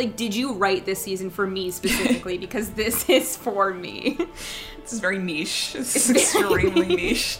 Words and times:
like 0.00 0.16
did 0.16 0.34
you 0.34 0.54
write 0.54 0.86
this 0.86 1.02
season 1.02 1.28
for 1.28 1.46
me 1.46 1.70
specifically 1.70 2.38
because 2.46 2.70
this 2.70 3.08
is 3.08 3.36
for 3.36 3.74
me. 3.74 4.18
This 4.80 4.94
is 4.94 5.00
very 5.00 5.18
niche. 5.18 5.74
It's 5.76 6.08
extremely 6.08 6.88
niche. 6.88 7.38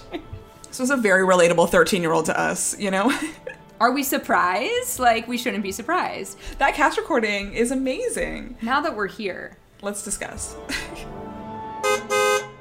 This 0.69 0.79
was 0.79 0.91
a 0.91 0.97
very 0.97 1.27
relatable 1.27 1.71
13 1.71 2.03
year 2.03 2.13
old 2.13 2.27
to 2.27 2.39
us, 2.39 2.79
you 2.79 2.91
know? 2.91 3.19
Are 3.81 3.93
we 3.93 4.03
surprised? 4.03 4.99
Like 4.99 5.27
we 5.27 5.39
shouldn't 5.39 5.63
be 5.63 5.73
surprised. 5.73 6.37
that 6.59 6.75
cast 6.75 6.99
recording 6.99 7.55
is 7.55 7.71
amazing. 7.71 8.59
Now 8.61 8.83
that 8.83 8.95
we're 8.95 9.09
here. 9.09 9.57
Let's 9.81 10.05
discuss. 10.05 10.55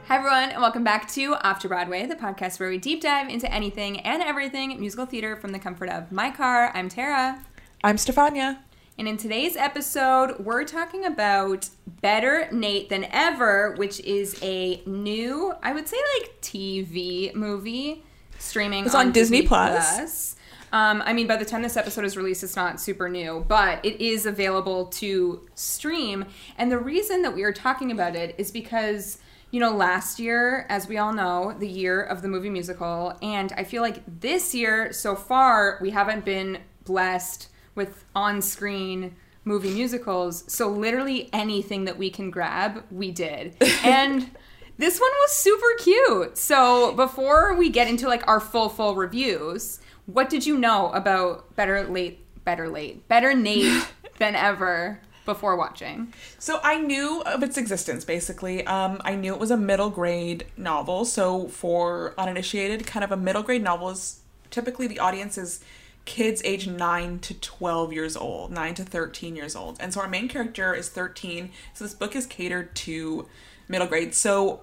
Hi, 0.07 0.15
everyone, 0.15 0.49
and 0.49 0.61
welcome 0.61 0.83
back 0.83 1.07
to 1.09 1.35
Off 1.35 1.59
to 1.59 1.67
Broadway, 1.67 2.05
the 2.07 2.15
podcast 2.15 2.59
where 2.59 2.69
we 2.69 2.79
deep 2.79 3.01
dive 3.01 3.29
into 3.29 3.51
anything 3.53 3.99
and 3.99 4.23
everything 4.23 4.79
musical 4.79 5.05
theater 5.05 5.35
from 5.35 5.51
the 5.51 5.59
comfort 5.59 5.89
of 5.89 6.11
my 6.11 6.31
car. 6.31 6.71
I'm 6.73 6.89
Tara. 6.89 7.43
I'm 7.83 7.97
Stefania. 7.97 8.59
And 8.99 9.07
in 9.07 9.15
today's 9.15 9.55
episode, 9.55 10.39
we're 10.39 10.65
talking 10.65 11.05
about 11.05 11.69
Better 12.01 12.49
Nate 12.51 12.89
Than 12.89 13.05
Ever, 13.05 13.75
which 13.77 14.01
is 14.01 14.37
a 14.41 14.81
new, 14.85 15.53
I 15.63 15.71
would 15.71 15.87
say, 15.87 15.95
like 16.19 16.41
TV 16.41 17.33
movie 17.33 18.03
streaming 18.39 18.85
It's 18.85 18.93
on 18.93 19.13
Disney 19.13 19.43
Plus. 19.43 19.95
Plus. 19.95 20.35
Um, 20.73 21.01
I 21.05 21.13
mean, 21.13 21.27
by 21.27 21.37
the 21.37 21.45
time 21.45 21.61
this 21.61 21.77
episode 21.77 22.03
is 22.03 22.17
released, 22.17 22.43
it's 22.43 22.57
not 22.57 22.81
super 22.81 23.07
new, 23.07 23.45
but 23.47 23.79
it 23.85 24.01
is 24.01 24.25
available 24.25 24.87
to 24.87 25.47
stream. 25.55 26.25
And 26.57 26.69
the 26.69 26.77
reason 26.77 27.21
that 27.21 27.33
we 27.33 27.43
are 27.43 27.53
talking 27.53 27.93
about 27.93 28.17
it 28.17 28.35
is 28.37 28.51
because, 28.51 29.19
you 29.51 29.61
know, 29.61 29.73
last 29.73 30.19
year, 30.19 30.65
as 30.67 30.89
we 30.89 30.97
all 30.97 31.13
know, 31.13 31.55
the 31.57 31.69
year 31.69 32.01
of 32.01 32.21
the 32.21 32.27
movie 32.27 32.49
musical, 32.49 33.17
and 33.21 33.53
I 33.55 33.63
feel 33.63 33.81
like 33.81 34.03
this 34.19 34.53
year 34.53 34.91
so 34.91 35.15
far, 35.15 35.79
we 35.81 35.91
haven't 35.91 36.25
been 36.25 36.57
blessed 36.83 37.48
with 37.75 38.05
on 38.15 38.41
screen 38.41 39.15
movie 39.43 39.73
musicals. 39.73 40.43
So, 40.51 40.69
literally 40.69 41.29
anything 41.33 41.85
that 41.85 41.97
we 41.97 42.09
can 42.09 42.29
grab, 42.29 42.83
we 42.91 43.11
did. 43.11 43.55
And 43.83 44.31
this 44.77 44.99
one 44.99 45.11
was 45.11 45.31
super 45.31 45.83
cute. 45.83 46.37
So, 46.37 46.93
before 46.93 47.55
we 47.55 47.69
get 47.69 47.87
into 47.87 48.07
like 48.07 48.27
our 48.27 48.39
full, 48.39 48.69
full 48.69 48.95
reviews, 48.95 49.79
what 50.05 50.29
did 50.29 50.45
you 50.45 50.57
know 50.57 50.91
about 50.91 51.55
Better 51.55 51.83
Late, 51.87 52.19
Better 52.43 52.67
Late, 52.67 53.07
Better 53.07 53.35
Nate 53.35 53.87
than 54.17 54.35
ever 54.35 54.99
before 55.25 55.55
watching? 55.55 56.13
So 56.39 56.59
I 56.63 56.79
knew 56.79 57.21
of 57.21 57.43
its 57.43 57.57
existence 57.57 58.03
basically. 58.03 58.65
Um, 58.65 58.99
I 59.01 59.15
knew 59.15 59.33
it 59.33 59.39
was 59.39 59.51
a 59.51 59.57
middle 59.57 59.91
grade 59.91 60.45
novel. 60.57 61.05
So 61.05 61.47
for 61.47 62.15
uninitiated, 62.17 62.87
kind 62.87 63.03
of 63.03 63.11
a 63.11 63.17
middle 63.17 63.43
grade 63.43 63.63
novel 63.63 63.89
is 63.89 64.21
typically 64.49 64.87
the 64.87 64.99
audience 64.99 65.37
is 65.37 65.61
kids 66.09 66.41
age 66.43 66.67
9 66.67 67.19
to 67.19 67.35
12 67.35 67.93
years 67.93 68.17
old, 68.17 68.51
9 68.51 68.73
to 68.73 68.83
13 68.83 69.35
years 69.35 69.55
old. 69.55 69.77
And 69.79 69.93
so 69.93 70.01
our 70.01 70.07
main 70.07 70.27
character 70.27 70.73
is 70.73 70.89
13. 70.89 71.51
So 71.75 71.85
this 71.85 71.93
book 71.93 72.15
is 72.15 72.25
catered 72.25 72.75
to 72.77 73.27
middle 73.67 73.85
grade. 73.85 74.15
So 74.15 74.61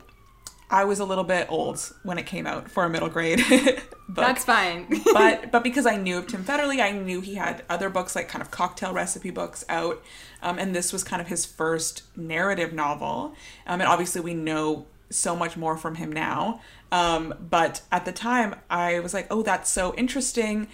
I 0.68 0.82
was 0.84 0.98
a 0.98 1.04
little 1.04 1.22
bit 1.22 1.46
old 1.48 1.78
when 2.02 2.18
it 2.18 2.26
came 2.26 2.48
out 2.48 2.68
for 2.68 2.84
a 2.84 2.90
middle 2.90 3.08
grade 3.08 3.38
book. 3.48 3.86
That's 4.08 4.44
fine. 4.44 4.88
but 5.12 5.52
but 5.52 5.62
because 5.62 5.86
I 5.86 5.96
knew 5.96 6.18
of 6.18 6.26
Tim 6.26 6.42
Federle, 6.42 6.80
I 6.82 6.90
knew 6.90 7.20
he 7.20 7.36
had 7.36 7.62
other 7.70 7.90
books 7.90 8.16
like 8.16 8.26
kind 8.26 8.42
of 8.42 8.50
cocktail 8.50 8.92
recipe 8.92 9.30
books 9.30 9.64
out, 9.68 10.02
um, 10.42 10.58
and 10.58 10.74
this 10.74 10.92
was 10.92 11.04
kind 11.04 11.22
of 11.22 11.28
his 11.28 11.46
first 11.46 12.02
narrative 12.16 12.72
novel. 12.72 13.36
Um, 13.68 13.80
and 13.80 13.84
obviously, 13.84 14.20
we 14.20 14.34
know 14.34 14.86
so 15.10 15.36
much 15.36 15.56
more 15.56 15.76
from 15.76 15.94
him 15.94 16.10
now. 16.10 16.60
Um, 16.92 17.34
but 17.38 17.82
at 17.90 18.04
the 18.04 18.12
time, 18.12 18.56
I 18.70 19.00
was 19.00 19.12
like, 19.14 19.26
oh, 19.30 19.42
that's 19.42 19.70
so 19.70 19.94
interesting. 19.94 20.68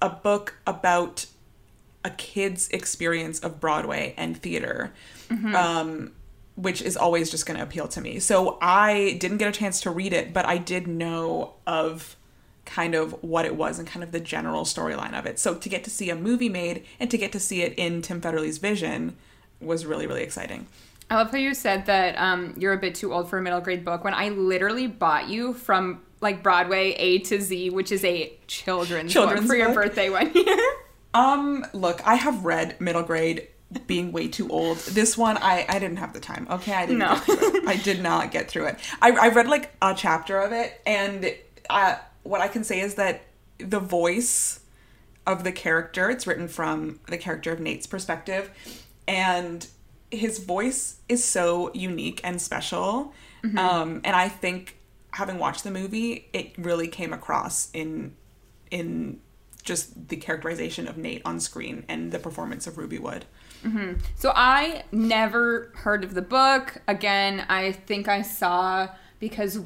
A 0.00 0.10
book 0.10 0.56
about 0.66 1.26
a 2.04 2.10
kid's 2.10 2.68
experience 2.68 3.40
of 3.40 3.60
Broadway 3.60 4.14
and 4.16 4.36
theater. 4.36 4.92
Um, 5.30 6.12
which 6.56 6.80
is 6.80 6.96
always 6.96 7.30
just 7.30 7.44
going 7.44 7.58
to 7.58 7.62
appeal 7.62 7.86
to 7.86 8.00
me. 8.00 8.18
So 8.18 8.56
I 8.60 9.18
didn't 9.20 9.36
get 9.36 9.48
a 9.48 9.52
chance 9.52 9.82
to 9.82 9.90
read 9.90 10.12
it, 10.12 10.32
but 10.32 10.46
I 10.46 10.56
did 10.58 10.86
know 10.86 11.54
of 11.66 12.16
kind 12.64 12.94
of 12.94 13.12
what 13.22 13.44
it 13.44 13.54
was 13.54 13.78
and 13.78 13.86
kind 13.86 14.02
of 14.02 14.10
the 14.10 14.20
general 14.20 14.64
storyline 14.64 15.16
of 15.16 15.26
it. 15.26 15.38
So 15.38 15.54
to 15.54 15.68
get 15.68 15.84
to 15.84 15.90
see 15.90 16.10
a 16.10 16.16
movie 16.16 16.48
made 16.48 16.84
and 16.98 17.10
to 17.10 17.18
get 17.18 17.30
to 17.32 17.40
see 17.40 17.62
it 17.62 17.74
in 17.74 18.02
Tim 18.02 18.20
Federle's 18.20 18.58
vision 18.58 19.16
was 19.60 19.86
really 19.86 20.06
really 20.06 20.22
exciting. 20.22 20.66
I 21.08 21.16
love 21.16 21.30
how 21.30 21.38
you 21.38 21.54
said 21.54 21.86
that 21.86 22.18
um, 22.18 22.54
you're 22.58 22.72
a 22.72 22.78
bit 22.78 22.96
too 22.96 23.12
old 23.12 23.30
for 23.30 23.38
a 23.38 23.42
middle 23.42 23.60
grade 23.60 23.84
book 23.84 24.02
when 24.02 24.14
I 24.14 24.30
literally 24.30 24.88
bought 24.88 25.28
you 25.28 25.54
from 25.54 26.02
like 26.20 26.42
Broadway 26.42 26.92
A 26.92 27.18
to 27.20 27.40
Z, 27.40 27.70
which 27.70 27.92
is 27.92 28.04
a 28.04 28.32
children's, 28.46 29.12
Children's 29.12 29.42
book 29.42 29.48
for 29.50 29.56
your 29.56 29.66
book. 29.68 29.74
birthday 29.76 30.10
one 30.10 30.32
year. 30.34 30.56
Um 31.14 31.64
look, 31.72 32.06
I 32.06 32.16
have 32.16 32.44
read 32.44 32.78
middle 32.78 33.02
grade 33.02 33.48
being 33.86 34.12
way 34.12 34.28
too 34.28 34.48
old. 34.50 34.76
This 34.78 35.16
one 35.16 35.38
I 35.38 35.64
I 35.66 35.78
didn't 35.78 35.96
have 35.96 36.12
the 36.12 36.20
time. 36.20 36.46
Okay, 36.50 36.74
I 36.74 36.84
didn't 36.84 36.98
No. 36.98 37.14
get 37.14 37.24
through 37.24 37.56
it. 37.56 37.66
I 37.68 37.76
did 37.76 38.02
not 38.02 38.30
get 38.32 38.50
through 38.50 38.66
it. 38.66 38.78
I 39.00 39.12
I 39.12 39.28
read 39.28 39.48
like 39.48 39.74
a 39.80 39.94
chapter 39.94 40.38
of 40.38 40.52
it 40.52 40.78
and 40.84 41.34
uh 41.70 41.96
what 42.22 42.42
I 42.42 42.48
can 42.48 42.64
say 42.64 42.80
is 42.80 42.96
that 42.96 43.22
the 43.58 43.80
voice 43.80 44.60
of 45.26 45.42
the 45.42 45.52
character, 45.52 46.10
it's 46.10 46.26
written 46.26 46.48
from 46.48 47.00
the 47.08 47.16
character 47.16 47.50
of 47.50 47.60
Nate's 47.60 47.86
perspective 47.86 48.50
and 49.08 49.66
his 50.10 50.38
voice 50.44 50.98
is 51.08 51.24
so 51.24 51.70
unique 51.72 52.20
and 52.24 52.42
special. 52.42 53.14
Um 53.56 54.02
and 54.04 54.14
I 54.14 54.28
think 54.28 54.75
having 55.16 55.38
watched 55.38 55.64
the 55.64 55.70
movie, 55.70 56.28
it 56.34 56.52
really 56.58 56.88
came 56.88 57.12
across 57.12 57.70
in 57.72 58.14
in 58.70 59.18
just 59.62 60.08
the 60.08 60.16
characterization 60.16 60.86
of 60.86 60.96
Nate 60.96 61.22
on 61.24 61.40
screen 61.40 61.84
and 61.88 62.12
the 62.12 62.18
performance 62.18 62.66
of 62.66 62.74
Rueby 62.74 63.00
Wood. 63.00 63.24
So 64.14 64.32
I 64.36 64.84
never 64.92 65.72
heard 65.74 66.04
of 66.04 66.14
the 66.14 66.22
book. 66.22 66.82
Again, 66.86 67.46
I 67.48 67.72
think 67.72 68.08
I 68.08 68.22
saw 68.22 68.88
because 69.18 69.60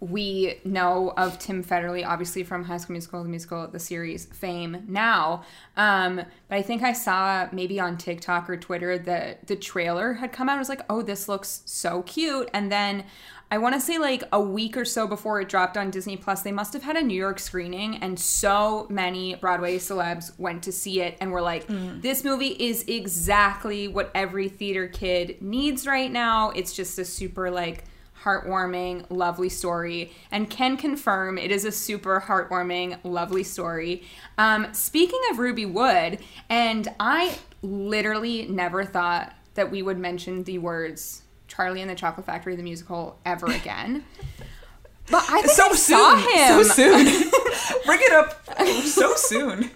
we 0.00 0.58
know 0.64 1.12
of 1.16 1.38
Tim 1.38 1.62
Federle, 1.62 2.04
obviously 2.06 2.42
from 2.42 2.64
High 2.64 2.78
School 2.78 2.94
Musical, 2.94 3.22
the 3.22 3.28
musical, 3.28 3.68
the 3.68 3.78
series 3.78 4.24
fame 4.26 4.84
now. 4.88 5.44
Um, 5.76 6.16
but 6.48 6.56
I 6.56 6.62
think 6.62 6.82
I 6.82 6.94
saw 6.94 7.48
maybe 7.52 7.78
on 7.78 7.96
TikTok 7.96 8.50
or 8.50 8.56
Twitter 8.56 8.98
that 8.98 9.46
the 9.46 9.56
trailer 9.56 10.14
had 10.14 10.32
come 10.32 10.48
out. 10.48 10.56
I 10.56 10.58
was 10.58 10.70
like, 10.70 10.82
oh, 10.90 11.02
this 11.02 11.28
looks 11.28 11.62
so 11.66 12.02
cute. 12.02 12.48
And 12.52 12.72
then 12.72 13.04
I 13.52 13.58
want 13.58 13.74
to 13.74 13.80
say 13.80 13.98
like 13.98 14.22
a 14.30 14.40
week 14.40 14.76
or 14.76 14.84
so 14.84 15.08
before 15.08 15.40
it 15.40 15.48
dropped 15.48 15.76
on 15.76 15.90
Disney 15.90 16.16
Plus, 16.16 16.42
they 16.42 16.52
must 16.52 16.72
have 16.72 16.84
had 16.84 16.96
a 16.96 17.02
New 17.02 17.16
York 17.16 17.40
screening, 17.40 17.96
and 17.96 18.18
so 18.18 18.86
many 18.88 19.34
Broadway 19.34 19.78
celebs 19.78 20.38
went 20.38 20.62
to 20.62 20.72
see 20.72 21.00
it 21.00 21.16
and 21.20 21.32
were 21.32 21.42
like, 21.42 21.66
"This 22.00 22.22
movie 22.22 22.56
is 22.58 22.84
exactly 22.86 23.88
what 23.88 24.12
every 24.14 24.48
theater 24.48 24.86
kid 24.86 25.42
needs 25.42 25.84
right 25.84 26.12
now." 26.12 26.50
It's 26.50 26.72
just 26.72 26.96
a 26.98 27.04
super 27.04 27.50
like 27.50 27.84
heartwarming, 28.22 29.06
lovely 29.10 29.48
story, 29.48 30.12
and 30.30 30.48
can 30.48 30.76
confirm 30.76 31.38
it 31.38 31.50
is 31.50 31.64
a 31.64 31.72
super 31.72 32.20
heartwarming, 32.20 32.98
lovely 33.02 33.42
story. 33.42 34.04
Um, 34.38 34.68
speaking 34.72 35.20
of 35.30 35.38
Rueby 35.38 35.72
Wood, 35.72 36.20
and 36.48 36.86
I 37.00 37.38
literally 37.62 38.46
never 38.46 38.84
thought 38.84 39.34
that 39.54 39.70
we 39.70 39.82
would 39.82 39.98
mention 39.98 40.44
the 40.44 40.58
words 40.58 41.22
Charlie 41.60 41.82
and 41.82 41.90
the 41.90 41.94
Chocolate 41.94 42.24
Factory, 42.24 42.56
the 42.56 42.62
musical, 42.62 43.18
ever 43.26 43.44
again. 43.46 44.02
But 45.10 45.24
I 45.28 45.42
think 45.42 45.50
So 45.50 45.64
I 45.66 45.74
soon. 45.74 45.76
saw 45.76 46.16
him. 46.16 46.64
So 46.64 46.72
soon. 46.72 47.04
Bring 47.84 47.98
it 48.00 48.12
up 48.12 48.46
so 48.86 49.14
soon. 49.14 49.70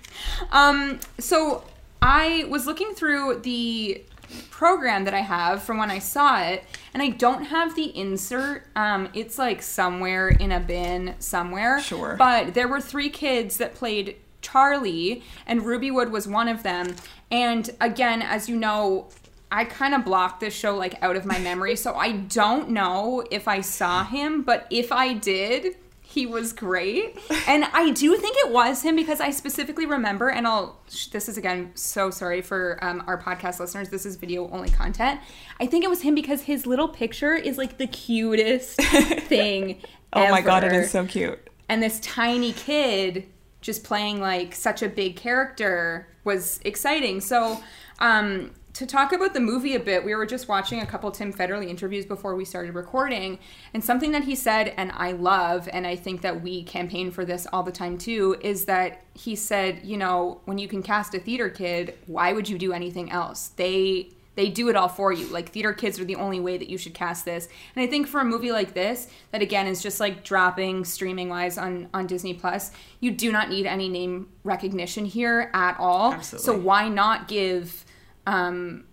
Um, 0.51 0.99
so 1.19 1.63
I 2.01 2.47
was 2.49 2.65
looking 2.67 2.95
through 2.95 3.41
the 3.43 4.03
program 4.51 5.05
that 5.05 5.13
I 5.13 5.21
have 5.21 5.63
from 5.63 5.77
when 5.77 5.91
I 5.91 5.99
saw 5.99 6.41
it, 6.43 6.65
and 6.95 7.03
I 7.03 7.11
don't 7.11 7.45
have 7.45 7.77
the 7.77 7.95
insert. 7.95 8.67
Um, 8.75 9.11
it's 9.13 9.37
like 9.37 9.61
somewhere 9.61 10.29
in 10.29 10.53
a 10.53 10.61
bin 10.61 11.17
somewhere. 11.19 11.81
Sure. 11.83 12.17
But 12.19 12.55
there 12.55 12.67
were 12.67 12.81
three 12.81 13.11
kids 13.11 13.59
that 13.59 13.75
played 13.75 14.17
Charlie, 14.41 15.23
and 15.47 15.61
Rueby 15.61 15.93
Wood 15.93 16.11
was 16.11 16.27
one 16.27 16.49
of 16.49 16.63
them. 16.63 16.97
And 17.31 17.69
again, 17.79 18.23
as 18.23 18.49
you 18.49 18.57
know, 18.57 19.09
I 19.55 19.65
kind 19.65 19.95
of 19.95 20.05
blocked 20.05 20.41
this 20.41 20.53
show 20.53 20.77
like 20.77 21.01
out 21.01 21.15
of 21.15 21.25
my 21.25 21.39
memory, 21.39 21.77
so 21.77 21.95
I 21.95 22.13
don't 22.13 22.71
know 22.71 23.25
if 23.31 23.47
I 23.47 23.61
saw 23.61 24.03
him, 24.05 24.43
but 24.43 24.67
if 24.69 24.91
I 24.91 25.15
did, 25.15 25.77
he 26.01 26.27
was 26.27 26.53
great. 26.53 27.19
And 27.47 27.65
I 27.73 27.93
do 27.93 28.17
think 28.17 28.37
it 28.39 28.51
was 28.51 28.83
him 28.83 28.97
because 28.97 29.21
I 29.21 29.31
specifically 29.31 29.87
remember, 29.87 30.29
and 30.29 30.47
I'll, 30.47 30.81
this 31.13 31.29
is 31.29 31.39
again 31.39 31.71
so 31.77 32.11
sorry 32.11 32.43
for 32.43 32.79
um, 32.83 33.05
our 33.07 33.21
podcast 33.21 33.61
listeners, 33.61 33.91
this 33.91 34.05
is 34.05 34.17
video 34.17 34.51
only 34.51 34.71
content. 34.71 35.21
I 35.61 35.67
think 35.67 35.85
it 35.85 35.91
was 35.91 36.03
him 36.03 36.17
because 36.17 36.43
his 36.43 36.67
little 36.67 36.89
picture 36.89 37.35
is 37.35 37.57
like 37.57 37.79
the 37.79 37.87
cutest 37.87 38.81
thing. 38.81 39.81
Oh 40.13 40.31
my 40.31 40.41
god, 40.41 40.65
it 40.65 40.73
is 40.73 40.91
so 40.91 41.07
cute. 41.07 41.39
and 41.69 41.81
this 41.81 42.01
tiny 42.01 42.53
kid 42.53 43.27
just 43.61 43.85
playing 43.85 44.21
like 44.21 44.55
such 44.55 44.83
a 44.83 44.89
big 44.89 45.15
character 45.15 46.09
was 46.25 46.61
exciting. 46.65 47.21
So, 47.21 47.63
um, 48.01 48.51
to 48.75 48.87
talk 48.87 49.13
about 49.13 49.35
the 49.35 49.41
movie 49.41 49.77
a 49.77 49.81
bit, 49.81 50.05
we 50.05 50.15
were 50.17 50.27
just 50.27 50.49
watching 50.49 50.81
a 50.81 50.87
couple 50.87 51.11
Tim 51.13 51.33
Federle 51.33 51.67
interviews 51.67 52.05
before 52.05 52.35
we 52.35 52.45
started 52.45 52.75
recording, 52.75 53.39
and 53.73 53.83
something 53.83 54.11
that 54.11 54.25
he 54.25 54.35
said, 54.35 54.75
and 54.77 54.91
I 54.95 55.13
love, 55.13 55.69
and 55.73 55.87
I 55.87 55.95
think 55.95 56.23
that 56.23 56.43
we 56.43 56.65
campaign 56.65 57.13
for 57.13 57.25
this 57.25 57.47
all 57.53 57.63
the 57.63 57.73
time 57.73 57.97
too, 57.97 58.37
is 58.41 58.65
that 58.65 59.03
he 59.15 59.37
said, 59.37 59.81
you 59.85 59.97
know, 59.97 60.41
when 60.45 60.59
you 60.59 60.67
can 60.67 60.83
cast 60.83 61.15
a 61.15 61.21
theater 61.21 61.49
kid, 61.49 61.95
why 62.07 62.33
would 62.33 62.49
you 62.49 62.59
do 62.59 62.73
anything 62.73 63.11
else? 63.13 63.49
They 63.49 64.11
they 64.37 64.49
do 64.49 64.69
it 64.69 64.75
all 64.75 64.89
for 64.89 65.13
you. 65.13 65.27
Like 65.29 65.51
theater 65.51 65.73
kids 65.73 66.01
are 66.01 66.05
the 66.05 66.17
only 66.17 66.41
way 66.41 66.57
that 66.59 66.69
you 66.69 66.77
should 66.77 66.93
cast 66.93 67.25
this. 67.25 67.49
And 67.77 67.85
I 67.85 67.87
think 67.87 68.09
for 68.09 68.21
a 68.21 68.25
movie 68.25 68.51
like 68.51 68.75
this, 68.75 69.07
that 69.31 69.43
again 69.43 69.69
is 69.69 69.81
just 69.81 70.01
like 70.01 70.25
dropping 70.25 70.85
streaming 70.85 71.29
wise 71.29 71.57
on 71.57 71.89
on 71.95 72.09
Disney 72.09 72.35
Plus, 72.35 72.73
you 72.99 73.13
do 73.13 73.31
not 73.31 73.49
need 73.49 73.67
any 73.67 73.89
name 73.89 74.29
recognition 74.43 75.05
here 75.05 75.51
at 75.55 75.77
all. 75.79 76.15
Absolutely. 76.15 76.45
So 76.45 76.59
why 76.59 76.89
not 76.89 77.29
give 77.29 77.84
um, 78.27 78.85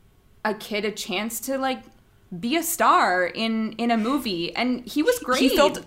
a 0.45 0.54
kid 0.54 0.86
a 0.86 0.92
chance 0.92 1.39
to 1.42 1.57
like 1.57 1.83
be 2.39 2.56
a 2.56 2.63
star 2.63 3.25
in 3.25 3.74
in 3.74 3.92
a 3.92 3.98
movie? 3.98 4.56
And 4.56 4.86
he 4.86 5.04
was 5.04 5.19
great. 5.19 5.42
He 5.42 5.56
felt 5.56 5.86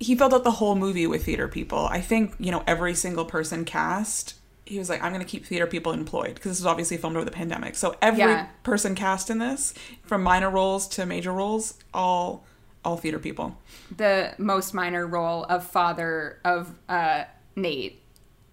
he 0.00 0.16
filled 0.16 0.34
out 0.34 0.44
the 0.44 0.50
whole 0.52 0.74
movie 0.74 1.06
with 1.06 1.24
theater 1.24 1.48
people. 1.48 1.86
I 1.86 2.00
think 2.00 2.34
you 2.38 2.50
know 2.50 2.62
every 2.66 2.94
single 2.94 3.24
person 3.24 3.64
cast. 3.64 4.34
He 4.64 4.78
was 4.78 4.88
like, 4.88 5.02
I'm 5.02 5.12
going 5.12 5.24
to 5.24 5.28
keep 5.28 5.44
theater 5.44 5.66
people 5.66 5.92
employed 5.92 6.34
because 6.34 6.52
this 6.52 6.60
was 6.60 6.66
obviously 6.66 6.96
filmed 6.96 7.16
over 7.16 7.24
the 7.24 7.30
pandemic. 7.32 7.74
So 7.74 7.96
every 8.00 8.20
Yeah. 8.20 8.46
person 8.62 8.94
cast 8.94 9.28
in 9.28 9.38
this, 9.38 9.74
from 10.04 10.22
minor 10.22 10.48
roles 10.50 10.86
to 10.90 11.04
major 11.04 11.32
roles, 11.32 11.74
all 11.92 12.44
all 12.84 12.96
theater 12.96 13.18
people. 13.18 13.56
the 13.96 14.32
most 14.38 14.72
minor 14.74 15.06
role 15.06 15.44
of 15.44 15.64
father 15.66 16.38
of 16.44 16.74
uh, 16.88 17.24
Nate. 17.54 18.01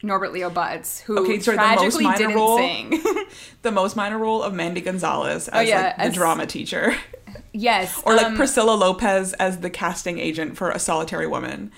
Norbert 0.01 0.31
Leo 0.31 0.49
Butz, 0.49 1.01
who 1.01 1.19
Okay, 1.19 1.39
sorry, 1.39 1.57
the 1.57 1.63
most 1.63 1.77
tragically 1.79 2.03
minor 2.05 2.17
didn't 2.17 2.35
role- 2.35 2.57
sing. 2.57 3.03
The 3.61 3.71
most 3.71 3.95
minor 3.97 4.17
role 4.17 4.41
of 4.41 4.53
Mandy 4.53 4.79
Gonzalez 4.81 5.49
as 5.49 5.67
yeah, 5.67 5.81
like, 5.87 5.95
the 5.97 6.01
as- 6.03 6.13
drama 6.13 6.45
teacher, 6.45 6.95
yes, 7.53 8.01
or 8.05 8.15
like 8.15 8.27
um, 8.27 8.35
Priscilla 8.37 8.71
Lopez 8.71 9.33
as 9.33 9.59
the 9.59 9.69
casting 9.69 10.17
agent 10.17 10.55
for 10.57 10.69
A 10.71 10.79
Solitary 10.79 11.27
Woman. 11.27 11.71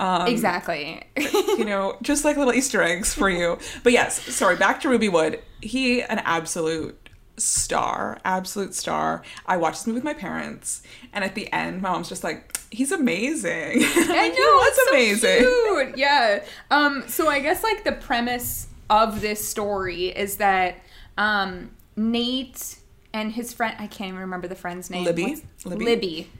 Um, 0.00 0.26
exactly. 0.26 1.04
you 1.16 1.64
know, 1.64 1.98
just 2.02 2.24
like 2.24 2.36
little 2.36 2.54
Easter 2.54 2.82
eggs 2.82 3.12
for 3.14 3.28
you. 3.30 3.58
But 3.84 3.92
yes, 3.92 4.20
sorry, 4.34 4.56
back 4.56 4.80
to 4.80 4.88
Rueby 4.88 5.12
Wood. 5.12 5.40
He 5.60 6.02
an 6.02 6.18
absolute 6.20 7.08
star, 7.36 8.18
absolute 8.24 8.74
star. 8.74 9.22
I 9.46 9.56
watched 9.58 9.80
this 9.80 9.86
movie 9.86 9.96
with 9.98 10.04
my 10.04 10.14
parents, 10.14 10.82
and 11.12 11.22
at 11.22 11.34
the 11.34 11.52
end, 11.52 11.82
my 11.82 11.90
mom's 11.90 12.08
just 12.08 12.24
like, 12.24 12.56
"He's 12.70 12.92
amazing." 12.92 13.50
I 13.82 14.04
Like, 14.08 14.32
he 14.34 14.38
know 14.40 14.54
was 14.54 14.76
so 14.76 14.90
amazing. 14.92 15.38
cute. 15.38 15.98
Yeah. 15.98 16.42
Um. 16.70 17.04
So 17.08 17.28
I 17.28 17.40
guess 17.40 17.62
like 17.62 17.84
the 17.84 17.92
premise 17.92 18.68
of 18.88 19.20
this 19.20 19.46
story 19.46 20.06
is 20.06 20.36
that 20.36 20.76
um 21.18 21.70
Nate 21.96 22.76
and 23.12 23.32
his 23.32 23.52
friend 23.52 23.74
I 23.78 23.86
can't 23.86 24.08
even 24.08 24.20
remember 24.20 24.48
the 24.48 24.54
friend's 24.54 24.90
name. 24.90 25.04
Libby? 25.04 25.22
What's- 25.24 25.66
Libby? 25.66 25.84
Libby. 25.84 26.30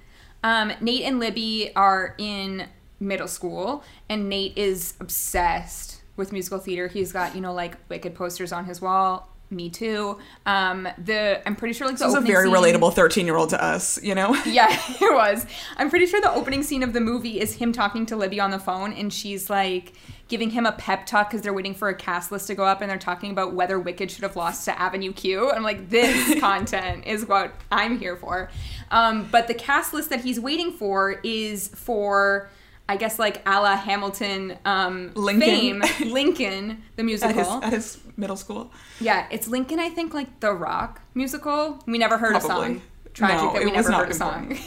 Um. 0.43 0.73
Nate 0.81 1.03
and 1.03 1.19
Libby 1.21 1.73
are 1.77 2.15
in 2.19 2.67
middle 2.99 3.29
school, 3.29 3.83
and 4.09 4.29
Nate 4.29 4.57
is 4.59 4.95
obsessed 5.01 6.01
with 6.17 6.33
musical 6.33 6.59
theater. 6.59 6.89
He's 6.89 7.13
got 7.13 7.35
you 7.35 7.41
know 7.41 7.53
like 7.53 7.77
Wicked 7.89 8.15
posters 8.15 8.53
on 8.53 8.65
his 8.67 8.81
wall. 8.81 9.29
Me 9.53 9.69
too. 9.69 10.17
Um. 10.47 10.87
The 10.97 11.43
I'm 11.45 11.57
pretty 11.57 11.75
sure 11.75 11.89
like 11.89 11.97
the 11.99 12.05
This 12.05 12.15
is 12.15 12.19
a 12.19 12.21
very 12.21 12.45
scene- 12.47 12.55
relatable 12.55 12.95
thirteen-year-old 12.95 13.51
to 13.51 13.63
us, 13.63 14.01
you 14.03 14.15
know. 14.15 14.33
yeah, 14.47 14.69
it 14.71 15.13
was. 15.13 15.45
I'm 15.77 15.91
pretty 15.91 16.07
sure 16.07 16.21
the 16.21 16.33
opening 16.33 16.63
scene 16.63 16.85
of 16.85 16.93
the 16.93 17.01
movie 17.01 17.41
is 17.41 17.57
him 17.57 17.73
talking 17.73 18.07
to 18.07 18.17
Libby 18.17 18.39
on 18.39 18.53
the 18.53 18.61
phone, 18.61 18.93
and 18.93 19.13
she's 19.13 19.51
like 19.51 19.95
giving 20.29 20.51
him 20.51 20.65
a 20.65 20.71
pep 20.71 21.05
talk 21.07 21.29
because 21.29 21.43
they're 21.43 21.53
waiting 21.53 21.75
for 21.75 21.89
a 21.89 21.95
cast 21.95 22.31
list 22.31 22.47
to 22.47 22.55
go 22.55 22.63
up, 22.65 22.81
and 22.81 22.89
they're 22.89 22.97
talking 22.99 23.33
about 23.33 23.53
whether 23.53 23.81
Wicked 23.81 24.09
should 24.13 24.23
have 24.23 24.37
lost 24.37 24.65
to 24.67 24.81
Avenue 24.81 25.13
Q. 25.13 25.51
I'm 25.51 25.65
like, 25.65 25.91
this 25.91 26.39
content 26.41 27.05
is 27.07 27.27
what 27.27 27.53
I'm 27.73 27.99
here 27.99 28.15
for. 28.17 28.49
Um, 28.93 29.29
but 29.33 29.49
the 29.49 29.55
cast 29.55 29.93
list 29.93 30.11
that 30.11 30.21
he's 30.21 30.39
waiting 30.39 30.71
for 30.71 31.19
is 31.25 31.67
for. 31.69 32.49
I 32.91 32.97
guess 32.97 33.21
like 33.21 33.41
a 33.47 33.61
la 33.61 33.77
Hamilton 33.77 34.59
um, 34.65 35.13
Lincoln. 35.15 35.81
fame, 35.81 36.11
Lincoln 36.13 36.83
the 36.97 37.03
At 37.03 37.05
musical. 37.05 37.61
his 37.61 37.63
at 37.63 37.73
his 37.73 37.99
middle 38.17 38.35
school. 38.35 38.73
Yeah, 39.01 39.29
it's 39.31 39.47
Lincoln. 39.47 39.79
I 39.79 39.91
think 39.91 40.13
like 40.13 40.41
the 40.41 40.53
Rock 40.53 41.01
musical. 41.15 41.81
We 41.87 41.99
never 41.99 42.19
heard 42.19 42.35
a 42.35 42.41
song. 42.41 42.83
Tragic 43.15 43.37
No, 43.37 43.53
that 43.53 43.65
we 43.65 43.71
never 43.71 43.93
heard 43.93 44.11
a 44.11 44.15
song. 44.15 44.59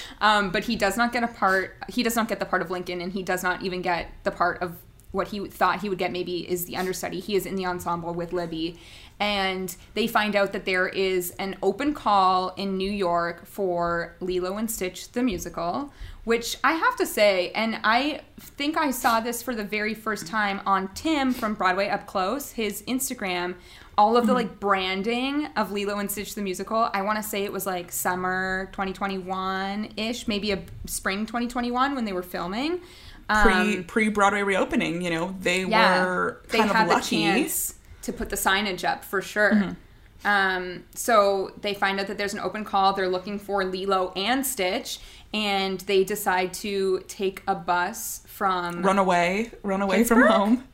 um, 0.20 0.50
but 0.50 0.64
he 0.64 0.74
does 0.74 0.96
not 0.96 1.12
get 1.12 1.22
a 1.22 1.28
part. 1.28 1.76
He 1.88 2.02
does 2.02 2.16
not 2.16 2.26
get 2.26 2.40
the 2.40 2.44
part 2.44 2.60
of 2.60 2.72
Lincoln, 2.72 3.00
and 3.00 3.12
he 3.12 3.22
does 3.22 3.44
not 3.44 3.62
even 3.62 3.82
get 3.82 4.10
the 4.24 4.32
part 4.32 4.60
of 4.60 4.74
what 5.12 5.28
he 5.28 5.46
thought 5.46 5.80
he 5.80 5.88
would 5.88 5.98
get. 5.98 6.10
Maybe 6.10 6.50
is 6.50 6.64
the 6.64 6.76
understudy. 6.76 7.20
He 7.20 7.36
is 7.36 7.46
in 7.46 7.54
the 7.54 7.66
ensemble 7.66 8.12
with 8.14 8.32
Libby, 8.32 8.80
and 9.20 9.76
they 9.94 10.08
find 10.08 10.34
out 10.34 10.52
that 10.54 10.64
there 10.64 10.88
is 10.88 11.30
an 11.38 11.56
open 11.62 11.94
call 11.94 12.48
in 12.56 12.76
New 12.76 12.90
York 12.90 13.46
for 13.46 14.16
Lilo 14.18 14.56
and 14.56 14.68
Stitch 14.68 15.12
the 15.12 15.22
musical. 15.22 15.92
Which 16.30 16.56
I 16.62 16.74
have 16.74 16.94
to 16.98 17.06
say, 17.06 17.50
and 17.56 17.80
I 17.82 18.20
think 18.38 18.76
I 18.76 18.92
saw 18.92 19.18
this 19.18 19.42
for 19.42 19.52
the 19.52 19.64
very 19.64 19.94
first 19.94 20.28
time 20.28 20.60
on 20.64 20.94
Tim 20.94 21.32
from 21.32 21.54
Broadway 21.54 21.88
Up 21.88 22.06
Close, 22.06 22.52
his 22.52 22.82
Instagram 22.82 23.56
all 23.98 24.16
of 24.16 24.28
the 24.28 24.32
like 24.32 24.60
branding 24.60 25.46
of 25.56 25.72
Lilo 25.72 25.98
and 25.98 26.08
Stitch 26.08 26.36
the 26.36 26.40
musical. 26.40 26.88
I 26.94 27.02
want 27.02 27.16
to 27.18 27.28
say 27.28 27.42
it 27.42 27.52
was 27.52 27.66
like 27.66 27.90
summer 27.90 28.68
2021 28.70 29.88
ish, 29.96 30.28
maybe 30.28 30.52
a 30.52 30.62
spring 30.86 31.26
2021 31.26 31.96
when 31.96 32.04
they 32.04 32.12
were 32.12 32.22
filming. 32.22 32.80
Pre 33.28 33.52
Um, 33.78 33.84
pre 33.84 34.08
Broadway 34.08 34.42
reopening, 34.42 35.02
you 35.02 35.10
know, 35.10 35.34
they 35.40 35.64
yeah, 35.64 36.04
were 36.04 36.42
they 36.50 36.58
kind 36.58 36.70
had 36.70 36.82
of 36.82 36.88
the 36.90 36.94
lucky. 36.94 37.22
chance 37.22 37.74
to 38.02 38.12
put 38.12 38.30
the 38.30 38.36
signage 38.36 38.88
up 38.88 39.04
for 39.04 39.20
sure. 39.20 39.76
Um, 40.24 40.84
so 40.94 41.52
they 41.60 41.74
find 41.74 41.98
out 41.98 42.06
that 42.08 42.18
there's 42.18 42.34
an 42.34 42.40
open 42.40 42.64
call. 42.64 42.92
They're 42.92 43.08
looking 43.08 43.38
for 43.38 43.64
Lilo 43.64 44.12
and 44.16 44.44
Stitch, 44.44 44.98
and 45.32 45.80
they 45.82 46.04
decide 46.04 46.52
to 46.54 47.00
take 47.08 47.42
a 47.46 47.54
bus 47.54 48.22
from 48.26 48.82
Run 48.82 48.98
away, 48.98 49.52
run 49.62 49.82
away 49.82 50.04
from 50.04 50.22
home. 50.26 50.64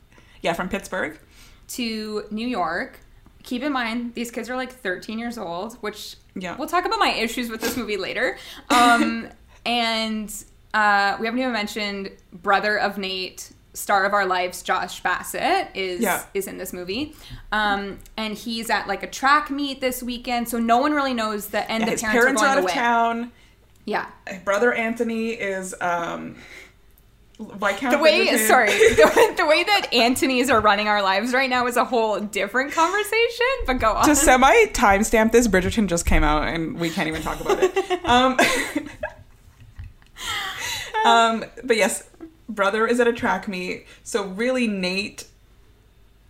Yeah, 0.43 0.53
from 0.53 0.69
Pittsburgh. 0.69 1.19
to 1.69 2.25
New 2.31 2.47
York. 2.47 3.01
Keep 3.43 3.63
in 3.63 3.73
mind, 3.73 4.15
these 4.15 4.31
kids 4.31 4.49
are 4.51 4.57
like 4.57 4.73
13 4.73 5.19
years 5.19 5.37
old, 5.39 5.75
which 5.83 6.17
Yeah. 6.35 6.57
we'll 6.57 6.69
talk 6.69 6.85
about 6.85 6.99
my 7.01 7.11
issues 7.13 7.49
with 7.51 7.61
this 7.61 7.77
movie 7.77 7.97
later. 7.97 8.39
Um, 8.71 9.29
and 9.67 10.33
uh, 10.75 11.17
we 11.19 11.27
haven't 11.27 11.41
even 11.41 11.53
mentioned 11.53 12.11
brother 12.33 12.79
of 12.79 12.99
Nate, 12.99 13.51
star 13.75 14.05
of 14.05 14.13
our 14.15 14.27
lives, 14.27 14.63
Josh 14.63 15.03
Bassett 15.03 15.69
is 15.75 16.01
Yeah. 16.01 16.23
is 16.35 16.47
in 16.47 16.57
this 16.59 16.73
movie, 16.73 17.15
um, 17.53 17.99
and 18.17 18.35
he's 18.35 18.71
at 18.71 18.87
like 18.89 19.03
a 19.03 19.07
track 19.07 19.51
meet 19.51 19.81
this 19.81 20.03
weekend, 20.03 20.49
so 20.49 20.59
no 20.59 20.79
one 20.79 20.93
really 20.93 21.15
knows 21.15 21.49
that. 21.49 21.67
And 21.69 21.81
Yeah, 21.81 21.87
the 21.87 21.93
his 21.93 22.03
parents, 22.03 22.21
parents 22.25 22.43
are 22.43 22.47
are 22.47 22.49
out 22.53 22.59
of 22.59 22.65
away. 22.65 22.73
town. 22.73 23.33
Yeah, 23.87 24.07
brother 24.45 24.73
Anthony 24.73 25.31
is 25.31 25.75
um 25.81 26.37
Viscount 27.39 27.93
the 27.93 27.99
way 27.99 28.27
Bridgerton. 28.27 28.47
sorry 28.47 28.71
the, 28.71 29.35
the 29.37 29.47
way 29.47 29.63
that 29.63 29.89
Antony's 29.93 30.49
are 30.49 30.61
running 30.61 30.89
our 30.89 31.03
lives 31.03 31.35
right 31.35 31.51
now 31.51 31.67
is 31.67 31.77
a 31.77 31.85
whole 31.85 32.19
different 32.19 32.73
conversation. 32.73 33.47
But 33.67 33.75
go 33.79 33.93
on. 33.93 34.07
To 34.07 34.17
semi 34.17 34.67
timestamp 34.67 35.33
this, 35.33 35.47
Bridgerton 35.47 35.87
just 35.87 36.07
came 36.07 36.25
out 36.25 36.49
and 36.49 36.79
we 36.79 36.89
can't 36.89 37.09
even 37.09 37.23
talk 37.23 37.41
about 37.41 37.59
it. 37.63 37.73
Um, 38.07 38.39
um, 41.05 41.45
but 41.65 41.77
yes, 41.77 42.09
brother 42.49 42.87
is 42.87 43.01
at 43.01 43.09
a 43.09 43.13
track 43.13 43.49
meet. 43.49 43.85
So 44.05 44.25
really, 44.25 44.69
Nate, 44.69 45.27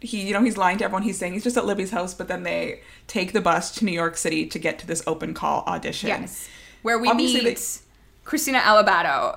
he 0.00 0.26
you 0.26 0.32
know 0.32 0.42
he's 0.42 0.56
lying 0.56 0.78
to 0.78 0.84
everyone. 0.84 1.02
He's 1.02 1.18
saying 1.18 1.34
he's 1.34 1.44
just 1.44 1.58
at 1.58 1.66
Libby's 1.66 1.90
house, 1.90 2.14
but 2.14 2.28
then 2.28 2.44
they 2.44 2.80
take 3.06 3.34
the 3.34 3.42
bus 3.42 3.74
to 3.76 3.84
New 3.84 3.92
York 3.92 4.16
City 4.16 4.46
to 4.46 4.58
get 4.58 4.78
to 4.78 4.86
this 4.86 5.02
open 5.06 5.34
call 5.34 5.64
audition. 5.66 6.08
Yes. 6.08 6.48
Where 6.86 7.00
we 7.00 7.08
Obviously 7.08 7.42
meet 7.42 7.56
they- 7.56 8.30
Krystina 8.30 8.60
Alabado. 8.60 9.34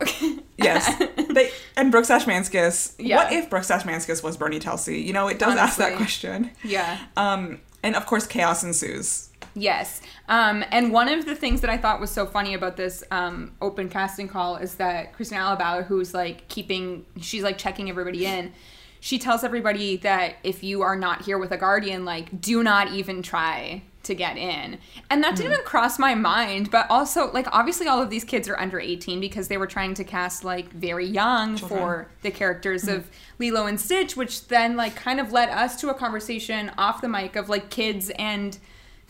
Yes. 0.60 1.02
they, 1.34 1.52
and 1.78 1.90
Brooks 1.90 2.10
Ashmanskas. 2.10 2.94
Yeah. 3.00 3.16
What 3.24 3.32
if 3.34 3.50
Brooks 3.50 3.70
Ashmanskas 3.72 4.22
was 4.22 4.36
Bernie 4.36 4.60
Telsey? 4.60 5.02
You 5.04 5.14
know, 5.14 5.30
it 5.30 5.40
does 5.40 5.56
ask 5.58 5.78
that 5.78 5.96
question. 5.96 6.52
yeah. 6.66 7.00
Um, 7.16 7.62
and 7.82 7.96
of 7.96 8.06
course, 8.06 8.28
chaos 8.28 8.62
ensues. 8.64 9.30
Yes. 9.56 10.02
Um, 10.28 10.66
and 10.70 10.92
one 10.92 11.08
of 11.08 11.26
the 11.26 11.34
things 11.34 11.62
that 11.62 11.70
I 11.70 11.78
thought 11.78 12.00
was 12.02 12.12
so 12.12 12.26
funny 12.26 12.54
about 12.54 12.76
this 12.76 13.04
um, 13.10 13.54
open 13.62 13.88
casting 13.90 14.28
call 14.28 14.58
is 14.58 14.76
that 14.76 15.14
Krystina 15.18 15.58
Alabado, 15.58 15.86
who's 15.86 16.14
like 16.14 16.48
keeping, 16.50 17.06
she's 17.22 17.42
like 17.42 17.58
checking 17.58 17.90
everybody 17.90 18.26
in. 18.26 18.52
She 19.00 19.18
tells 19.18 19.46
everybody 19.46 19.96
that 19.98 20.36
if 20.44 20.62
you 20.62 20.82
are 20.82 20.98
not 20.98 21.22
here 21.24 21.38
with 21.38 21.52
a 21.54 21.58
guardian, 21.58 22.04
like, 22.04 22.42
do 22.42 22.62
not 22.64 22.92
even 22.92 23.22
try 23.24 23.82
to 24.04 24.16
get 24.16 24.38
in. 24.38 24.78
And 25.10 25.24
that 25.24 25.36
didn't 25.36 25.52
even 25.52 25.66
cross 25.66 26.00
my 26.00 26.16
mind. 26.16 26.72
But 26.72 26.90
also, 26.90 27.32
like, 27.32 27.48
obviously, 27.52 27.88
all 27.88 28.02
of 28.02 28.10
these 28.10 28.24
kids 28.24 28.48
are 28.48 28.58
under 28.60 28.80
18 28.80 29.20
because 29.20 29.50
they 29.50 29.58
were 29.58 29.68
trying 29.68 29.94
to 29.96 30.04
cast, 30.04 30.44
like, 30.44 30.72
very 30.72 31.06
young 31.06 31.58
for 31.58 32.08
the 32.22 32.32
characters 32.32 32.88
of 32.88 33.10
Lilo 33.40 33.66
and 33.66 33.80
Stitch, 33.80 34.16
which 34.16 34.48
then, 34.48 34.78
like, 34.78 34.96
kind 34.96 35.20
of 35.20 35.32
led 35.34 35.50
us 35.50 35.80
to 35.82 35.90
a 35.90 35.94
conversation 35.94 36.72
off 36.78 37.02
the 37.02 37.10
mic 37.10 37.36
of, 37.36 37.50
like, 37.50 37.70
kids 37.70 38.10
and 38.18 38.58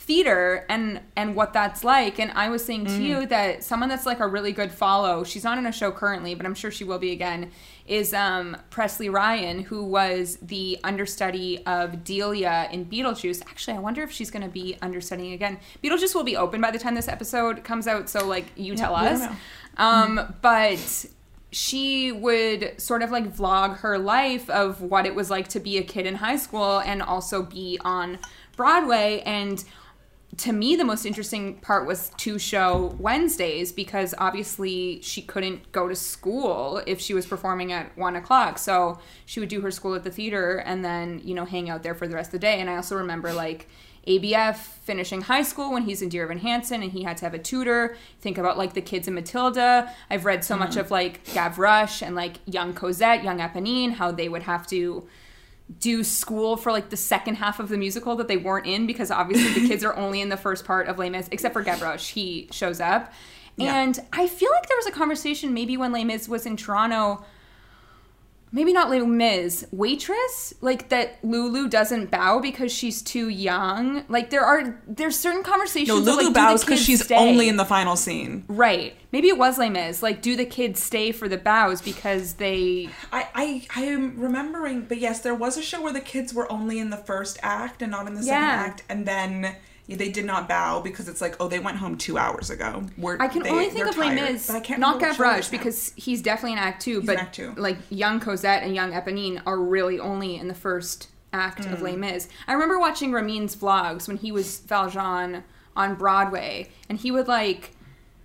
theater 0.02 0.66
and 0.70 1.02
and 1.18 1.36
what 1.36 1.52
that's 1.52 1.84
like 1.84 2.20
and 2.20 2.32
i 2.32 2.48
was 2.48 2.64
saying 2.64 2.86
to 2.86 2.92
Mm. 2.94 3.02
you 3.04 3.26
that 3.28 3.66
someone 3.66 3.90
that's 3.90 4.06
like 4.06 4.22
a 4.22 4.28
really 4.28 4.54
good 4.54 4.72
follow 4.72 5.26
she's 5.26 5.44
not 5.44 5.58
in 5.58 5.66
a 5.66 5.74
show 5.74 5.92
currently 5.92 6.34
but 6.34 6.46
i'm 6.46 6.56
sure 6.56 6.72
she 6.72 6.86
will 6.86 7.00
be 7.00 7.12
again 7.12 7.52
is 7.90 8.14
um 8.14 8.56
presley 8.70 9.10
ryan 9.10 9.60
who 9.60 9.84
was 9.84 10.38
the 10.42 10.78
understudy 10.84 11.64
of 11.66 12.04
delia 12.04 12.70
in 12.72 12.86
beetlejuice. 12.86 13.42
Actually 13.42 13.76
i 13.76 13.80
wonder 13.80 14.02
if 14.04 14.12
she's 14.12 14.32
going 14.32 14.44
to 14.44 14.50
be 14.50 14.78
understudying 14.82 15.34
again. 15.34 15.60
Beetlejuice 15.84 16.16
will 16.16 16.24
be 16.24 16.38
open 16.38 16.62
by 16.62 16.72
the 16.72 16.80
time 16.80 16.96
this 16.96 17.08
episode 17.08 17.64
comes 17.64 17.88
out 17.88 18.10
so 18.10 18.26
like 18.26 18.46
you 18.56 18.76
tell 18.76 18.96
don't 18.96 19.22
us. 19.22 19.36
um 19.78 20.36
but 20.42 21.06
she 21.52 22.12
would 22.12 22.80
sort 22.80 23.02
of 23.02 23.10
like 23.10 23.36
vlog 23.36 23.78
her 23.80 23.98
life 23.98 24.50
of 24.50 24.82
what 24.82 25.06
it 25.06 25.16
was 25.16 25.30
like 25.32 25.48
to 25.48 25.60
be 25.60 25.78
a 25.78 25.84
kid 25.84 26.06
in 26.06 26.16
high 26.16 26.38
school 26.38 26.80
and 26.80 27.02
also 27.02 27.42
be 27.42 27.80
on 27.84 28.20
Broadway. 28.56 29.22
And 29.26 29.64
to 30.38 30.54
me, 30.54 30.76
the 30.76 30.86
most 30.86 31.06
interesting 31.06 31.56
part 31.56 31.86
was 31.86 32.12
to 32.18 32.38
show 32.38 32.96
Wednesdays 33.00 33.72
because 33.72 34.14
obviously 34.18 35.02
she 35.02 35.22
couldn't 35.22 35.72
go 35.72 35.88
to 35.88 35.96
school 35.96 36.82
if 36.86 37.02
she 37.02 37.14
was 37.14 37.26
performing 37.26 37.72
at 37.72 37.98
one 37.98 38.16
o'clock. 38.16 38.58
So 38.58 39.00
she 39.26 39.40
would 39.40 39.50
do 39.50 39.62
her 39.62 39.72
school 39.72 39.96
at 39.96 40.04
the 40.04 40.12
theater 40.12 40.58
and 40.58 40.86
then, 40.86 41.22
you 41.24 41.34
know, 41.34 41.46
hang 41.46 41.70
out 41.70 41.84
there 41.84 41.96
for 41.96 42.08
the 42.08 42.16
rest 42.16 42.30
of 42.30 42.34
the 42.34 42.40
day. 42.40 42.60
And 42.60 42.70
I 42.70 42.76
also 42.76 42.96
remember 42.96 43.34
like, 43.34 43.68
ABF 44.08 44.56
finishing 44.56 45.22
high 45.22 45.44
school 45.44 45.72
when 45.74 45.84
he's 45.84 46.02
in 46.02 46.10
Dear 46.10 46.24
Evan 46.24 46.40
Hansen 46.40 46.82
and 46.82 46.92
he 46.92 47.04
had 47.04 47.18
to 47.18 47.26
have 47.26 47.34
a 47.34 47.40
tutor. 47.40 47.96
Think 48.22 48.38
about 48.38 48.58
like 48.58 48.74
the 48.74 48.82
kids 48.82 49.08
in 49.08 49.14
Matilda. 49.14 49.94
I've 50.10 50.26
read 50.26 50.44
so 50.44 50.56
much 50.56 50.72
mm-hmm. 50.72 50.80
of 50.80 50.92
like 50.92 51.24
Gavroche 51.26 52.02
and 52.02 52.16
like 52.16 52.38
young 52.46 52.74
Cosette, 52.74 53.24
young 53.24 53.40
Eponine, 53.40 53.94
how 53.94 54.12
they 54.12 54.30
would 54.30 54.44
have 54.44 54.66
to 54.68 55.08
do 55.78 56.04
school 56.04 56.58
for 56.58 56.72
like 56.72 56.90
the 56.90 56.98
second 56.98 57.36
half 57.36 57.60
of 57.60 57.70
the 57.70 57.78
musical 57.78 58.16
that 58.16 58.28
they 58.28 58.38
weren't 58.38 58.66
in 58.66 58.88
because 58.88 59.12
obviously 59.12 59.62
the 59.62 59.68
kids 59.68 59.84
are 59.86 59.96
only 59.96 60.22
in 60.22 60.30
the 60.30 60.38
first 60.38 60.66
part 60.66 60.88
of 60.88 60.98
Les 60.98 61.10
Mis, 61.10 61.28
except 61.32 61.54
for 61.54 61.64
Gavroche. 61.64 62.12
He 62.12 62.48
shows 62.52 62.80
up. 62.80 63.14
Yeah. 63.56 63.82
And 63.82 64.00
I 64.14 64.28
feel 64.28 64.50
like 64.52 64.68
there 64.68 64.78
was 64.78 64.88
a 64.88 64.92
conversation 64.92 65.54
maybe 65.54 65.78
when 65.78 65.92
Les 65.92 66.04
Mis 66.04 66.28
was 66.28 66.46
in 66.46 66.58
Toronto 66.58 67.24
maybe 68.52 68.74
not 68.74 68.90
Les 68.90 69.00
Mis, 69.02 69.66
waitress, 69.72 70.54
like 70.62 70.90
that 70.90 71.20
Lulu 71.24 71.68
doesn't 71.70 72.12
bow 72.12 72.40
because 72.40 72.72
she's 72.72 73.02
too 73.02 73.30
young. 73.30 74.04
Like 74.10 74.30
there 74.30 74.44
are 74.46 74.80
there's 74.88 75.18
certain 75.20 75.44
conversations. 75.44 75.90
No, 75.90 75.96
Lulu 76.12 76.18
like, 76.18 76.26
do 76.28 76.34
bows 76.34 76.64
because 76.64 76.82
she's 76.82 77.04
stay? 77.04 77.16
only 77.16 77.50
in 77.50 77.58
the 77.58 77.66
final 77.66 77.96
scene. 77.96 78.46
right. 78.48 78.96
Maybe 79.12 79.28
it 79.28 79.40
was 79.40 79.58
Les 79.58 79.70
Mis. 79.70 80.04
Like, 80.04 80.22
do 80.22 80.36
the 80.36 80.46
kids 80.46 80.84
stay 80.84 81.12
for 81.12 81.28
the 81.28 81.38
bows 81.38 81.82
because 81.82 82.34
they? 82.36 82.90
I, 83.12 83.28
I 83.34 83.68
I 83.76 83.82
am 83.86 84.20
remembering, 84.20 84.82
but 84.82 85.00
yes, 85.00 85.22
there 85.22 85.34
was 85.34 85.58
a 85.58 85.64
show 85.64 85.82
where 85.82 85.92
the 85.94 86.00
kids 86.00 86.32
were 86.32 86.52
only 86.52 86.78
in 86.78 86.92
the 86.92 86.98
first 86.98 87.40
act 87.42 87.82
and 87.82 87.90
not 87.92 88.06
in 88.06 88.14
the 88.14 88.22
second 88.22 88.40
Yeah. 88.44 88.48
act, 88.68 88.84
and 88.88 89.08
then 89.08 89.42
yeah, 89.42 89.56
they 89.98 90.10
did 90.10 90.26
not 90.26 90.48
bow 90.48 90.82
because 90.82 91.08
it's 91.10 91.22
like, 91.22 91.36
oh, 91.40 91.48
they 91.48 91.60
went 91.60 91.78
home 91.78 91.98
two 91.98 92.18
hours 92.18 92.50
ago. 92.50 92.84
We're, 92.98 93.18
I 93.20 93.28
can 93.28 93.44
they, 93.44 93.50
only 93.50 93.70
think 93.70 93.88
of 93.88 93.98
Les. 93.98 94.14
Mis, 94.14 94.48
but 94.48 94.56
I 94.56 94.60
can't 94.60 94.80
not 94.80 95.00
Gavroche 95.02 95.50
because 95.50 95.94
he's 95.96 96.22
definitely 96.22 96.54
in 96.54 96.60
Act 96.60 96.82
Two. 96.82 97.00
in 97.00 97.06
but 97.06 97.18
Act 97.18 97.36
Two. 97.36 97.54
like 97.58 97.78
young 97.90 98.20
Cosette 98.20 98.64
and 98.64 98.76
young 98.76 98.92
Eponine 98.92 99.42
are 99.46 99.58
really 99.60 100.00
only 100.00 100.36
in 100.36 100.48
the 100.48 100.54
first 100.54 101.10
act 101.34 101.60
of 101.66 101.80
Mm. 101.80 101.82
Les 101.82 101.96
Mis. 101.96 102.28
I 102.48 102.54
remember 102.54 102.80
watching 102.80 103.12
Ramin's 103.12 103.56
vlogs 103.56 104.08
when 104.08 104.18
he 104.18 104.32
was 104.32 104.60
Valjean 104.60 105.44
on 105.76 105.96
Broadway, 105.96 106.70
and 106.90 106.98
he 107.00 107.12
would 107.12 107.28
like 107.28 107.72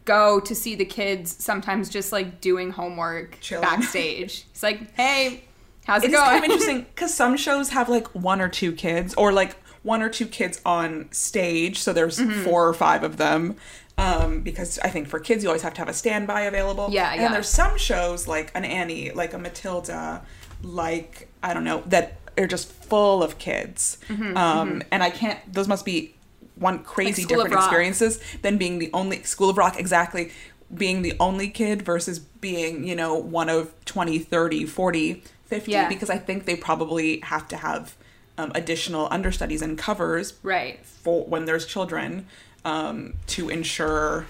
go 0.04 0.38
to 0.40 0.54
see 0.54 0.74
the 0.74 0.84
kids 0.84 1.34
sometimes 1.42 1.88
just 1.88 2.12
like 2.12 2.40
doing 2.40 2.70
homework 2.70 3.38
Chilling. 3.40 3.62
backstage. 3.62 4.46
He's 4.52 4.62
like, 4.62 4.92
"Hey, 4.94 5.44
how's 5.86 6.02
it, 6.04 6.08
It 6.08 6.12
going?" 6.12 6.24
kind 6.24 6.44
of 6.44 6.44
interesting 6.50 6.82
because 6.94 7.14
some 7.14 7.36
shows 7.36 7.70
have 7.70 7.88
like 7.88 8.08
one 8.14 8.40
or 8.40 8.48
two 8.48 8.72
kids, 8.72 9.14
or 9.14 9.32
like 9.32 9.56
one 9.84 10.02
or 10.02 10.08
two 10.08 10.26
kids 10.26 10.60
on 10.66 11.08
stage. 11.12 11.78
So 11.78 11.92
there's 11.92 12.18
Mm-hmm. 12.18 12.42
four 12.42 12.66
or 12.68 12.74
five 12.74 13.04
of 13.04 13.16
them. 13.18 13.54
Um, 13.96 14.40
because 14.40 14.80
I 14.80 14.88
think 14.88 15.06
for 15.06 15.20
kids 15.20 15.44
you 15.44 15.48
always 15.48 15.62
have 15.62 15.74
to 15.74 15.80
have 15.80 15.88
a 15.88 15.92
standby 15.94 16.40
available. 16.42 16.88
Yeah, 16.90 17.12
and 17.12 17.20
yeah. 17.22 17.32
there's 17.32 17.48
some 17.48 17.78
shows 17.78 18.26
like 18.26 18.50
an 18.56 18.64
Annie, 18.64 19.12
like 19.12 19.32
a 19.34 19.38
Matilda, 19.38 20.22
like 20.64 21.28
I 21.44 21.54
don't 21.54 21.62
know 21.62 21.84
that 21.86 22.18
are 22.36 22.48
just 22.48 22.68
full 22.72 23.22
of 23.22 23.38
kids. 23.38 23.98
Mm-hmm, 24.08 24.36
um, 24.36 24.82
and 24.90 25.02
I 25.04 25.10
can't. 25.10 25.38
Those 25.52 25.68
must 25.68 25.84
be 25.84 26.14
one 26.56 26.82
crazy 26.82 27.22
of 27.22 27.28
different 27.28 27.52
experiences 27.54 28.18
than 28.42 28.58
being 28.58 28.78
the 28.80 28.90
only 28.92 29.22
School 29.22 29.48
of 29.50 29.58
Rock 29.58 29.78
exactly 29.78 30.32
being 30.74 31.02
the 31.02 31.14
only 31.20 31.48
kid 31.48 31.82
versus 31.82 32.18
being 32.18 32.84
you 32.84 32.96
know 32.96 33.14
one 33.14 33.48
of 33.48 33.72
20 33.84 34.18
30 34.18 34.64
40 34.66 35.22
50 35.44 35.70
Yeah. 35.70 35.88
because 35.88 36.08
i 36.10 36.16
think 36.16 36.46
they 36.46 36.56
probably 36.56 37.20
have 37.20 37.46
to 37.48 37.56
have 37.58 37.94
um, 38.38 38.52
additional 38.54 39.08
understudies 39.10 39.62
and 39.62 39.78
covers 39.78 40.34
right. 40.42 40.84
for 40.84 41.24
when 41.24 41.44
there's 41.44 41.66
children 41.66 42.26
um, 42.64 43.14
to 43.28 43.48
ensure 43.48 44.26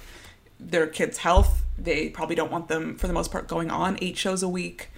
their 0.61 0.87
kids 0.87 1.19
health. 1.19 1.65
They 1.79 2.09
probably 2.09 2.37
don't 2.37 2.53
want 2.53 2.69
them 2.69 2.97
for 2.97 3.07
the 3.07 3.13
most 3.13 3.33
part 3.33 3.49
going 3.49 3.71
on 3.71 3.99
eight 4.01 4.17
shows 4.17 4.43
a 4.43 4.49
week. 4.49 4.91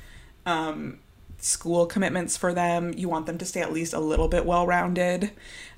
Um, 0.44 0.98
school 1.38 1.86
commitments 1.86 2.36
for 2.36 2.52
them 2.52 2.92
you 2.96 3.08
want 3.08 3.26
them 3.26 3.38
to 3.38 3.44
stay 3.44 3.60
at 3.60 3.72
least 3.72 3.92
a 3.92 4.00
little 4.00 4.28
bit 4.28 4.44
well 4.46 4.66
rounded 4.66 5.30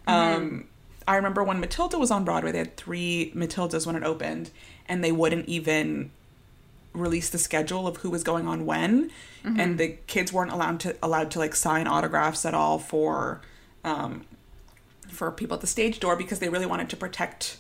um, 0.06 0.66
i 1.06 1.16
remember 1.16 1.42
when 1.42 1.60
matilda 1.60 1.98
was 1.98 2.10
on 2.10 2.24
broadway 2.24 2.52
they 2.52 2.58
had 2.58 2.76
three 2.76 3.32
matildas 3.34 3.86
when 3.86 3.96
it 3.96 4.02
opened 4.02 4.50
and 4.86 5.02
they 5.02 5.12
wouldn't 5.12 5.46
even 5.46 6.10
release 6.92 7.30
the 7.30 7.38
schedule 7.38 7.86
of 7.86 7.98
who 7.98 8.10
was 8.10 8.22
going 8.24 8.46
on 8.48 8.66
when 8.66 9.10
and 9.44 9.78
the 9.78 9.88
kids 10.06 10.30
weren't 10.30 10.52
allowed 10.52 10.78
to 10.80 10.94
allowed 11.02 11.30
to 11.30 11.38
like 11.38 11.54
sign 11.54 11.86
autographs 11.86 12.44
at 12.44 12.52
all 12.52 12.78
for 12.78 13.40
um 13.84 14.26
for 15.08 15.30
people 15.30 15.54
at 15.54 15.60
the 15.62 15.66
stage 15.66 16.00
door 16.00 16.16
because 16.16 16.38
they 16.38 16.48
really 16.50 16.66
wanted 16.66 16.88
to 16.90 16.96
protect 16.96 17.56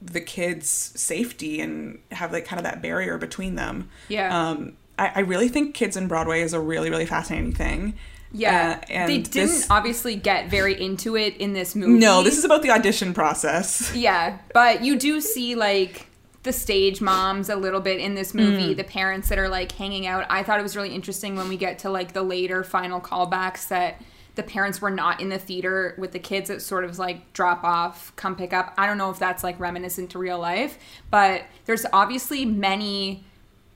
the 0.00 0.20
kids 0.20 0.68
safety 0.68 1.60
and 1.60 1.98
have 2.12 2.32
like 2.32 2.44
kind 2.44 2.60
of 2.60 2.64
that 2.64 2.80
barrier 2.82 3.18
between 3.18 3.54
them. 3.56 3.88
Yeah. 4.08 4.50
um 4.50 4.76
i, 4.98 5.10
I 5.16 5.20
really 5.20 5.48
think 5.48 5.74
kids 5.74 5.96
in 5.96 6.06
broadway 6.06 6.42
is 6.42 6.52
a 6.52 6.60
really 6.60 6.90
really 6.90 7.06
fascinating 7.06 7.52
thing. 7.54 7.94
Yeah, 8.32 8.80
Uh, 8.82 8.92
and 8.92 9.08
they 9.10 9.18
didn't 9.18 9.32
this- 9.34 9.66
obviously 9.70 10.14
get 10.16 10.50
very 10.50 10.80
into 10.80 11.16
it 11.16 11.36
in 11.38 11.54
this 11.54 11.74
movie. 11.74 11.98
no 11.98 12.22
this 12.22 12.36
is 12.38 12.44
about 12.44 12.62
the 12.62 12.70
audition 12.70 13.14
process. 13.14 13.92
Yeah, 13.94 14.38
but 14.52 14.84
you 14.84 14.96
do 14.98 15.20
see 15.20 15.54
like 15.54 16.06
the 16.46 16.52
stage 16.52 17.02
moms 17.02 17.50
a 17.50 17.56
little 17.56 17.80
bit 17.80 18.00
in 18.00 18.14
this 18.14 18.32
movie, 18.32 18.72
Mm. 18.72 18.76
the 18.78 18.84
parents 18.84 19.28
that 19.28 19.38
are 19.38 19.48
like 19.50 19.72
hanging 19.72 20.06
out. 20.06 20.24
I 20.30 20.42
thought 20.42 20.58
it 20.58 20.62
was 20.62 20.74
really 20.76 20.94
interesting 20.94 21.36
when 21.36 21.48
we 21.50 21.58
get 21.58 21.78
to 21.80 21.90
like 21.90 22.14
the 22.14 22.22
later 22.22 22.64
final 22.64 23.00
callbacks 23.00 23.68
that 23.68 24.00
the 24.36 24.42
parents 24.42 24.80
were 24.80 24.90
not 24.90 25.20
in 25.20 25.28
the 25.28 25.38
theater 25.38 25.94
with 25.98 26.12
the 26.12 26.18
kids. 26.18 26.48
It 26.48 26.60
sort 26.62 26.84
of 26.84 26.98
like 26.98 27.32
drop 27.32 27.64
off, 27.64 28.14
come 28.16 28.36
pick 28.36 28.52
up. 28.52 28.72
I 28.78 28.86
don't 28.86 28.96
know 28.98 29.10
if 29.10 29.18
that's 29.18 29.42
like 29.42 29.58
reminiscent 29.60 30.10
to 30.10 30.18
real 30.18 30.38
life, 30.38 30.78
but 31.10 31.42
there's 31.66 31.84
obviously 31.92 32.44
many 32.44 33.24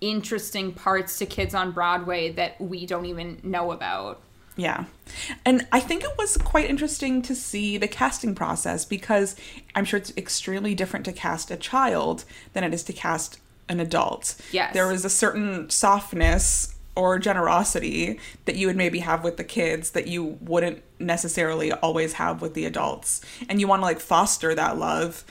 interesting 0.00 0.72
parts 0.72 1.18
to 1.18 1.26
kids 1.26 1.54
on 1.54 1.72
Broadway 1.72 2.30
that 2.32 2.60
we 2.60 2.86
don't 2.86 3.04
even 3.06 3.38
know 3.42 3.72
about. 3.72 4.20
Yeah. 4.56 4.84
And 5.44 5.66
I 5.72 5.80
think 5.80 6.04
it 6.04 6.16
was 6.18 6.36
quite 6.36 6.68
interesting 6.68 7.22
to 7.22 7.34
see 7.34 7.78
the 7.78 7.88
casting 7.88 8.34
process 8.34 8.84
because 8.84 9.36
I'm 9.74 9.84
sure 9.84 9.98
it's 9.98 10.12
extremely 10.16 10.74
different 10.74 11.04
to 11.06 11.12
cast 11.12 11.50
a 11.50 11.56
child 11.56 12.24
than 12.52 12.64
it 12.64 12.74
is 12.74 12.82
to 12.84 12.92
cast 12.92 13.40
an 13.68 13.80
adult. 13.80 14.36
Yes. 14.52 14.74
There 14.74 14.88
was 14.88 15.04
a 15.04 15.10
certain 15.10 15.70
softness 15.70 16.74
or 16.96 17.18
generosity 17.18 18.18
that 18.44 18.56
you 18.56 18.66
would 18.66 18.76
maybe 18.76 18.98
have 18.98 19.22
with 19.22 19.36
the 19.36 19.44
kids 19.44 19.92
that 19.92 20.08
you 20.08 20.36
wouldn't 20.40 20.82
necessarily 20.98 21.72
always 21.72 22.14
have 22.14 22.42
with 22.42 22.54
the 22.54 22.66
adults. 22.66 23.20
And 23.48 23.60
you 23.60 23.68
want 23.68 23.80
to 23.80 23.84
like 23.84 24.00
foster 24.00 24.54
that 24.54 24.76
love 24.76 25.24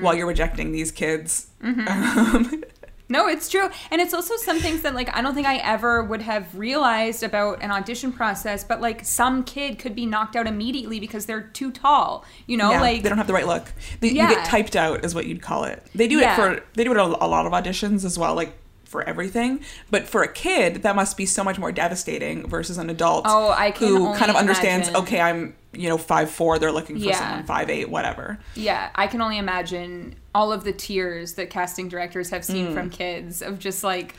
while 0.00 0.14
you're 0.14 0.26
rejecting 0.26 0.72
these 0.72 0.90
kids. 0.92 1.48
Um, 1.64 2.63
No, 3.08 3.28
it's 3.28 3.50
true. 3.50 3.68
And 3.90 4.00
it's 4.00 4.14
also 4.14 4.34
some 4.36 4.58
things 4.60 4.80
that 4.82 4.94
like 4.94 5.14
I 5.14 5.20
don't 5.20 5.34
think 5.34 5.46
I 5.46 5.56
ever 5.58 6.02
would 6.02 6.22
have 6.22 6.54
realized 6.58 7.22
about 7.22 7.62
an 7.62 7.70
audition 7.70 8.12
process, 8.12 8.64
but 8.64 8.80
like 8.80 9.04
some 9.04 9.44
kid 9.44 9.78
could 9.78 9.94
be 9.94 10.06
knocked 10.06 10.36
out 10.36 10.46
immediately 10.46 11.00
because 11.00 11.26
they're 11.26 11.42
too 11.42 11.70
tall. 11.70 12.24
You 12.46 12.56
know, 12.56 12.70
yeah, 12.70 12.80
like 12.80 13.02
they 13.02 13.08
don't 13.10 13.18
have 13.18 13.26
the 13.26 13.34
right 13.34 13.46
look. 13.46 13.72
They, 14.00 14.08
You 14.08 14.14
get 14.28 14.46
typed 14.46 14.74
out, 14.74 15.04
is 15.04 15.14
what 15.14 15.26
you'd 15.26 15.42
call 15.42 15.64
it. 15.64 15.84
They 15.94 16.08
do 16.08 16.18
Yeah. 16.18 16.32
it 16.32 16.36
for 16.58 16.64
they 16.74 16.84
do 16.84 16.92
it 16.92 16.96
a, 16.96 17.02
a 17.04 17.28
lot 17.28 17.44
of 17.46 17.52
auditions 17.52 18.04
as 18.06 18.18
well, 18.18 18.34
like 18.34 18.56
for 18.86 19.02
everything. 19.02 19.60
But 19.90 20.06
for 20.06 20.22
a 20.22 20.32
kid, 20.32 20.82
that 20.84 20.96
must 20.96 21.16
be 21.18 21.26
so 21.26 21.44
much 21.44 21.58
more 21.58 21.72
devastating 21.72 22.48
versus 22.48 22.78
an 22.78 22.88
adult. 22.88 23.26
Oh, 23.28 23.50
I 23.50 23.70
can 23.70 23.88
who 23.88 24.14
kind 24.14 24.30
of 24.30 24.36
understands. 24.36 24.88
imagine. 24.88 25.02
Okay, 25.06 25.20
I'm 25.20 25.56
you 25.74 25.90
know 25.90 25.98
five 25.98 26.30
four. 26.30 26.58
They're 26.58 26.72
looking 26.72 26.96
for 26.98 27.04
Yeah. 27.04 27.18
someone 27.18 27.44
five 27.44 27.68
eight, 27.68 27.90
whatever. 27.90 28.38
yeah, 28.54 28.88
I 28.94 29.08
can 29.08 29.20
only 29.20 29.36
imagine 29.36 30.16
all 30.34 30.52
of 30.52 30.64
the 30.64 30.72
tears 30.72 31.34
that 31.34 31.48
casting 31.50 31.88
directors 31.88 32.30
have 32.30 32.44
seen 32.44 32.68
Mm. 32.68 32.74
from 32.74 32.90
kids 32.90 33.40
of 33.42 33.58
just 33.58 33.84
like 33.84 34.14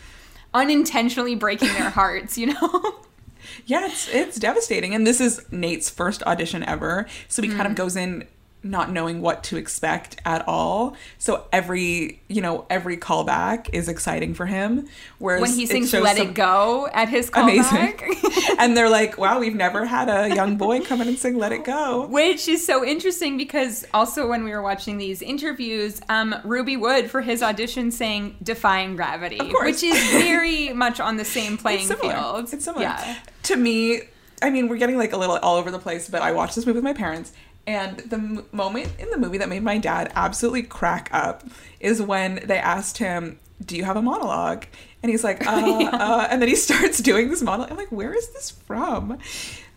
unintentionally 0.53 1.36
breaking 1.36 1.67
their 1.74 1.89
hearts, 2.00 2.38
you 2.38 2.48
know? 2.48 2.95
Yeah, 3.65 3.86
it's 3.86 4.07
it's 4.07 4.38
devastating. 4.39 4.95
And 4.95 5.05
this 5.05 5.22
is 5.22 5.41
Nate's 5.51 5.89
first 5.89 6.24
audition 6.24 6.63
ever, 6.63 7.05
so 7.27 7.41
he 7.41 7.50
Mm. 7.50 7.55
kind 7.57 7.67
of 7.67 7.75
goes 7.75 7.95
in 7.95 8.27
not 8.65 8.91
knowing 8.91 9.22
what 9.22 9.43
to 9.45 9.57
expect 9.57 10.19
at 10.25 10.45
all. 10.48 10.98
So 11.17 11.45
every, 11.51 12.22
you 12.27 12.41
know, 12.41 12.65
every 12.69 12.98
callback 12.98 13.69
is 13.72 13.88
exciting 13.88 14.34
for 14.34 14.45
him. 14.45 14.88
Whereas 15.19 15.41
when 15.41 15.51
he 15.51 15.65
sings 15.65 15.93
"Let 15.93 16.17
It 16.17 16.34
Go" 16.34 16.88
at 16.91 17.07
his 17.07 17.29
Amazing. 17.34 18.00
and 18.60 18.75
they're 18.75 18.89
like, 18.89 19.17
wow, 19.17 19.39
we've 19.39 19.55
never 19.55 19.86
had 19.86 20.10
a 20.10 20.34
young 20.36 20.57
boy 20.57 20.81
come 20.81 21.01
in 21.01 21.07
and 21.07 21.17
sing 21.17 21.38
Let 21.38 21.51
It 21.51 21.63
Go. 21.63 22.07
Which 22.07 22.48
is 22.48 22.65
so 22.65 22.84
interesting 22.84 23.38
because 23.38 23.86
also 23.93 24.27
when 24.27 24.43
we 24.43 24.51
were 24.51 24.62
watching 24.62 24.98
these 24.98 25.22
interviews, 25.22 26.01
um, 26.10 26.34
Rueby 26.43 26.79
Wood 26.79 27.10
for 27.12 27.22
his 27.22 27.43
audition 27.43 27.91
sang 27.91 28.36
"Defying 28.41 28.95
Gravity," 28.95 29.51
which 29.62 29.84
is 29.84 29.95
very 30.12 30.74
much 30.74 31.00
on 31.00 31.17
the 31.17 31.25
same 31.25 31.57
playing 31.57 31.89
It's 31.89 32.01
field. 32.01 32.53
It's 32.53 32.65
similar. 32.65 32.84
Yeah. 32.84 33.17
To 33.43 33.55
me, 33.55 34.01
I 34.41 34.50
mean, 34.50 34.67
we're 34.67 34.77
getting 34.77 34.98
like 34.98 35.13
a 35.13 35.17
little 35.17 35.38
all 35.38 35.55
over 35.55 35.72
the 35.72 35.79
place, 35.79 36.10
but 36.10 36.22
I 36.22 36.31
watched 36.31 36.55
this 36.55 36.65
movie 36.65 36.77
with 36.77 36.84
my 36.84 36.93
parents. 36.93 37.31
And 37.67 37.98
the 37.98 38.17
m- 38.17 38.45
moment 38.51 38.89
in 39.00 39.10
the 39.10 39.17
movie 39.17 39.38
that 39.39 39.50
made 39.50 39.63
my 39.63 39.77
dad 39.77 40.12
absolutely 40.15 40.63
crack 40.63 41.10
up 41.12 41.43
is 41.79 42.01
when 42.01 42.41
they 42.45 42.57
asked 42.57 43.00
him, 43.00 43.39
Do 43.63 43.75
you 43.75 43.84
have 43.84 43.98
a 43.98 44.01
monologue? 44.01 44.65
And 45.01 45.10
he's 45.10 45.24
like, 45.24 45.45
uh, 45.48 45.89
uh, 45.93 46.27
and 46.29 46.41
then 46.41 46.50
he 46.50 46.55
starts 46.67 47.00
doing 47.00 47.29
this 47.29 47.41
monologue. 47.41 47.72
I'm 47.72 47.77
like, 47.77 47.91
Where 47.91 48.13
is 48.13 48.29
this 48.29 48.51
from? 48.51 49.17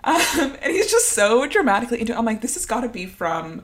Um, 0.04 0.57
and 0.62 0.73
he's 0.73 0.90
just 0.90 1.11
so 1.11 1.47
dramatically 1.47 2.00
into 2.00 2.12
it. 2.12 2.18
I'm 2.18 2.25
like, 2.25 2.40
This 2.40 2.54
has 2.54 2.66
got 2.66 2.80
to 2.80 2.88
be 2.88 3.07
from 3.07 3.62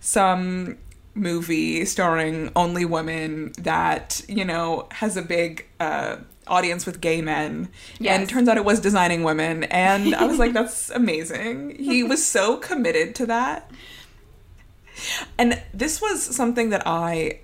some 0.00 0.78
movie 1.18 1.84
starring 1.84 2.50
only 2.56 2.84
women 2.84 3.52
that, 3.58 4.22
you 4.28 4.44
know, 4.44 4.88
has 4.92 5.16
a 5.16 5.22
big 5.22 5.66
uh, 5.80 6.16
audience 6.46 6.86
with 6.86 7.00
gay 7.00 7.20
men. 7.20 7.68
Yes. 7.98 8.18
And 8.18 8.28
turns 8.28 8.48
out 8.48 8.56
it 8.56 8.64
was 8.64 8.80
designing 8.80 9.22
women. 9.22 9.64
And 9.64 10.14
I 10.14 10.24
was 10.24 10.38
like, 10.38 10.52
that's 10.52 10.90
amazing. 11.02 11.76
He 11.78 12.02
was 12.02 12.24
so 12.24 12.56
committed 12.56 13.14
to 13.16 13.26
that. 13.26 13.70
And 15.36 15.62
this 15.72 16.00
was 16.00 16.22
something 16.22 16.70
that 16.70 16.82
I 16.86 17.40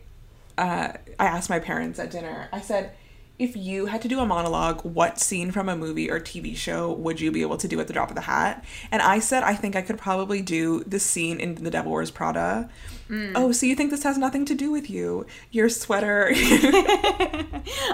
uh, 0.59 0.93
I 1.19 1.27
asked 1.27 1.51
my 1.51 1.59
parents 1.59 1.99
at 1.99 2.11
dinner. 2.11 2.49
I 2.53 2.61
said, 2.61 2.93
if 3.39 3.57
you 3.57 3.87
had 3.87 4.01
to 4.03 4.09
do 4.09 4.21
a 4.21 4.27
monologue, 4.27 4.85
what 4.85 5.19
scene 5.19 5.51
from 5.51 5.69
a 5.69 5.75
movie 5.77 6.09
or 6.11 6.21
TV 6.21 6.57
show 6.57 6.93
would 6.93 7.21
you 7.21 7.33
be 7.33 7.43
able 7.43 7.57
to 7.57 7.67
do 7.67 7.81
at 7.81 7.89
the 7.89 7.93
drop 7.93 8.09
of 8.09 8.15
the 8.15 8.23
hat? 8.23 8.65
And 8.93 9.03
I 9.03 9.19
said, 9.19 9.43
I 9.43 9.55
think 9.55 9.75
I 9.75 9.83
could 9.83 9.99
probably 9.99 10.41
do 10.41 10.85
the 10.85 11.01
scene 11.01 11.41
in 11.41 11.57
The 11.57 11.71
Devil 11.71 11.91
Wears 11.91 12.13
Prada. 12.13 12.71
Mm. 13.09 13.33
Oh, 13.35 13.51
so 13.53 13.67
you 13.67 13.75
think 13.75 13.91
this 13.91 14.05
has 14.05 14.17
nothing 14.17 14.45
to 14.47 14.55
do 14.55 14.71
with 14.71 14.89
you? 14.89 15.27
Your 15.51 15.69
sweater. 15.69 16.31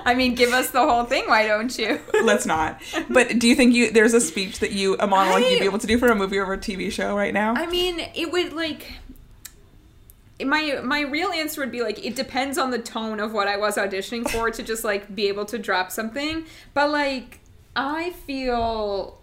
I 0.04 0.14
mean, 0.16 0.34
give 0.34 0.52
us 0.52 0.70
the 0.70 0.80
whole 0.80 1.04
thing, 1.04 1.24
why 1.26 1.46
don't 1.46 1.76
you? 1.78 2.00
Let's 2.22 2.46
not. 2.46 2.80
But 3.08 3.38
do 3.38 3.48
you 3.48 3.54
think 3.54 3.74
you 3.74 3.90
there's 3.90 4.14
a 4.14 4.20
speech 4.20 4.58
that 4.60 4.72
you 4.72 4.96
a 5.00 5.06
monologue 5.06 5.42
I- 5.42 5.48
you'd 5.48 5.60
be 5.60 5.64
able 5.64 5.78
to 5.78 5.86
do 5.86 5.98
for 5.98 6.08
a 6.08 6.14
movie 6.14 6.38
or 6.38 6.52
a 6.52 6.58
TV 6.58 6.92
show 6.92 7.16
right 7.16 7.34
now? 7.34 7.54
I 7.54 7.66
mean, 7.66 7.98
it 8.14 8.30
would 8.30 8.52
like 8.52 8.99
my 10.44 10.80
my 10.82 11.00
real 11.00 11.30
answer 11.30 11.60
would 11.60 11.72
be 11.72 11.82
like 11.82 12.04
it 12.04 12.14
depends 12.16 12.58
on 12.58 12.70
the 12.70 12.78
tone 12.78 13.20
of 13.20 13.32
what 13.32 13.48
I 13.48 13.56
was 13.56 13.76
auditioning 13.76 14.28
for 14.28 14.50
to 14.50 14.62
just 14.62 14.84
like 14.84 15.14
be 15.14 15.28
able 15.28 15.44
to 15.46 15.58
drop 15.58 15.90
something. 15.90 16.44
But 16.74 16.90
like 16.90 17.40
I 17.76 18.10
feel 18.10 19.18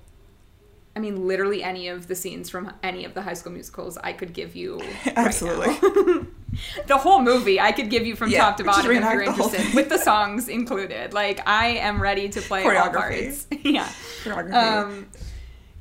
I 0.96 1.00
mean 1.00 1.28
literally 1.28 1.64
any 1.64 1.88
of 1.90 2.08
the 2.08 2.16
scenes 2.16 2.50
from 2.50 2.74
any 2.82 3.06
of 3.06 3.14
the 3.14 3.22
high 3.22 3.34
school 3.36 3.52
musicals 3.54 3.98
I 3.98 4.14
could 4.14 4.34
give 4.34 4.56
you 4.56 4.78
right 5.06 5.14
Absolutely. 5.16 5.68
now. 5.68 6.26
the 6.88 6.98
whole 6.98 7.22
movie 7.22 7.60
I 7.60 7.72
could 7.72 7.90
give 7.90 8.06
you 8.06 8.16
from 8.16 8.32
Yeah, 8.32 8.46
top 8.46 8.58
to 8.58 8.64
bottom 8.64 8.92
if 8.92 9.02
you're 9.04 9.22
interested 9.22 9.60
thing. 9.62 9.76
with 9.76 9.90
the 9.90 9.98
songs 10.00 10.48
included. 10.50 11.14
Like 11.14 11.48
I 11.48 11.68
am 11.68 12.02
ready 12.02 12.30
to 12.30 12.42
play 12.42 12.64
all 12.66 12.90
parts. 12.90 13.46
yeah. 13.64 13.88
Choreography. 14.24 14.54
Um, 14.54 15.08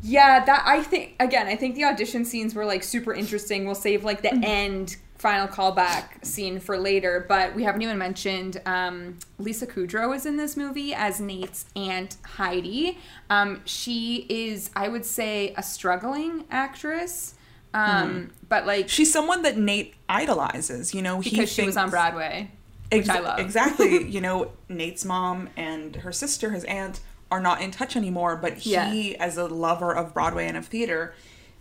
yeah, 0.03 0.45
that 0.45 0.65
I 0.67 0.83
think 0.83 1.15
again. 1.19 1.47
I 1.47 1.57
think 1.57 1.75
the 1.75 1.85
audition 1.85 2.25
scenes 2.27 2.55
were 2.55 2.67
like 2.67 2.83
super 2.85 3.15
interesting. 3.15 3.65
We'll 3.65 3.75
save 3.75 4.05
like 4.05 4.23
Mm-hmm. 4.23 4.41
the 4.41 4.47
end 4.47 4.97
final 5.19 5.49
callback 5.49 6.25
scene 6.25 6.61
for 6.61 6.79
later, 6.79 7.25
but 7.29 7.55
we 7.55 7.63
haven't 7.65 7.83
even 7.83 7.99
mentioned 7.99 8.61
um, 8.67 9.19
Lisa 9.39 9.67
Kudrow 9.67 10.15
is 10.15 10.27
in 10.27 10.37
this 10.37 10.57
movie 10.57 10.93
as 10.95 11.21
Nate's 11.21 11.65
aunt 11.75 12.17
Heidi. 12.25 12.99
Um, 13.31 13.63
she 13.65 14.27
is, 14.29 14.71
I 14.77 14.89
would 14.89 15.05
say, 15.07 15.55
a 15.57 15.63
struggling 15.63 16.45
actress, 16.51 17.35
um, 17.73 18.31
but 18.49 18.67
like 18.67 18.89
She's 18.89 19.13
someone 19.13 19.43
that 19.43 19.57
Nate 19.57 19.95
idolizes, 20.09 20.95
you 20.95 21.03
know, 21.03 21.21
he 21.21 21.31
because 21.31 21.53
she 21.53 21.65
was 21.65 21.77
on 21.77 21.91
Broadway, 21.91 22.51
which 22.93 23.09
I 23.09 23.21
love. 23.21 23.39
Exactly. 23.39 24.05
you 24.09 24.21
know, 24.21 24.53
Nate's 24.69 25.05
mom 25.05 25.49
and 25.57 25.97
her 25.97 26.13
sister, 26.13 26.51
his 26.51 26.65
aunt, 26.65 27.01
are 27.31 27.41
not 27.41 27.61
in 27.61 27.71
touch 27.71 27.97
anymore, 27.97 28.37
but 28.37 28.55
he, 28.59 28.73
Yeah. 28.73 29.17
as 29.19 29.37
a 29.37 29.47
lover 29.47 29.93
of 29.95 30.15
Broadway 30.15 30.47
and 30.47 30.57
of 30.57 30.67
theater, 30.67 31.15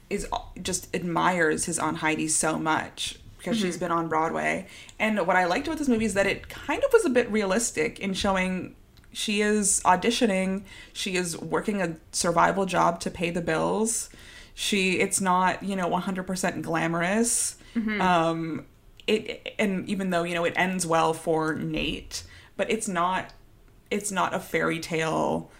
is 0.09 0.27
just 0.61 0.93
admires 0.95 1.65
his 1.65 1.79
Aunt 1.79 1.97
Heidi 1.97 2.27
so 2.27 2.59
much 2.59 3.17
because 3.45 3.57
Mm-hmm. 3.59 3.67
she's 3.67 3.77
been 3.77 3.91
on 3.91 4.07
Broadway. 4.07 4.65
And 4.99 5.25
what 5.27 5.35
I 5.35 5.45
liked 5.45 5.67
about 5.67 5.77
this 5.77 5.87
movie 5.87 6.05
is 6.05 6.15
that 6.15 6.25
it 6.25 6.49
kind 6.49 6.83
of 6.83 6.91
was 6.91 7.05
a 7.05 7.09
bit 7.09 7.29
realistic 7.31 7.99
in 7.99 8.13
showing 8.13 8.75
she 9.13 9.41
is 9.41 9.81
auditioning, 9.85 10.63
she 10.91 11.15
is 11.15 11.37
working 11.37 11.81
a 11.81 11.95
survival 12.11 12.65
job 12.65 12.99
to 13.01 13.11
pay 13.11 13.29
the 13.29 13.41
bills. 13.41 14.09
She 14.55 14.99
it's 14.99 15.21
not, 15.21 15.63
you 15.63 15.75
know, 15.75 15.89
100% 15.89 16.61
glamorous. 16.61 17.57
Mm-hmm. 17.75 18.01
Um 18.01 18.65
it 19.07 19.53
and 19.59 19.87
even 19.87 20.09
though, 20.09 20.23
you 20.23 20.33
know, 20.33 20.45
it 20.45 20.53
ends 20.55 20.85
well 20.87 21.13
for 21.13 21.53
Nate, 21.53 22.23
but 22.57 22.69
it's 22.71 22.87
not 22.87 23.33
it's 23.91 24.11
not 24.11 24.33
a 24.33 24.39
fairy 24.39 24.79
tale 24.79 25.51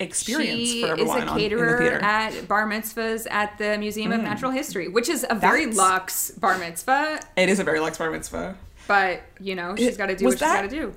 experience 0.00 0.68
she 0.70 0.82
for 0.82 0.88
everyone 0.88 1.18
is 1.18 1.24
a 1.24 1.26
on- 1.28 1.38
in 1.40 1.42
the 1.50 1.56
caterer. 1.56 2.00
Mm. 2.00 2.02
at 2.02 2.48
bar 2.48 2.66
mitzvahs 2.68 3.26
at 3.30 3.56
the 3.58 3.78
Museum 3.78 4.12
of 4.12 4.20
Natural 4.22 4.50
History, 4.50 4.88
which 4.88 5.08
is 5.08 5.24
a 5.28 5.34
very 5.34 5.66
That's- 5.66 5.76
luxe 5.76 6.30
bar 6.32 6.58
mitzvah. 6.58 7.20
it 7.36 7.48
is 7.48 7.58
a 7.60 7.64
very 7.64 7.80
luxe 7.80 7.98
bar 7.98 8.10
mitzvah. 8.10 8.56
But 8.88 9.22
you 9.40 9.54
know, 9.54 9.76
she's 9.76 9.96
got 9.96 10.06
to 10.06 10.16
do 10.16 10.24
was 10.26 10.34
what 10.34 10.40
that- 10.40 10.62
she's 10.70 10.72
got 10.72 10.76
to 10.76 10.92
do. 10.92 10.94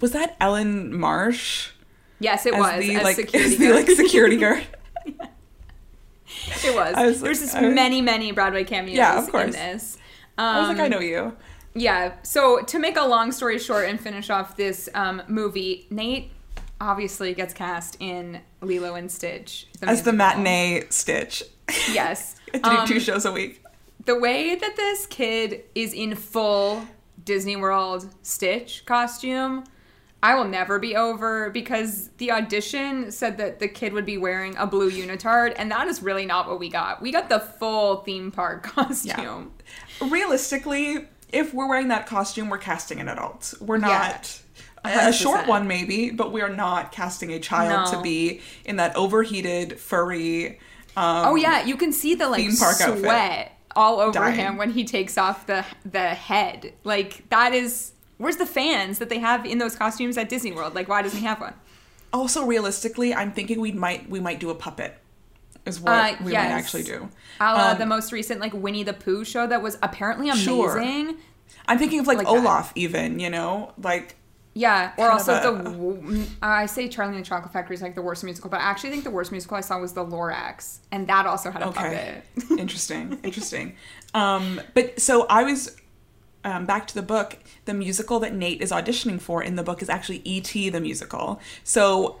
Was 0.00 0.12
that 0.12 0.36
Ellen 0.40 0.94
Marsh 0.98 1.70
Yes, 2.18 2.44
it 2.44 2.52
as 2.54 2.60
was 2.60 2.80
the 2.80 2.96
as 2.96 3.02
like 3.04 3.16
security 3.16 3.56
the 3.56 3.72
like 3.72 3.88
security 3.90 4.36
guard? 4.44 4.62
It 5.06 6.74
was. 6.74 6.94
Was 6.96 7.20
There's 7.20 7.40
like- 7.40 7.50
just 7.52 7.60
was- 7.62 7.74
many, 7.74 8.00
many 8.00 8.32
Broadway 8.32 8.64
cameos 8.64 8.96
Yeah, 8.96 9.18
of 9.18 9.24
in 9.26 9.30
course. 9.30 9.54
this. 9.54 9.98
I 10.38 10.58
was 10.60 10.68
like, 10.68 10.78
Um, 10.78 10.84
I 10.84 10.88
know 10.88 11.00
you. 11.00 11.36
Yeah. 11.74 12.12
So 12.22 12.60
to 12.62 12.78
make 12.78 12.96
a 12.96 13.04
long 13.04 13.32
story 13.32 13.58
short 13.58 13.88
and 13.88 14.00
finish 14.00 14.28
off 14.30 14.56
this 14.56 14.88
um, 14.94 15.22
movie, 15.28 15.86
Nate 15.90 16.30
obviously 16.80 17.34
gets 17.34 17.52
cast 17.54 17.96
in 18.00 18.40
Lilo 18.62 18.94
and 18.94 19.10
Stitch 19.10 19.66
As 19.82 20.02
the 20.02 20.12
matinee 20.12 20.84
Stitch. 20.90 21.42
Yes. 21.92 22.36
to 22.52 22.58
do 22.58 22.68
Um, 22.68 22.86
two 22.86 23.00
shows 23.00 23.24
a 23.24 23.32
week. 23.32 23.62
the 24.06 24.18
way 24.18 24.54
that 24.54 24.76
this 24.76 25.06
kid 25.06 25.62
is 25.74 25.92
in 25.92 26.14
full 26.14 26.82
Disney 27.24 27.56
World 27.56 28.08
Stitch 28.22 28.84
costume, 28.86 29.64
I 30.22 30.34
will 30.34 30.46
never 30.48 30.78
be 30.78 30.96
over 30.96 31.48
because 31.50 32.08
the 32.18 32.30
audition 32.32 33.10
said 33.10 33.38
that 33.38 33.58
the 33.58 33.68
kid 33.68 33.92
would 33.94 34.04
be 34.04 34.18
wearing 34.18 34.54
a 34.56 34.66
blue 34.66 34.90
unitard, 34.90 35.54
and 35.56 35.70
that 35.70 35.86
is 35.86 36.02
really 36.02 36.26
not 36.26 36.46
what 36.48 36.58
we 36.58 36.68
got. 36.68 37.00
We 37.00 37.10
got 37.12 37.28
the 37.30 37.40
full 37.40 37.96
theme 38.02 38.30
park 38.30 38.62
costume. 38.74 39.52
Realistically, 40.02 41.06
if 41.32 41.54
we're 41.54 41.68
wearing 41.68 41.88
that 41.88 42.06
costume, 42.06 42.48
we're 42.50 42.58
casting 42.58 43.00
an 43.00 43.08
adult. 43.08 43.54
We're 43.60 43.78
Yeah. 43.78 43.88
A 44.84 45.12
short 45.12 45.46
one 45.46 45.66
maybe, 45.68 46.10
but 46.10 46.32
we 46.32 46.40
are 46.42 46.48
not 46.54 46.92
casting 46.92 47.32
a 47.32 47.38
child 47.38 47.90
No. 47.92 47.98
to 47.98 48.02
be 48.02 48.40
in 48.64 48.76
that 48.76 48.96
overheated, 48.96 49.78
furry. 49.80 50.58
Um, 50.96 51.26
Oh 51.28 51.34
yeah, 51.36 51.64
you 51.64 51.76
can 51.76 51.92
see 51.92 52.14
the 52.14 52.28
like 52.28 52.40
Theme 52.42 52.56
park 52.56 52.80
outfit. 52.80 52.98
sweat 53.04 53.56
all 53.76 54.00
over 54.00 54.12
Dying. 54.18 54.34
him 54.34 54.56
when 54.56 54.70
he 54.70 54.84
takes 54.84 55.16
off 55.16 55.46
the 55.46 55.64
the 55.84 56.08
head. 56.08 56.72
Like 56.84 57.28
that 57.30 57.54
is 57.54 57.92
where's 58.18 58.36
the 58.36 58.46
fans 58.46 58.98
that 58.98 59.08
they 59.08 59.18
have 59.18 59.46
in 59.46 59.58
those 59.58 59.76
costumes 59.76 60.16
at 60.18 60.28
Disney 60.28 60.52
World? 60.52 60.74
Like 60.74 60.88
why 60.88 61.02
doesn't 61.02 61.18
he 61.20 61.26
have 61.26 61.40
one? 61.40 61.54
Also, 62.12 62.44
realistically, 62.44 63.14
I'm 63.14 63.30
thinking 63.32 63.60
we 63.60 63.70
might 63.72 64.10
we 64.10 64.18
might 64.18 64.40
do 64.40 64.50
a 64.50 64.54
puppet. 64.54 64.96
Is 65.66 65.78
what 65.78 65.92
Uh, 65.92 66.16
we 66.24 66.32
yes. 66.32 66.42
might 66.50 66.56
actually 66.56 66.82
do. 66.82 67.08
A 67.38 67.44
la 67.54 67.70
Um, 67.72 67.78
the 67.78 67.86
most 67.86 68.10
recent 68.12 68.40
like 68.40 68.52
Winnie 68.54 68.82
the 68.82 68.94
Pooh 68.94 69.24
show 69.24 69.46
that 69.46 69.62
was 69.62 69.78
apparently 69.82 70.28
amazing. 70.30 70.44
Sure. 70.44 71.14
I'm 71.68 71.78
thinking 71.78 72.00
of 72.00 72.06
like, 72.08 72.18
Like 72.18 72.26
that. 72.26 72.32
Olaf, 72.36 72.72
even 72.74 73.20
you 73.20 73.30
know, 73.30 73.72
like 73.80 74.16
Yeah, 74.52 74.92
or 74.98 75.10
also 75.10 75.34
of 75.34 75.64
the 75.64 76.26
I 76.42 76.66
say 76.66 76.88
Charlie 76.88 77.14
and 77.16 77.24
the 77.24 77.28
Chocolate 77.28 77.52
Factory 77.52 77.74
is 77.76 77.82
like 77.82 77.94
the 77.94 78.02
worst 78.02 78.24
musical, 78.24 78.50
but 78.50 78.60
I 78.60 78.64
actually 78.64 78.90
think 78.90 79.04
the 79.04 79.10
worst 79.10 79.30
musical 79.30 79.56
I 79.56 79.60
saw 79.60 79.78
was 79.80 79.92
the 79.92 80.04
Lorax, 80.04 80.78
and 80.90 81.06
that 81.06 81.24
also 81.24 81.50
had 81.52 81.62
a 81.62 81.68
Okay. 81.68 82.22
puppet. 82.34 82.58
interesting, 82.58 83.18
interesting. 83.22 83.76
Um, 84.12 84.60
but 84.74 84.98
so 85.00 85.26
I 85.28 85.44
was 85.44 85.76
um, 86.44 86.66
back 86.66 86.88
to 86.88 86.94
the 86.94 87.02
book. 87.02 87.38
The 87.66 87.74
musical 87.74 88.18
that 88.20 88.34
Nate 88.34 88.60
is 88.60 88.72
auditioning 88.72 89.20
for 89.20 89.40
in 89.40 89.54
the 89.54 89.62
book 89.62 89.82
is 89.82 89.88
actually 89.88 90.20
E.T. 90.24 90.68
the 90.70 90.80
musical. 90.80 91.40
So 91.62 92.20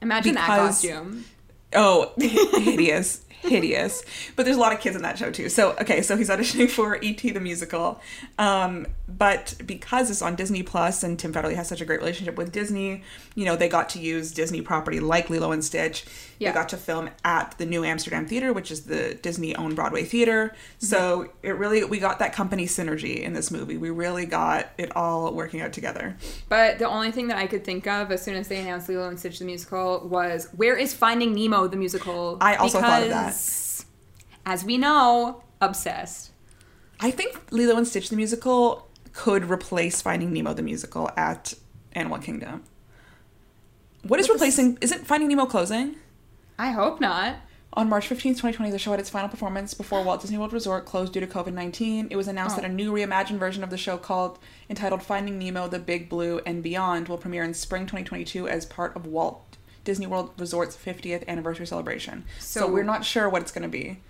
Imagine 0.00 0.36
that 0.36 0.46
costume. 0.46 1.26
oh, 1.74 2.12
hideous, 2.18 3.26
hideous. 3.42 4.02
But 4.36 4.44
there's 4.44 4.56
a 4.56 4.60
lot 4.60 4.72
of 4.72 4.80
kids 4.80 4.96
in 4.96 5.02
that 5.02 5.18
show 5.18 5.30
too. 5.30 5.48
So 5.48 5.72
okay, 5.80 6.02
so 6.02 6.16
he's 6.16 6.28
auditioning 6.28 6.68
for 6.70 6.98
E.T. 7.02 7.30
the 7.30 7.40
musical, 7.40 8.00
um, 8.38 8.86
but 9.08 9.54
because 9.64 10.10
it's 10.10 10.22
on 10.22 10.36
Disney 10.36 10.62
Plus 10.62 11.02
and 11.02 11.18
Tim 11.18 11.32
Federle 11.32 11.54
has 11.54 11.68
such 11.68 11.80
a 11.80 11.84
great 11.84 12.00
relationship 12.00 12.36
with 12.36 12.52
Disney, 12.52 13.02
you 13.34 13.44
know 13.44 13.56
they 13.56 13.68
got 13.68 13.88
to 13.90 13.98
use 13.98 14.32
Disney 14.32 14.60
property 14.60 15.00
like 15.00 15.30
Lilo 15.30 15.52
and 15.52 15.64
Stitch. 15.64 16.04
Yeah. 16.38 16.50
They 16.50 16.54
got 16.54 16.68
to 16.68 16.76
film 16.76 17.10
at 17.24 17.56
the 17.58 17.66
New 17.66 17.84
Amsterdam 17.84 18.24
Theater, 18.26 18.52
which 18.52 18.70
is 18.70 18.82
the 18.84 19.14
Disney-owned 19.14 19.74
Broadway 19.74 20.04
theater. 20.04 20.54
So 20.78 21.30
it 21.42 21.50
really 21.56 21.82
we 21.84 21.98
got 21.98 22.20
that 22.20 22.32
company 22.32 22.66
synergy 22.66 23.20
in 23.22 23.32
this 23.32 23.50
movie. 23.50 23.76
We 23.76 23.90
really 23.90 24.24
got 24.24 24.70
it 24.78 24.94
all 24.96 25.32
working 25.34 25.60
out 25.60 25.72
together. 25.72 26.16
But 26.48 26.78
the 26.78 26.86
only 26.88 27.10
thing 27.10 27.26
that 27.28 27.38
I 27.38 27.48
could 27.48 27.64
think 27.64 27.88
of 27.88 28.12
as 28.12 28.22
soon 28.22 28.36
as 28.36 28.46
they 28.46 28.58
announced 28.60 28.88
Lilo 28.88 29.08
and 29.08 29.18
Stitch 29.18 29.40
the 29.40 29.44
musical 29.44 30.06
was 30.08 30.48
where 30.56 30.76
is 30.76 30.94
Finding 30.94 31.34
Nemo 31.34 31.66
the 31.66 31.76
musical? 31.76 32.38
I 32.40 32.54
also 32.54 32.80
thought 32.80 33.02
of 33.02 33.08
that. 33.08 33.34
As 34.46 34.64
we 34.64 34.78
know, 34.78 35.42
obsessed. 35.60 36.30
I 37.00 37.10
think 37.10 37.36
Lilo 37.50 37.76
and 37.76 37.86
Stitch 37.86 38.10
the 38.10 38.16
musical 38.16 38.86
could 39.12 39.50
replace 39.50 40.00
Finding 40.02 40.32
Nemo 40.32 40.54
the 40.54 40.62
musical 40.62 41.10
at 41.16 41.54
Animal 41.94 42.18
Kingdom. 42.18 42.62
What 44.04 44.20
is 44.20 44.28
What 44.28 44.36
is- 44.36 44.40
replacing? 44.40 44.78
Isn't 44.80 45.04
Finding 45.06 45.28
Nemo 45.28 45.46
closing? 45.46 45.96
I 46.58 46.70
hope 46.72 47.00
not. 47.00 47.36
On 47.74 47.88
March 47.88 48.08
15th, 48.08 48.38
2020, 48.38 48.70
the 48.70 48.78
show 48.78 48.90
had 48.90 48.98
its 48.98 49.10
final 49.10 49.28
performance 49.28 49.74
before 49.74 50.02
Walt 50.02 50.22
Disney 50.22 50.38
World 50.38 50.52
Resort 50.52 50.84
closed 50.86 51.12
due 51.12 51.20
to 51.20 51.26
COVID 51.26 51.52
19. 51.52 52.08
It 52.10 52.16
was 52.16 52.26
announced 52.26 52.56
Oh. 52.58 52.62
that 52.62 52.68
a 52.70 52.72
new 52.72 52.92
reimagined 52.92 53.38
version 53.38 53.62
of 53.62 53.70
the 53.70 53.76
show 53.76 53.96
called 53.98 54.38
entitled 54.70 55.02
Finding 55.02 55.38
Nemo, 55.38 55.68
The 55.68 55.78
Big 55.78 56.08
Blue, 56.08 56.40
and 56.46 56.62
Beyond 56.62 57.08
will 57.08 57.18
premiere 57.18 57.44
in 57.44 57.54
spring 57.54 57.82
2022 57.82 58.48
as 58.48 58.64
part 58.66 58.96
of 58.96 59.06
Walt 59.06 59.56
Disney 59.84 60.06
World 60.06 60.32
Resort's 60.38 60.76
50th 60.76 61.26
anniversary 61.28 61.66
celebration. 61.66 62.24
So, 62.40 62.60
So- 62.60 62.68
we're 62.72 62.82
not 62.82 63.04
sure 63.04 63.28
what 63.28 63.42
it's 63.42 63.52
going 63.52 63.62
to 63.62 63.68
be. 63.68 64.00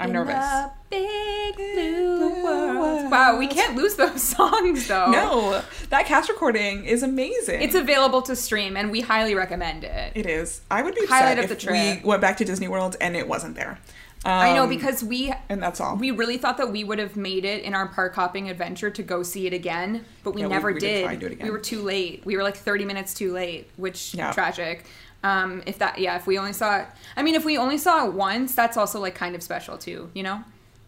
I'm 0.00 0.10
In 0.10 0.12
nervous. 0.14 0.34
the 0.34 0.70
big 0.90 1.56
blue 1.56 2.16
blue 2.18 2.44
world. 2.44 2.76
world. 2.76 3.10
Wow, 3.10 3.36
we 3.38 3.48
can't 3.48 3.74
lose 3.76 3.96
those 3.96 4.22
songs 4.36 4.86
though. 4.86 5.10
No, 5.10 5.62
that 5.90 6.06
cast 6.06 6.28
recording 6.28 6.84
is 6.84 7.02
amazing. 7.02 7.60
It's 7.62 7.74
available 7.74 8.22
to 8.22 8.36
stream 8.36 8.76
and 8.76 8.90
we 8.92 9.00
highly 9.00 9.34
recommend 9.34 9.82
it. 9.84 10.12
It 10.14 10.26
is. 10.26 10.60
I 10.70 10.82
would 10.82 10.94
be 10.94 11.04
Highlight 11.06 11.38
upset 11.38 11.38
of 11.38 11.44
if 11.44 11.50
the 11.50 11.66
trip. 11.66 12.02
we 12.02 12.08
went 12.08 12.20
back 12.20 12.36
to 12.38 12.44
Disney 12.44 12.68
World 12.68 12.96
and 13.00 13.16
it 13.16 13.26
wasn't 13.26 13.56
there. 13.56 13.78
Um, 14.24 14.32
I 14.32 14.52
know 14.52 14.66
because 14.66 15.02
we 15.04 15.32
and 15.48 15.62
that's 15.62 15.80
all. 15.80 15.96
we 15.96 16.10
really 16.10 16.38
thought 16.38 16.56
that 16.58 16.70
we 16.72 16.82
would 16.82 16.98
have 16.98 17.14
made 17.16 17.44
it 17.44 17.62
in 17.62 17.72
our 17.74 17.86
park 17.86 18.14
hopping 18.16 18.50
adventure 18.50 18.90
to 18.90 19.02
go 19.02 19.22
see 19.22 19.46
it 19.46 19.52
again, 19.52 20.04
but 20.24 20.32
we 20.34 20.40
Yeah, 20.40 20.48
we- 20.48 20.52
never 20.52 20.72
we 20.72 20.80
did 20.80 20.86
did. 20.86 21.02
try 21.04 21.12
and 21.12 21.20
do 21.20 21.26
it 21.26 21.32
again. 21.32 21.46
We 21.46 21.50
were 21.52 21.58
too 21.60 21.82
late. 21.82 22.24
We 22.24 22.36
were 22.36 22.42
like 22.42 22.56
30 22.56 22.84
minutes 22.84 23.14
too 23.14 23.32
late, 23.32 23.68
which 23.76 24.14
Yeah. 24.14 24.32
tragic. 24.32 24.84
Um, 25.24 25.62
if 25.66 25.78
that, 25.78 25.98
yeah, 25.98 26.16
if 26.16 26.26
we 26.26 26.38
only 26.38 26.52
saw 26.52 26.78
it, 26.78 26.86
I 27.16 27.22
mean, 27.22 27.34
if 27.34 27.44
we 27.44 27.58
only 27.58 27.76
saw 27.78 28.06
it 28.06 28.12
once, 28.12 28.54
that's 28.54 28.76
also 28.76 29.00
like 29.00 29.14
kind 29.16 29.34
of 29.34 29.42
special 29.42 29.76
too, 29.78 30.10
you 30.14 30.22
know? 30.22 30.44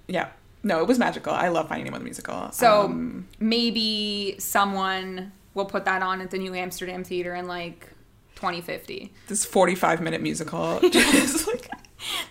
yeah. 0.07 0.29
No, 0.63 0.81
it 0.83 0.87
was 0.87 0.99
magical. 0.99 1.33
I 1.33 1.49
love 1.49 1.69
Finding 1.69 1.87
Nemo 1.87 1.97
the 1.99 2.05
musical. 2.05 2.53
So 2.53 2.83
Um, 2.83 3.27
maybe 3.39 4.37
someone 4.39 5.33
will 5.55 5.65
put 5.65 5.87
that 5.87 6.03
on 6.03 6.21
at 6.21 6.31
the 6.31 6.37
New 6.39 6.55
Amsterdam 6.55 7.03
Theater 7.03 7.35
in 7.35 7.47
like 7.47 7.89
2050. 8.37 9.11
this 9.29 9.45
45 9.47 10.03
minute 10.03 10.21
musical, 10.21 10.79
just 10.91 11.47
like 11.47 11.71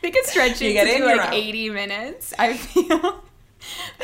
They 0.03 0.11
could 0.11 0.25
stretch 0.25 0.61
it 0.61 0.73
to 0.75 0.95
in, 0.95 1.05
like 1.05 1.19
out. 1.19 1.33
80 1.33 1.69
minutes. 1.71 2.33
I 2.37 2.53
feel. 2.53 2.95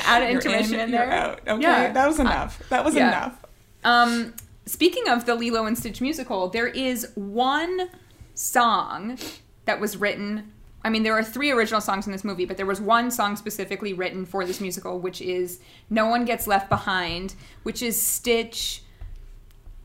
out 0.07 0.21
of 0.23 0.29
intermission 0.29 0.79
in, 0.79 0.91
there. 0.91 1.11
out. 1.11 1.39
Okay, 1.47 1.61
Yeah. 1.61 1.91
that 1.93 2.07
was 2.07 2.19
enough. 2.19 2.61
That 2.69 2.83
was 2.83 2.95
yeah. 2.95 3.07
enough. 3.09 3.45
Um, 3.83 4.33
speaking 4.65 5.07
of 5.07 5.25
the 5.25 5.35
Lilo 5.35 5.65
and 5.65 5.77
Stitch 5.77 6.01
musical, 6.01 6.49
there 6.49 6.67
is 6.67 7.11
one 7.15 7.89
song 8.33 9.17
that 9.65 9.79
was 9.79 9.97
written. 9.97 10.51
I 10.83 10.89
mean, 10.89 11.03
there 11.03 11.17
are 11.17 11.23
three 11.23 11.51
original 11.51 11.81
songs 11.81 12.05
in 12.05 12.11
this 12.11 12.23
movie, 12.23 12.45
but 12.45 12.57
there 12.57 12.65
was 12.65 12.79
one 12.79 13.09
song 13.09 13.35
specifically 13.35 13.93
written 13.93 14.25
for 14.25 14.45
this 14.45 14.61
musical, 14.61 14.99
which 14.99 15.21
is 15.21 15.59
"No 15.89 16.07
One 16.07 16.25
Gets 16.25 16.47
Left 16.47 16.69
Behind," 16.69 17.33
which 17.63 17.81
is 17.81 17.99
Stitch 17.99 18.83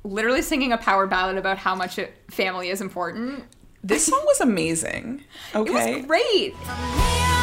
literally 0.04 0.42
singing 0.42 0.72
a 0.72 0.78
power 0.78 1.06
ballad 1.06 1.36
about 1.36 1.58
how 1.58 1.74
much 1.74 1.98
it, 1.98 2.14
family 2.30 2.70
is 2.70 2.80
important. 2.80 3.44
This 3.82 4.06
song 4.06 4.22
was 4.26 4.40
amazing. 4.40 5.24
Okay. 5.54 5.70
It 5.70 5.96
was 5.96 6.06
great. 6.06 7.39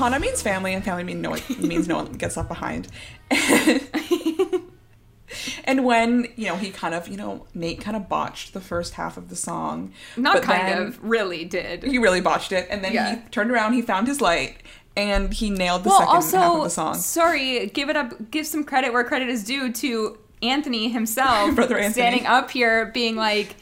Ohana 0.00 0.20
means 0.20 0.42
family, 0.42 0.74
and 0.74 0.84
family 0.84 1.04
mean 1.04 1.20
no 1.20 1.30
one, 1.30 1.40
means 1.58 1.86
no 1.88 1.96
one 1.96 2.12
gets 2.22 2.36
left 2.36 2.48
behind. 2.48 2.88
and 5.64 5.84
when 5.84 6.26
you 6.36 6.46
know 6.46 6.56
he 6.56 6.70
kind 6.70 6.94
of 6.94 7.06
you 7.08 7.16
know 7.16 7.46
Nate 7.54 7.80
kind 7.80 7.96
of 7.96 8.08
botched 8.08 8.52
the 8.52 8.60
first 8.60 8.94
half 8.94 9.16
of 9.16 9.28
the 9.28 9.36
song, 9.36 9.92
Not 10.16 10.42
kind 10.42 10.78
of, 10.78 10.98
really 11.02 11.44
did. 11.44 11.84
He 11.84 11.98
really 11.98 12.20
botched 12.20 12.52
it, 12.52 12.66
and 12.70 12.82
then 12.84 12.92
Yeah. 12.92 13.16
he 13.16 13.20
turned 13.30 13.50
around, 13.50 13.74
he 13.74 13.82
found 13.82 14.08
his 14.08 14.20
light, 14.20 14.56
and 14.96 15.32
he 15.32 15.50
nailed 15.50 15.84
the 15.84 15.90
well, 15.90 15.98
second 16.00 16.14
also, 16.14 16.38
half 16.38 16.56
of 16.56 16.62
the 16.64 16.70
song. 16.70 16.94
sorry, 16.96 17.66
give 17.68 17.88
it 17.88 17.96
up, 17.96 18.30
give 18.30 18.46
some 18.46 18.64
credit 18.64 18.92
where 18.92 19.04
credit 19.04 19.28
is 19.28 19.44
due 19.44 19.72
to 19.72 20.18
Anthony 20.42 20.88
himself, 20.88 21.54
Brother 21.54 21.76
Anthony. 21.78 21.92
standing 21.92 22.26
up 22.26 22.50
here, 22.50 22.86
being 22.86 23.14
like, 23.16 23.54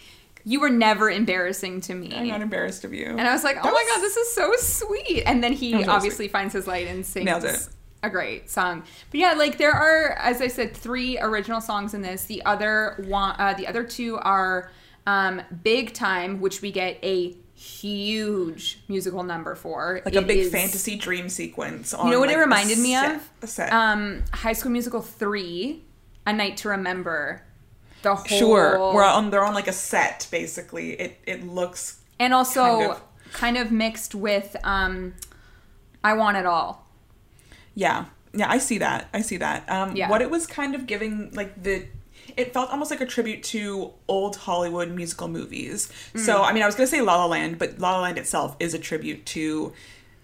"You 0.44 0.60
were 0.60 0.70
never 0.70 1.10
embarrassing 1.10 1.80
to 1.82 1.94
me," 1.94 2.12
I'm 2.14 2.28
not 2.28 2.40
embarrassed 2.42 2.84
of 2.84 2.92
you. 2.94 3.06
and 3.06 3.20
I 3.22 3.32
was 3.32 3.44
like, 3.44 3.56
"Oh 3.58 3.62
That 3.64 3.72
my 3.72 3.84
god, 3.94 4.00
this 4.02 4.16
is 4.16 4.34
so 4.34 4.52
sweet!" 4.58 5.22
And 5.26 5.42
then 5.42 5.52
he 5.52 5.74
was 5.74 5.88
obviously 5.88 6.28
finds 6.28 6.52
his 6.54 6.66
light 6.66 6.86
and 6.86 7.04
sings 7.04 7.24
Nailed 7.26 7.44
it. 7.44 7.68
a 8.02 8.10
great 8.10 8.48
song. 8.50 8.82
But 9.10 9.20
yeah, 9.20 9.32
like 9.32 9.58
there 9.58 9.72
are, 9.72 10.12
as 10.18 10.40
I 10.40 10.48
said, 10.48 10.76
three 10.76 11.18
original 11.18 11.60
songs 11.60 11.94
in 11.94 12.02
this. 12.02 12.24
The 12.26 12.44
other 12.44 13.02
one, 13.08 13.34
uh, 13.38 13.54
the 13.54 13.66
other 13.66 13.84
two 13.84 14.16
are 14.18 14.70
um, 15.06 15.42
"Big 15.64 15.94
Time," 15.94 16.40
which 16.40 16.62
we 16.62 16.70
get 16.70 16.98
a 17.02 17.36
huge 17.54 18.78
musical 18.88 19.22
number 19.24 19.54
for, 19.56 20.00
like 20.04 20.14
a 20.14 20.22
big 20.22 20.38
is- 20.38 20.52
fantasy 20.52 20.94
dream 20.96 21.28
sequence. 21.28 21.92
On, 21.92 22.06
You 22.06 22.12
know 22.12 22.20
what 22.20 22.28
like, 22.28 22.36
it 22.36 22.40
reminded 22.40 22.78
me 22.78 22.92
set- 22.92 23.68
of? 23.72 23.72
Um, 23.74 24.22
High 24.32 24.52
School 24.52 24.70
Musical 24.70 25.00
three, 25.02 25.82
A 26.26 26.32
Night 26.32 26.56
to 26.58 26.68
Remember. 26.68 27.42
The 28.02 28.14
whole 28.14 28.38
sure, 28.38 28.94
we're 28.94 29.04
on. 29.04 29.30
They're 29.30 29.44
on 29.44 29.54
like 29.54 29.68
a 29.68 29.72
set, 29.72 30.28
basically. 30.30 30.92
It 30.92 31.20
it 31.26 31.46
looks 31.46 32.00
and 32.18 32.32
also 32.32 32.62
kind 32.62 33.00
kind 33.32 33.56
of. 33.56 33.66
of, 33.66 33.72
mixed 33.72 34.14
with 34.14 34.56
um, 34.64 35.14
I 36.02 36.14
Want 36.14 36.36
It 36.36 36.46
All. 36.46 36.86
Yeah. 37.74 38.06
Yeah, 38.32 38.50
I 38.50 38.58
see 38.58 38.78
that. 38.78 39.08
I 39.12 39.22
see 39.22 39.38
that. 39.38 39.68
Um, 39.70 39.96
Yeah. 39.96 40.10
What 40.10 40.22
it 40.22 40.30
was 40.30 40.46
kind 40.46 40.74
of 40.74 40.86
giving, 40.86 41.30
like, 41.32 41.62
the. 41.62 41.86
It 42.36 42.52
felt 42.52 42.70
almost 42.70 42.90
like 42.90 43.00
a 43.00 43.06
tribute 43.06 43.42
to 43.44 43.92
old 44.06 44.36
Hollywood 44.36 44.90
musical 44.90 45.28
movies. 45.28 45.90
Mm. 46.14 46.20
So, 46.20 46.42
I 46.42 46.52
mean, 46.52 46.62
I 46.62 46.66
was 46.66 46.74
going 46.74 46.86
to 46.86 46.90
say 46.90 47.00
La 47.00 47.16
La 47.16 47.26
Land, 47.26 47.58
but 47.58 47.78
La 47.78 47.92
La 47.92 48.02
Land 48.02 48.18
itself 48.18 48.54
is 48.60 48.74
a 48.74 48.78
tribute 48.78 49.24
to 49.26 49.72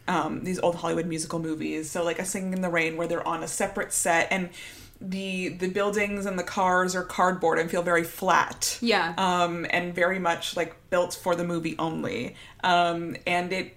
um, 0.06 0.44
these 0.44 0.60
old 0.60 0.76
Hollywood 0.76 1.06
musical 1.06 1.38
movies. 1.38 1.90
So, 1.90 2.04
like, 2.04 2.18
A 2.18 2.24
Singing 2.24 2.52
in 2.52 2.60
the 2.60 2.68
Rain, 2.68 2.96
where 2.96 3.06
they're 3.06 3.26
on 3.26 3.42
a 3.42 3.48
separate 3.48 3.92
set 3.92 4.28
and 4.30 4.50
the 5.06 5.50
the 5.50 5.68
buildings 5.68 6.26
and 6.26 6.38
the 6.38 6.44
cars 6.44 6.94
are 6.96 7.04
cardboard 7.04 7.58
and 7.58 7.70
feel 7.70 7.82
very 7.82 8.04
flat. 8.04 8.78
Yeah. 8.80 9.14
Um, 9.18 9.66
and 9.70 9.94
very 9.94 10.18
much 10.18 10.56
like 10.56 10.74
built 10.90 11.14
for 11.14 11.34
the 11.34 11.44
movie 11.44 11.76
only. 11.78 12.36
Um, 12.62 13.16
and 13.26 13.52
it 13.52 13.76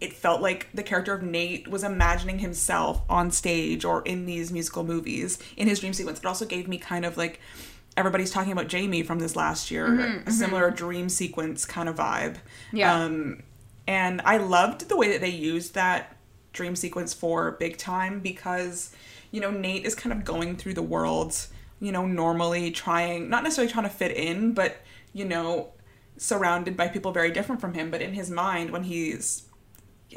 it 0.00 0.12
felt 0.12 0.40
like 0.40 0.68
the 0.72 0.82
character 0.82 1.12
of 1.12 1.22
Nate 1.22 1.66
was 1.68 1.82
imagining 1.82 2.38
himself 2.38 3.02
on 3.08 3.30
stage 3.32 3.84
or 3.84 4.02
in 4.02 4.26
these 4.26 4.52
musical 4.52 4.84
movies 4.84 5.38
in 5.56 5.66
his 5.66 5.80
dream 5.80 5.92
sequence. 5.92 6.20
It 6.20 6.26
also 6.26 6.46
gave 6.46 6.68
me 6.68 6.78
kind 6.78 7.04
of 7.04 7.16
like 7.16 7.40
everybody's 7.96 8.30
talking 8.30 8.52
about 8.52 8.68
Jamie 8.68 9.02
from 9.02 9.18
this 9.18 9.34
last 9.34 9.72
year, 9.72 10.22
a 10.24 10.30
similar 10.30 10.70
dream 10.70 11.08
sequence 11.08 11.64
kind 11.64 11.88
of 11.88 11.96
vibe. 11.96 12.36
Yeah. 12.72 12.94
Um, 12.94 13.42
and 13.88 14.20
I 14.24 14.36
loved 14.36 14.88
the 14.88 14.96
way 14.96 15.10
that 15.10 15.20
they 15.20 15.30
used 15.30 15.74
that 15.74 16.16
dream 16.52 16.76
sequence 16.76 17.12
for 17.12 17.52
Big 17.52 17.76
Time 17.76 18.20
because, 18.20 18.94
you 19.30 19.40
know, 19.40 19.50
Nate 19.50 19.84
is 19.84 19.94
kind 19.94 20.12
of 20.12 20.24
going 20.24 20.56
through 20.56 20.74
the 20.74 20.82
world, 20.82 21.46
you 21.80 21.92
know, 21.92 22.06
normally 22.06 22.70
trying, 22.70 23.28
not 23.28 23.42
necessarily 23.42 23.72
trying 23.72 23.84
to 23.84 23.90
fit 23.90 24.12
in, 24.12 24.52
but, 24.52 24.78
you 25.12 25.24
know, 25.24 25.72
surrounded 26.16 26.76
by 26.76 26.88
people 26.88 27.12
very 27.12 27.30
different 27.30 27.60
from 27.60 27.74
him. 27.74 27.90
But 27.90 28.02
in 28.02 28.14
his 28.14 28.30
mind, 28.30 28.70
when 28.70 28.84
he's 28.84 29.44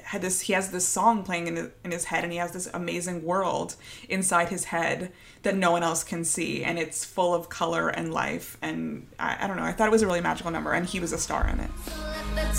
had 0.03 0.21
this 0.21 0.41
he 0.41 0.53
has 0.53 0.71
this 0.71 0.87
song 0.87 1.23
playing 1.23 1.47
in 1.47 1.55
his, 1.57 1.69
in 1.83 1.91
his 1.91 2.05
head 2.05 2.23
and 2.23 2.31
he 2.31 2.39
has 2.39 2.53
this 2.53 2.69
amazing 2.73 3.25
world 3.25 3.75
inside 4.07 4.47
his 4.47 4.65
head 4.65 5.11
that 5.43 5.55
no 5.55 5.71
one 5.71 5.83
else 5.83 6.03
can 6.03 6.23
see. 6.23 6.63
And 6.63 6.79
it's 6.79 7.03
full 7.03 7.33
of 7.33 7.49
color 7.49 7.89
and 7.89 8.13
life. 8.13 8.57
And 8.61 9.07
I, 9.19 9.37
I 9.41 9.47
don't 9.47 9.57
know 9.57 9.63
i 9.63 9.71
thought 9.71 9.87
it 9.87 9.91
was 9.91 10.01
a 10.01 10.07
really 10.07 10.21
magical 10.21 10.51
number 10.51 10.71
and 10.71 10.85
he 10.85 10.99
was 10.99 11.11
a 11.11 11.17
star 11.17 11.47
in 11.47 11.59
it. 11.59 11.71
Let 12.35 12.55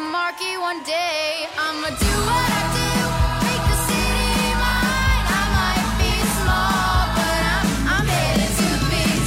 lucky 0.00 0.56
one 0.56 0.82
day. 0.84 1.46
I'ma 1.58 1.88
do 1.88 2.12
what 2.28 2.50
I 2.50 2.62
do, 2.78 2.92
make 3.44 3.64
the 3.70 3.76
city 3.88 4.54
mine. 4.62 5.24
I 5.28 5.44
might 5.58 5.86
be 6.00 6.12
small, 6.40 6.96
but 7.16 7.40
I'm 7.52 7.66
I'm 8.00 8.06
headed 8.06 8.52
to 8.56 8.66
the 8.78 8.84
big 8.90 9.20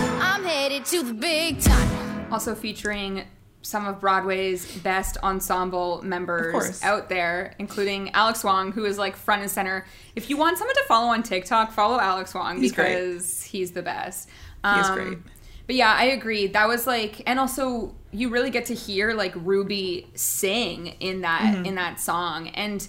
time. 0.00 0.20
I'm 0.22 0.44
headed 0.44 0.84
to 0.86 1.02
the 1.02 1.14
big 1.14 1.60
time. 1.60 2.32
Also 2.32 2.54
featuring 2.54 3.24
some 3.62 3.86
of 3.86 4.00
Broadway's 4.00 4.78
best 4.78 5.18
ensemble 5.22 6.00
members 6.02 6.82
out 6.82 7.08
there, 7.10 7.54
including 7.58 8.10
Alex 8.12 8.42
Wong, 8.42 8.72
who 8.72 8.86
is 8.86 8.96
like 8.96 9.14
front 9.16 9.42
and 9.42 9.50
center. 9.50 9.84
If 10.16 10.30
you 10.30 10.38
want 10.38 10.56
someone 10.56 10.74
to 10.76 10.84
follow 10.88 11.08
on 11.08 11.22
TikTok, 11.22 11.70
follow 11.72 12.00
Alex 12.00 12.32
Wong 12.34 12.58
He's 12.60 12.72
great. 12.72 12.94
because 12.94 13.42
he's 13.42 13.72
the 13.72 13.82
best. 13.82 14.30
He's 14.68 14.88
Um, 14.88 14.90
great. 14.90 15.18
But 15.66 15.76
yeah, 15.76 15.94
I 15.96 16.04
agree. 16.06 16.48
That 16.48 16.68
was 16.68 16.86
like, 16.86 17.22
and 17.26 17.38
also 17.38 17.94
you 18.12 18.28
really 18.28 18.50
get 18.50 18.66
to 18.66 18.74
hear 18.74 19.14
like 19.14 19.34
Rueby 19.34 20.06
sing 20.18 20.88
in 21.00 21.20
that 21.22 21.54
Mm-hmm. 21.54 21.64
in 21.64 21.76
that 21.76 22.00
song, 22.00 22.48
and 22.48 22.86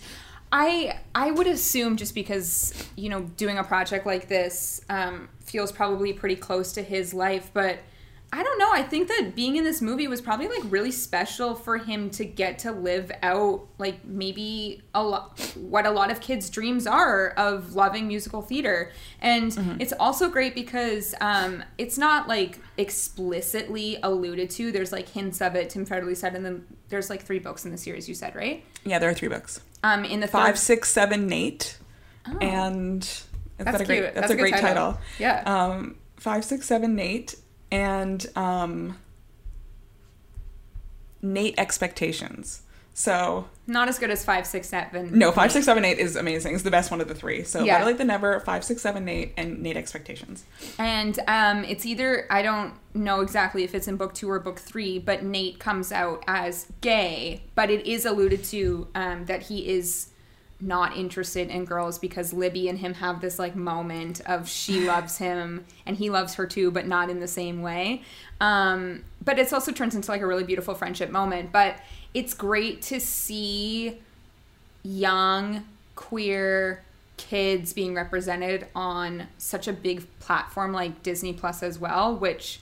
I 0.51 0.99
I 1.15 1.31
would 1.31 1.47
assume 1.47 1.95
just 1.97 2.15
because 2.15 2.73
you 2.95 3.09
know 3.09 3.21
doing 3.37 3.57
a 3.57 3.63
project 3.63 4.05
like 4.05 4.27
this 4.27 4.81
um, 4.89 5.29
feels 5.43 5.71
probably 5.71 6.13
pretty 6.13 6.35
close 6.35 6.73
to 6.73 6.81
his 6.83 7.13
life, 7.13 7.51
but 7.53 7.79
I 8.33 8.43
don't 8.43 8.57
know. 8.59 8.71
I 8.71 8.81
think 8.81 9.09
that 9.09 9.33
being 9.35 9.57
in 9.57 9.65
this 9.65 9.81
movie 9.81 10.07
was 10.07 10.21
probably 10.21 10.47
like 10.47 10.61
really 10.71 10.91
special 10.91 11.53
for 11.53 11.77
him 11.77 12.09
to 12.11 12.23
get 12.23 12.59
to 12.59 12.71
live 12.71 13.11
out 13.21 13.67
like 13.77 14.05
maybe 14.05 14.81
a 14.95 15.03
lot 15.03 15.37
what 15.55 15.85
a 15.85 15.91
lot 15.91 16.09
of 16.09 16.21
kids' 16.21 16.49
dreams 16.49 16.87
are 16.87 17.31
of 17.31 17.75
loving 17.75 18.07
musical 18.07 18.41
theater. 18.41 18.91
And 19.19 19.77
it's 19.81 19.91
also 19.99 20.29
great 20.29 20.55
because 20.55 21.13
um, 21.19 21.61
it's 21.77 21.97
not 21.97 22.29
like 22.29 22.59
explicitly 22.77 23.99
alluded 24.01 24.49
to. 24.51 24.71
There's 24.71 24.93
like 24.93 25.09
hints 25.09 25.41
of 25.41 25.55
it. 25.55 25.69
Tim 25.69 25.85
Federle 25.85 26.15
said 26.15 26.33
and 26.33 26.45
then 26.45 26.65
there's 26.87 27.09
like 27.09 27.23
three 27.23 27.39
books 27.39 27.65
in 27.65 27.71
the 27.71 27.77
series. 27.77 28.07
You 28.07 28.15
said 28.15 28.33
right? 28.33 28.63
Yeah, 28.85 28.99
there 28.99 29.09
are 29.09 29.13
three 29.13 29.29
books. 29.29 29.59
Um, 29.83 30.05
in 30.05 30.21
the 30.21 30.27
Five, 30.27 30.55
third, 30.55 30.59
six, 30.59 30.89
seven, 30.89 31.27
Nate, 31.27 31.77
and 32.39 33.03
is 33.03 33.27
Oh. 33.61 33.63
That's 33.63 33.81
a 33.81 33.85
great? 33.85 34.01
That's, 34.01 34.15
That's 34.15 34.31
a 34.31 34.33
a 34.33 34.37
great 34.37 34.53
title. 34.53 34.93
title. 34.93 35.01
Yeah. 35.19 35.43
Um, 35.45 35.95
five, 36.17 36.45
six, 36.45 36.65
seven, 36.65 36.95
Nate, 36.95 37.35
and 37.71 38.25
um, 38.35 38.97
Nate 41.21 41.55
expectations. 41.57 42.63
So 42.93 43.47
not 43.67 43.87
as 43.87 43.97
good 43.97 44.09
as 44.09 44.25
five, 44.25 44.45
six, 44.45 44.67
seven. 44.67 45.17
no, 45.17 45.31
five, 45.31 45.51
six, 45.51 45.65
seven, 45.65 45.85
eight 45.85 45.97
is 45.97 46.17
amazing. 46.17 46.53
It's 46.53 46.63
the 46.63 46.71
best 46.71 46.91
one 46.91 46.99
of 46.99 47.07
the 47.07 47.15
three. 47.15 47.43
So 47.43 47.63
Yeah. 47.63 47.75
Better 47.75 47.85
Late 47.85 47.97
Than 47.97 48.07
Never, 48.07 48.39
five, 48.41 48.65
six, 48.65 48.81
seven, 48.81 49.07
eight, 49.07 49.33
and 49.37 49.61
Nate 49.61 49.77
expectations. 49.77 50.43
And 50.77 51.17
um, 51.27 51.63
it's 51.63 51.85
either 51.85 52.27
I 52.29 52.41
don't 52.41 52.73
know 52.93 53.21
exactly 53.21 53.63
if 53.63 53.73
it's 53.73 53.87
in 53.87 53.95
book 53.95 54.13
two 54.13 54.29
or 54.29 54.39
book 54.39 54.59
three, 54.59 54.99
but 54.99 55.23
Nate 55.23 55.57
comes 55.57 55.91
out 55.93 56.23
as 56.27 56.67
gay, 56.81 57.43
but 57.55 57.69
it 57.69 57.85
is 57.87 58.05
alluded 58.05 58.43
to 58.45 58.87
um, 58.93 59.25
that 59.25 59.43
he 59.43 59.69
is 59.69 60.10
not 60.61 60.95
interested 60.95 61.49
in 61.49 61.65
girls 61.65 61.97
because 61.97 62.33
Libby 62.33 62.69
and 62.69 62.79
him 62.79 62.93
have 62.95 63.21
this 63.21 63.39
like 63.39 63.55
moment 63.55 64.21
of 64.25 64.47
she 64.47 64.81
loves 64.87 65.17
him 65.17 65.65
and 65.85 65.97
he 65.97 66.09
loves 66.09 66.35
her 66.35 66.45
too, 66.45 66.71
but 66.71 66.87
not 66.87 67.09
in 67.09 67.19
the 67.19 67.27
same 67.27 67.61
way. 67.61 68.03
Um, 68.39 69.03
but 69.23 69.39
it's 69.39 69.53
also 69.53 69.71
turns 69.71 69.95
into 69.95 70.11
like 70.11 70.21
a 70.21 70.27
really 70.27 70.43
beautiful 70.43 70.75
friendship 70.75 71.09
moment. 71.09 71.51
But 71.51 71.77
it's 72.13 72.33
great 72.33 72.81
to 72.83 72.99
see 72.99 73.99
young 74.83 75.65
queer 75.95 76.83
kids 77.17 77.71
being 77.73 77.93
represented 77.93 78.67
on 78.75 79.27
such 79.37 79.67
a 79.67 79.73
big 79.73 80.03
platform 80.19 80.73
like 80.73 81.03
Disney 81.03 81.33
Plus 81.33 81.61
as 81.61 81.77
well, 81.77 82.15
which 82.15 82.59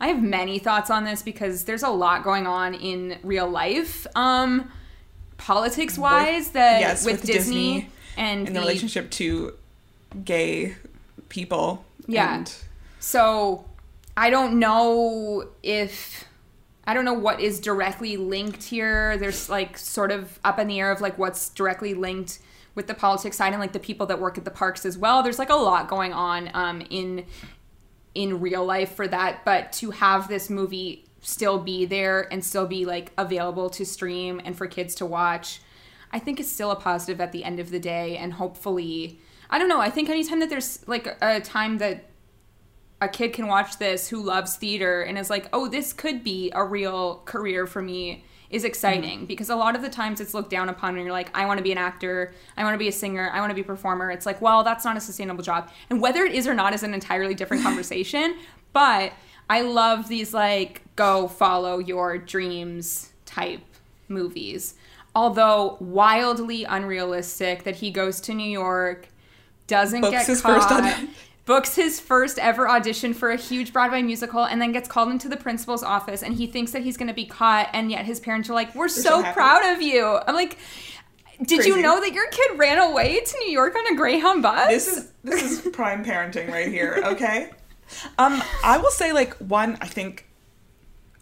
I 0.00 0.08
have 0.08 0.22
many 0.22 0.58
thoughts 0.58 0.90
on 0.90 1.04
this 1.04 1.22
because 1.22 1.64
there's 1.64 1.82
a 1.82 1.90
lot 1.90 2.24
going 2.24 2.46
on 2.46 2.72
in 2.74 3.18
real 3.22 3.48
life. 3.48 4.06
Um 4.16 4.70
politics 5.38 5.96
wise 5.96 6.50
that 6.50 6.80
yes, 6.80 7.04
with, 7.04 7.22
with 7.22 7.26
Disney, 7.26 7.74
Disney 7.74 7.90
and 8.18 8.48
In 8.48 8.54
the 8.54 8.60
relationship 8.60 9.10
to 9.12 9.54
gay 10.24 10.74
people. 11.28 11.84
Yeah. 12.06 12.36
And 12.36 12.54
So 12.98 13.64
I 14.16 14.30
don't 14.30 14.58
know 14.58 15.48
if 15.62 16.24
I 16.84 16.94
don't 16.94 17.04
know 17.04 17.14
what 17.14 17.40
is 17.40 17.60
directly 17.60 18.16
linked 18.16 18.64
here. 18.64 19.16
There's 19.18 19.48
like 19.48 19.78
sort 19.78 20.10
of 20.10 20.38
up 20.42 20.58
in 20.58 20.68
the 20.68 20.80
air 20.80 20.90
of 20.90 21.00
like 21.00 21.18
what's 21.18 21.50
directly 21.50 21.94
linked 21.94 22.40
with 22.74 22.86
the 22.86 22.94
politics 22.94 23.36
side 23.36 23.52
and 23.52 23.60
like 23.60 23.72
the 23.72 23.78
people 23.78 24.06
that 24.06 24.20
work 24.20 24.38
at 24.38 24.44
the 24.44 24.50
parks 24.50 24.86
as 24.86 24.96
well. 24.96 25.22
There's 25.22 25.38
like 25.38 25.50
a 25.50 25.56
lot 25.56 25.88
going 25.88 26.12
on 26.12 26.50
um, 26.54 26.82
in 26.90 27.26
in 28.14 28.40
real 28.40 28.64
life 28.64 28.94
for 28.94 29.06
that, 29.06 29.44
but 29.44 29.70
to 29.74 29.90
have 29.90 30.28
this 30.28 30.50
movie 30.50 31.04
still 31.20 31.58
be 31.58 31.84
there 31.84 32.32
and 32.32 32.44
still 32.44 32.66
be 32.66 32.84
like 32.84 33.12
available 33.18 33.70
to 33.70 33.84
stream 33.84 34.40
and 34.44 34.56
for 34.56 34.66
kids 34.66 34.94
to 34.96 35.06
watch, 35.06 35.60
I 36.12 36.18
think 36.18 36.40
it's 36.40 36.50
still 36.50 36.70
a 36.70 36.76
positive 36.76 37.20
at 37.20 37.32
the 37.32 37.44
end 37.44 37.60
of 37.60 37.70
the 37.70 37.78
day 37.80 38.16
and 38.16 38.34
hopefully 38.34 39.20
I 39.50 39.58
don't 39.58 39.68
know, 39.68 39.80
I 39.80 39.90
think 39.90 40.10
anytime 40.10 40.40
that 40.40 40.50
there's 40.50 40.86
like 40.86 41.16
a 41.22 41.40
time 41.40 41.78
that 41.78 42.04
a 43.00 43.08
kid 43.08 43.32
can 43.32 43.46
watch 43.46 43.78
this 43.78 44.08
who 44.08 44.22
loves 44.22 44.56
theater 44.56 45.02
and 45.02 45.16
is 45.16 45.30
like, 45.30 45.48
oh, 45.52 45.68
this 45.68 45.92
could 45.92 46.24
be 46.24 46.50
a 46.54 46.64
real 46.64 47.22
career 47.24 47.66
for 47.66 47.80
me 47.80 48.24
is 48.50 48.64
exciting 48.64 49.18
mm-hmm. 49.18 49.26
because 49.26 49.50
a 49.50 49.56
lot 49.56 49.76
of 49.76 49.82
the 49.82 49.88
times 49.88 50.20
it's 50.20 50.32
looked 50.32 50.50
down 50.50 50.68
upon 50.68 50.94
and 50.94 51.04
you're 51.04 51.12
like, 51.12 51.30
I 51.36 51.46
want 51.46 51.58
to 51.58 51.64
be 51.64 51.72
an 51.72 51.78
actor, 51.78 52.32
I 52.56 52.64
want 52.64 52.74
to 52.74 52.78
be 52.78 52.88
a 52.88 52.92
singer, 52.92 53.30
I 53.32 53.40
want 53.40 53.50
to 53.50 53.54
be 53.54 53.60
a 53.60 53.64
performer. 53.64 54.10
It's 54.10 54.26
like, 54.26 54.40
well, 54.40 54.64
that's 54.64 54.84
not 54.84 54.96
a 54.96 55.00
sustainable 55.00 55.42
job. 55.42 55.70
And 55.90 56.00
whether 56.00 56.24
it 56.24 56.32
is 56.32 56.46
or 56.46 56.54
not 56.54 56.72
is 56.72 56.82
an 56.82 56.94
entirely 56.94 57.34
different 57.34 57.62
conversation. 57.68 58.36
But 58.72 59.12
I 59.50 59.62
love 59.62 60.08
these 60.08 60.34
like 60.34 60.82
go 60.96 61.28
follow 61.28 61.78
your 61.78 62.18
dreams 62.18 63.12
type 63.24 63.60
movies. 64.08 64.74
Although 65.14 65.76
wildly 65.80 66.64
unrealistic 66.64 67.64
that 67.64 67.76
he 67.76 67.90
goes 67.90 68.20
to 68.22 68.34
New 68.34 68.48
York, 68.48 69.08
doesn't 69.66 70.00
Books 70.00 70.12
get 70.12 70.26
his 70.26 70.42
caught, 70.42 70.82
first 70.82 71.10
books 71.44 71.74
his 71.76 71.98
first 71.98 72.38
ever 72.38 72.68
audition 72.68 73.14
for 73.14 73.30
a 73.30 73.36
huge 73.36 73.72
Broadway 73.72 74.02
musical 74.02 74.44
and 74.44 74.60
then 74.60 74.70
gets 74.70 74.86
called 74.86 75.10
into 75.10 75.28
the 75.28 75.36
principal's 75.36 75.82
office 75.82 76.22
and 76.22 76.34
he 76.34 76.46
thinks 76.46 76.72
that 76.72 76.82
he's 76.82 76.96
going 76.96 77.08
to 77.08 77.14
be 77.14 77.24
caught 77.24 77.70
and 77.72 77.90
yet 77.90 78.04
his 78.04 78.20
parents 78.20 78.50
are 78.50 78.54
like, 78.54 78.74
"We're 78.74 78.88
so, 78.88 79.22
so 79.22 79.32
proud 79.32 79.64
of 79.72 79.80
you." 79.80 80.20
I'm 80.26 80.34
like, 80.34 80.58
"Did 81.42 81.64
you 81.64 81.80
know 81.80 82.00
that 82.00 82.12
your 82.12 82.28
kid 82.28 82.58
ran 82.58 82.78
away 82.78 83.20
to 83.20 83.38
New 83.38 83.50
York 83.50 83.74
on 83.74 83.92
a 83.92 83.96
Greyhound 83.96 84.42
bus?" 84.42 84.68
this 84.68 84.88
is 84.88 85.12
this 85.24 85.42
is 85.42 85.72
prime 85.72 86.04
parenting 86.04 86.50
right 86.50 86.68
here 86.68 87.00
okay 87.02 87.50
um 88.18 88.42
i 88.64 88.78
will 88.78 88.90
say 88.90 89.12
like 89.12 89.34
one 89.36 89.76
i 89.80 89.86
think 89.86 90.26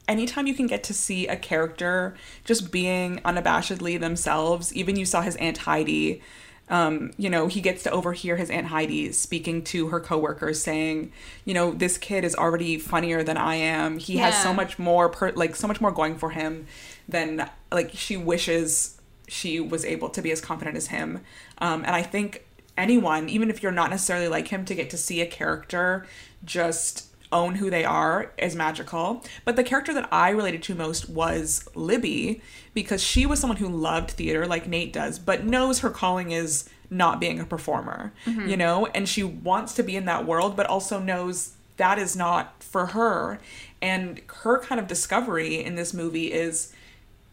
anytime 0.09 0.46
you 0.46 0.55
can 0.55 0.66
get 0.66 0.85
to 0.85 0.94
see 0.94 1.26
a 1.26 1.37
character 1.37 2.14
just 2.44 2.70
being 2.70 3.18
unabashedly 3.24 3.98
themselves 3.98 4.74
even 4.74 4.96
you 4.96 5.05
saw 5.05 5.20
his 5.20 5.37
aunt 5.37 5.59
heidi 5.59 6.22
um, 6.68 7.12
you 7.16 7.31
know, 7.31 7.46
he 7.46 7.61
gets 7.61 7.85
to 7.85 7.90
overhear 7.90 8.37
his 8.37 8.50
Aunt 8.50 8.66
Heidi 8.66 9.12
speaking 9.12 9.62
to 9.64 9.88
her 9.88 10.00
coworkers 10.00 10.61
saying, 10.61 11.12
you 11.44 11.55
know, 11.55 11.72
this 11.72 11.96
kid 11.96 12.24
is 12.24 12.35
already 12.35 12.79
funnier 12.79 13.22
than 13.22 13.37
I 13.37 13.55
am. 13.55 13.98
He 13.98 14.16
has 14.16 14.42
so 14.42 14.52
much 14.52 14.79
more, 14.79 15.09
per- 15.09 15.33
like, 15.33 15.55
so 15.55 15.68
much 15.68 15.81
more 15.81 15.92
going 15.92 16.16
for 16.16 16.31
him 16.31 16.66
than, 17.09 17.48
like, 17.70 17.92
she 17.92 18.16
wishes 18.16 19.00
she 19.29 19.61
was 19.61 19.85
able 19.85 20.09
to 20.09 20.22
be 20.22 20.31
as 20.33 20.40
confident 20.40 20.76
as 20.76 20.88
him. 20.88 21.20
Um, 21.59 21.85
and 21.85 21.94
I 21.94 22.02
think 22.02 22.45
anyone, 22.77 23.29
even 23.29 23.51
if 23.51 23.62
you're 23.62 23.73
not 23.73 23.91
necessarily 23.91 24.29
like 24.29 24.49
him, 24.49 24.65
to 24.65 24.75
get 24.75 24.91
to 24.91 24.97
see 24.97 25.21
a 25.21 25.27
character 25.27 26.07
just 26.45 27.07
own 27.33 27.57
who 27.57 27.71
they 27.71 27.85
are 27.85 28.33
is 28.39 28.55
magical. 28.55 29.25
But 29.45 29.57
the 29.57 29.65
character 29.65 29.93
that 29.95 30.09
I 30.12 30.31
related 30.31 30.62
to 30.65 30.75
most 30.75 31.09
was 31.09 31.69
Libby 31.75 32.41
because 32.75 33.03
she 33.03 33.27
was 33.27 33.41
someone 33.41 33.59
who 33.59 33.69
loved 33.69 34.12
theater 34.12 34.47
like 34.47 34.69
Nate 34.69 34.93
does, 34.93 35.19
but 35.19 35.45
knows 35.45 35.81
her 35.81 35.91
calling 35.91 36.31
is 36.31 36.69
not 36.89 37.21
being 37.21 37.41
a 37.41 37.45
performer, 37.45 38.12
mm-hmm. 38.25 38.49
you 38.49 38.57
know, 38.57 38.87
and 38.87 39.09
she 39.09 39.25
wants 39.25 39.75
to 39.75 39.83
be 39.83 39.97
in 39.97 40.05
that 40.05 40.25
world, 40.25 40.57
but 40.57 40.67
also 40.67 41.01
knows 41.01 41.55
that 41.79 41.99
is 41.99 42.17
not 42.17 42.62
for 42.62 42.87
her. 42.87 43.41
And 43.83 44.21
her 44.29 44.61
kind 44.61 44.81
of 44.81 44.87
discovery 44.87 45.62
in 45.62 45.75
this 45.75 45.93
movie 45.93 46.33
is 46.33 46.73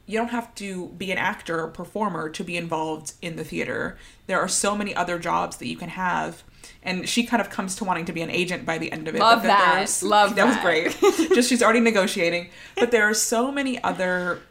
you 0.06 0.18
don't 0.18 0.30
have 0.32 0.54
to 0.56 0.90
be 0.98 1.12
an 1.12 1.18
actor 1.18 1.62
or 1.62 1.68
performer 1.68 2.30
to 2.30 2.44
be 2.44 2.58
involved 2.58 3.14
in 3.22 3.36
the 3.38 3.44
theater. 3.44 3.98
There 4.28 4.40
are 4.40 4.48
so 4.50 4.76
many 4.76 4.94
other 4.96 5.18
jobs 5.18 5.58
that 5.58 5.68
you 5.68 5.78
can 5.78 5.90
have. 5.90 6.44
And 6.82 7.08
she 7.08 7.24
kind 7.26 7.40
of 7.42 7.50
comes 7.50 7.76
to 7.78 7.86
wanting 7.86 8.06
to 8.06 8.14
be 8.14 8.22
an 8.22 8.30
agent 8.30 8.66
by 8.66 8.78
the 8.78 8.92
end 8.92 9.08
of 9.08 9.16
it. 9.16 9.20
Love 9.22 9.44
that. 9.44 9.76
there's- 9.76 10.04
Love 10.04 10.36
that. 10.36 10.46
was 10.46 10.58
great. 10.58 10.98
Just 11.34 11.50
she's 11.50 11.64
already 11.64 11.80
negotiating. 11.80 12.50
But 12.76 12.92
there 12.92 13.04
are 13.10 13.14
so 13.14 13.52
many 13.52 13.82
other 13.84 14.42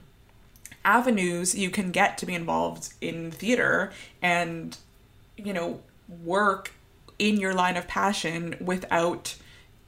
avenues 0.84 1.54
you 1.54 1.70
can 1.70 1.90
get 1.90 2.18
to 2.18 2.26
be 2.26 2.34
involved 2.34 2.92
in 3.00 3.30
theater 3.30 3.92
and, 4.20 4.76
you 5.36 5.52
know, 5.52 5.80
work 6.24 6.72
in 7.18 7.36
your 7.38 7.54
line 7.54 7.76
of 7.76 7.86
passion 7.86 8.56
without 8.60 9.36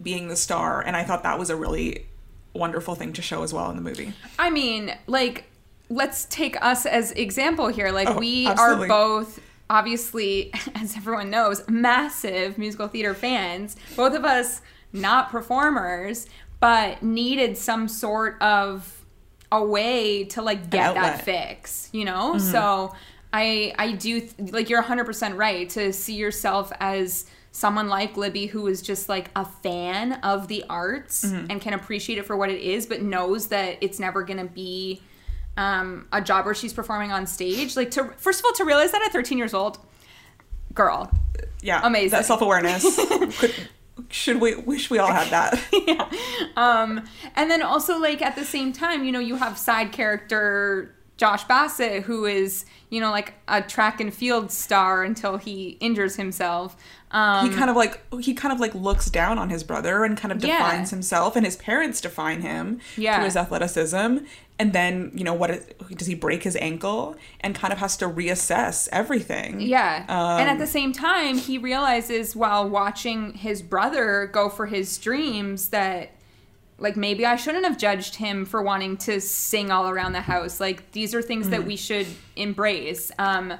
being 0.02 0.28
the 0.28 0.36
star. 0.36 0.80
And 0.82 0.96
I 0.96 1.04
thought 1.04 1.22
that 1.22 1.38
was 1.38 1.50
a 1.50 1.56
really 1.56 2.06
wonderful 2.52 2.94
thing 2.94 3.12
to 3.14 3.22
show 3.22 3.42
as 3.42 3.52
well 3.52 3.70
in 3.70 3.76
the 3.76 3.82
movie. 3.82 4.12
I 4.38 4.50
mean, 4.50 4.94
like, 5.06 5.44
let's 5.88 6.24
take 6.26 6.56
us 6.64 6.86
as 6.86 7.12
example 7.12 7.68
here. 7.68 7.90
Like, 7.90 8.08
Oh, 8.08 8.18
we 8.18 8.46
absolutely. 8.46 8.84
are 8.86 8.88
both 8.88 9.40
obviously, 9.70 10.52
as 10.74 10.96
everyone 10.96 11.30
knows, 11.30 11.66
massive 11.68 12.58
musical 12.58 12.88
theater 12.88 13.14
fans. 13.14 13.76
Both 13.96 14.14
of 14.14 14.24
us 14.24 14.60
not 14.92 15.30
performers, 15.30 16.26
but 16.60 17.02
needed 17.02 17.56
some 17.58 17.88
sort 17.88 18.40
of 18.42 19.04
a 19.52 19.64
way 19.64 20.24
to 20.24 20.42
like 20.42 20.70
get 20.70 20.94
that. 20.94 21.14
Mm-hmm. 21.16 21.24
fix, 21.24 21.88
you 21.92 22.04
know? 22.04 22.38
So 22.38 22.94
I 23.32 23.72
I 23.78 23.92
do 23.92 24.20
th- 24.20 24.52
like 24.52 24.68
you're 24.70 24.82
100% 24.82 25.36
right 25.36 25.68
to 25.70 25.92
see 25.92 26.14
yourself 26.14 26.72
as 26.80 27.26
someone 27.52 27.88
like 27.88 28.16
Libby 28.16 28.46
who 28.46 28.66
is 28.66 28.82
just 28.82 29.08
like 29.08 29.30
a 29.36 29.44
fan 29.44 30.14
of 30.24 30.48
the 30.48 30.64
arts 30.68 31.24
Mm-hmm. 31.24 31.46
and 31.50 31.60
can 31.60 31.72
appreciate 31.74 32.18
it 32.18 32.26
for 32.26 32.36
what 32.36 32.50
it 32.50 32.60
is 32.60 32.86
but 32.86 33.00
knows 33.02 33.48
that 33.48 33.78
it's 33.80 33.98
never 34.00 34.22
going 34.24 34.38
to 34.38 34.44
be 34.52 35.00
um, 35.56 36.06
a 36.12 36.20
job 36.20 36.44
where 36.44 36.54
she's 36.54 36.72
performing 36.72 37.12
on 37.12 37.26
stage. 37.26 37.76
Like 37.76 37.90
to 37.92 38.04
first 38.16 38.40
of 38.40 38.46
all 38.46 38.52
to 38.54 38.64
realize 38.64 38.92
that 38.92 39.02
at 39.02 39.12
13 39.12 39.38
years 39.38 39.54
old, 39.54 39.78
girl, 40.74 41.10
Yeah, 41.62 41.80
Amazing. 41.82 42.10
That 42.10 42.24
self 42.26 42.42
awareness. 42.42 43.00
should 44.08 44.40
we 44.40 44.54
wish 44.56 44.90
we 44.90 44.98
all 44.98 45.12
had 45.12 45.28
that? 45.28 45.62
yeah. 45.86 46.08
Um, 46.56 47.04
and 47.36 47.50
then 47.50 47.62
also 47.62 47.98
like 47.98 48.22
at 48.22 48.36
the 48.36 48.44
same 48.44 48.72
time, 48.72 49.04
you 49.04 49.12
know, 49.12 49.20
you 49.20 49.36
have 49.36 49.58
side 49.58 49.92
character 49.92 50.94
Josh 51.16 51.44
Bassett, 51.44 52.02
who 52.02 52.24
is, 52.24 52.64
you 52.90 53.00
know, 53.00 53.10
like 53.10 53.34
a 53.46 53.62
track 53.62 54.00
and 54.00 54.12
field 54.12 54.50
star 54.50 55.04
until 55.04 55.36
he 55.36 55.70
injures 55.80 56.16
himself. 56.16 56.76
Um, 57.14 57.48
he 57.48 57.56
kind 57.56 57.70
of 57.70 57.76
like 57.76 58.02
he 58.20 58.34
kind 58.34 58.52
of 58.52 58.58
like 58.58 58.74
looks 58.74 59.08
down 59.08 59.38
on 59.38 59.48
his 59.48 59.62
brother 59.62 60.04
and 60.04 60.18
kind 60.18 60.32
of 60.32 60.44
Yeah. 60.44 60.58
defines 60.58 60.90
himself 60.90 61.36
and 61.36 61.46
his 61.46 61.56
parents 61.56 62.00
define 62.00 62.42
him 62.42 62.80
Yeah. 62.96 63.14
through 63.16 63.26
his 63.26 63.36
athleticism 63.36 64.18
and 64.58 64.72
then 64.72 65.12
you 65.14 65.22
know 65.22 65.32
what 65.34 65.50
is, 65.50 65.64
does 65.96 66.08
he 66.08 66.14
break 66.16 66.42
his 66.42 66.56
ankle 66.56 67.14
and 67.40 67.54
kind 67.54 67.72
of 67.72 67.78
has 67.78 67.96
to 67.98 68.08
reassess 68.08 68.88
everything 68.90 69.60
Yeah. 69.60 70.04
and 70.08 70.48
Um, 70.48 70.54
at 70.56 70.58
the 70.58 70.66
same 70.66 70.92
time, 70.92 71.38
he 71.38 71.56
realizes 71.56 72.34
while 72.34 72.68
watching 72.68 73.34
his 73.34 73.62
brother 73.62 74.28
go 74.32 74.48
for 74.48 74.66
his 74.66 74.98
dreams 74.98 75.68
that 75.68 76.10
like 76.78 76.96
maybe 76.96 77.24
I 77.24 77.36
shouldn't 77.36 77.64
have 77.64 77.78
judged 77.78 78.16
him 78.16 78.44
for 78.44 78.60
wanting 78.60 78.96
to 78.96 79.20
sing 79.20 79.70
all 79.70 79.88
around 79.88 80.12
the 80.12 80.22
house. 80.22 80.58
Like 80.58 80.90
these 80.90 81.14
are 81.14 81.22
things 81.22 81.46
Mm. 81.46 81.50
that 81.50 81.64
we 81.64 81.76
should 81.76 82.08
embrace. 82.34 83.12
Um 83.20 83.54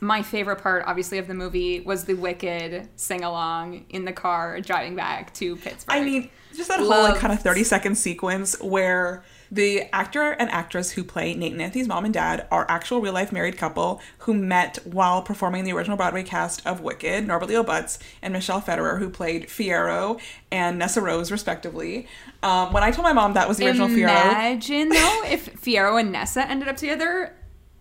my 0.00 0.22
favorite 0.22 0.62
part 0.62 0.84
obviously 0.86 1.18
of 1.18 1.26
the 1.26 1.34
movie 1.34 1.80
was 1.80 2.04
the 2.04 2.14
wicked 2.14 2.88
sing 2.96 3.22
along 3.22 3.84
in 3.90 4.04
the 4.04 4.12
car 4.12 4.60
driving 4.60 4.96
back 4.96 5.32
to 5.34 5.56
Pittsburgh. 5.56 5.96
I 5.96 6.04
mean, 6.04 6.30
just 6.54 6.68
that 6.68 6.80
whole 6.80 6.88
like 6.88 7.16
kind 7.16 7.32
of 7.32 7.40
30 7.40 7.64
second 7.64 7.94
sequence 7.96 8.60
where 8.60 9.22
the 9.52 9.82
actor 9.94 10.30
and 10.30 10.48
actress 10.50 10.92
who 10.92 11.02
play 11.02 11.34
Nate 11.34 11.52
and 11.52 11.60
Anthony's 11.60 11.88
mom 11.88 12.04
and 12.04 12.14
dad 12.14 12.46
are 12.50 12.66
actual 12.68 13.00
real 13.00 13.12
life 13.12 13.32
married 13.32 13.56
couple 13.58 14.00
who 14.18 14.34
met 14.34 14.78
while 14.84 15.22
performing 15.22 15.64
the 15.64 15.72
original 15.72 15.96
Broadway 15.96 16.22
cast 16.22 16.64
of 16.66 16.80
Wicked, 16.80 17.26
Norbert 17.26 17.48
Leo 17.48 17.64
Butz 17.64 17.98
and 18.22 18.32
Michelle 18.32 18.60
Federer, 18.62 18.98
who 18.98 19.10
played 19.10 19.48
Fiyero 19.48 20.20
and 20.52 20.80
Nessarose, 20.80 21.30
respectively. 21.32 22.06
Um, 22.42 22.72
when 22.72 22.82
I 22.82 22.90
told 22.92 23.04
my 23.04 23.12
mom 23.12 23.34
that 23.34 23.48
was 23.48 23.58
the 23.58 23.66
original 23.66 23.88
Fiyero, 23.88 24.10
Imagine 24.10 24.88
though 24.88 25.22
if 25.24 25.60
Fiyero 25.60 25.98
and 25.98 26.12
Nessa 26.12 26.48
ended 26.48 26.68
up 26.68 26.76
together. 26.76 27.34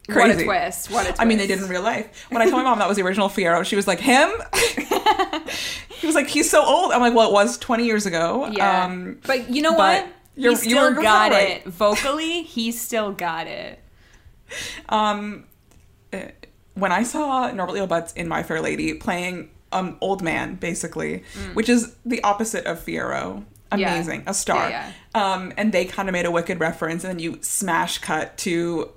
Crazy. 0.09 0.45
What 0.45 0.57
a 0.57 0.61
twist! 0.61 0.91
What 0.91 1.01
a 1.03 1.07
twist! 1.09 1.21
I 1.21 1.25
mean, 1.25 1.37
they 1.37 1.47
did 1.47 1.59
in 1.59 1.67
real 1.69 1.81
life. 1.81 2.25
When 2.29 2.41
I 2.41 2.45
told 2.45 2.57
my 2.57 2.63
mom 2.63 2.79
that 2.79 2.87
was 2.87 2.97
the 2.97 3.03
original 3.03 3.29
Fiyero, 3.29 3.63
she 3.65 3.75
was 3.75 3.87
like, 3.87 3.99
"Him?" 3.99 4.29
he 5.99 6.05
was 6.07 6.15
like, 6.15 6.27
"He's 6.27 6.49
so 6.49 6.63
old." 6.63 6.91
I'm 6.91 7.01
like, 7.01 7.13
"Well, 7.13 7.29
it 7.29 7.33
was 7.33 7.57
20 7.57 7.85
years 7.85 8.05
ago." 8.05 8.47
Yeah, 8.51 8.85
Um, 8.85 9.19
but 9.25 9.49
you 9.49 9.61
know 9.61 9.71
but 9.71 10.03
what? 10.05 10.13
you're- 10.35 10.55
he 10.55 10.69
you 10.69 10.75
still 10.75 10.93
got 11.01 11.31
right. 11.31 11.49
it 11.57 11.65
vocally. 11.65 12.43
He 12.43 12.71
still 12.71 13.11
got 13.11 13.47
it. 13.47 13.79
um, 14.89 15.45
uh, 16.13 16.19
when 16.73 16.91
I 16.91 17.03
saw 17.03 17.51
Norbert 17.51 17.73
Leo 17.73 17.87
Butz 17.87 18.15
in 18.15 18.27
My 18.27 18.43
Fair 18.43 18.61
Lady 18.61 18.93
playing 18.93 19.49
um 19.71 19.97
old 20.01 20.21
man, 20.23 20.55
basically, 20.55 21.23
which 21.53 21.69
is 21.69 21.95
the 22.05 22.23
opposite 22.23 22.65
of 22.65 22.79
Fiyero. 22.83 23.43
Mm. 23.71 23.79
Yeah. 23.79 23.93
Amazing, 23.93 24.23
a 24.25 24.33
star. 24.33 24.67
Yeah, 24.67 24.91
Um, 25.13 25.53
and 25.55 25.71
they 25.71 25.85
kind 25.85 26.09
of 26.09 26.13
made 26.13 26.25
a 26.25 26.31
wicked 26.31 26.59
reference, 26.59 27.03
and 27.03 27.11
then 27.11 27.19
you 27.19 27.37
smash 27.41 27.99
cut 27.99 28.35
to 28.39 28.89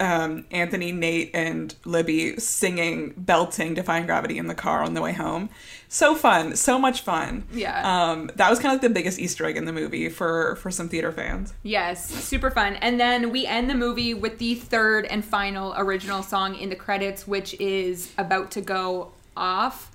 um, 0.00 0.46
Anthony, 0.50 0.92
Nate, 0.92 1.30
and 1.34 1.74
Libby 1.84 2.36
singing, 2.38 3.14
belting 3.16 3.74
Defying 3.74 4.06
Gravity 4.06 4.38
in 4.38 4.46
the 4.48 4.54
car 4.54 4.82
on 4.82 4.94
the 4.94 5.00
way 5.00 5.12
home. 5.12 5.48
So 5.88 6.14
fun, 6.14 6.56
so 6.56 6.78
much 6.78 7.02
fun. 7.02 7.44
Yeah. 7.52 8.10
Um, 8.10 8.30
that 8.36 8.50
was 8.50 8.58
kind 8.58 8.74
of 8.74 8.82
like 8.82 8.88
the 8.88 8.94
biggest 8.94 9.18
Easter 9.18 9.44
egg 9.44 9.56
in 9.56 9.66
the 9.66 9.72
movie 9.72 10.08
for 10.08 10.56
for 10.56 10.70
some 10.70 10.88
theater 10.88 11.12
fans. 11.12 11.52
Yes, 11.62 12.08
super 12.08 12.50
fun. 12.50 12.76
And 12.76 12.98
then 12.98 13.30
we 13.30 13.46
end 13.46 13.68
the 13.68 13.74
movie 13.74 14.14
with 14.14 14.38
the 14.38 14.54
third 14.54 15.04
and 15.06 15.24
final 15.24 15.74
original 15.76 16.22
song 16.22 16.56
in 16.56 16.70
the 16.70 16.76
credits, 16.76 17.28
which 17.28 17.54
is 17.60 18.10
about 18.18 18.50
to 18.52 18.60
go 18.60 19.12
off. 19.36 19.91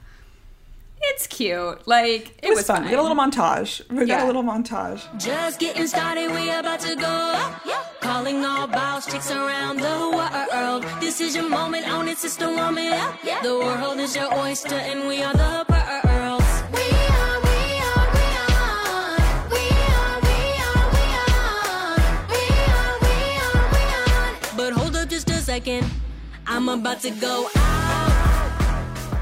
It's 1.01 1.27
cute. 1.27 1.87
Like 1.87 2.37
it, 2.43 2.49
It 2.49 2.55
was, 2.55 2.67
fun. 2.67 2.83
We 2.85 2.91
got 2.91 2.99
a 2.99 3.01
little 3.03 3.17
montage. 3.17 3.87
We 3.89 4.05
got 4.05 4.23
a 4.23 4.25
little 4.25 4.43
montage. 4.43 5.01
Just 5.19 5.59
getting 5.59 5.87
started, 5.87 6.31
we 6.31 6.49
about 6.49 6.79
to 6.81 6.95
go 6.95 7.05
up. 7.07 7.61
Calling 8.01 8.43
all 8.45 8.67
boss 8.67 9.05
chicks 9.11 9.31
around 9.31 9.77
the 9.77 10.09
world. 10.53 10.83
This 10.99 11.21
is 11.21 11.35
your 11.35 11.49
moment, 11.49 11.87
own 11.89 12.07
it, 12.07 12.17
sister, 12.17 12.47
warm 12.49 12.77
it 12.77 12.93
up. 12.93 13.15
The 13.43 13.57
world 13.57 13.99
is 13.99 14.15
your 14.15 14.33
oyster, 14.33 14.75
and 14.75 15.07
we 15.07 15.21
are 15.23 15.33
the 15.33 15.65
pearls. 15.67 16.43
We 16.73 16.87
are, 17.17 17.39
we 17.45 17.59
are, 17.89 18.07
we 18.17 18.27
are. 18.43 19.17
We 19.53 19.65
are, 19.93 20.17
we 20.25 20.37
are, 20.65 20.85
we 20.95 21.05
are. 21.23 21.97
We 22.29 22.43
are, 22.73 22.95
we 23.01 23.17
are, 23.45 23.65
we 23.73 23.83
are. 23.93 24.57
But 24.57 24.73
hold 24.73 24.95
up 24.95 25.09
just 25.09 25.29
a 25.29 25.33
second, 25.41 25.85
I'm 26.45 26.69
about 26.69 27.01
to 27.01 27.11
go 27.11 27.47
out. 27.55 27.86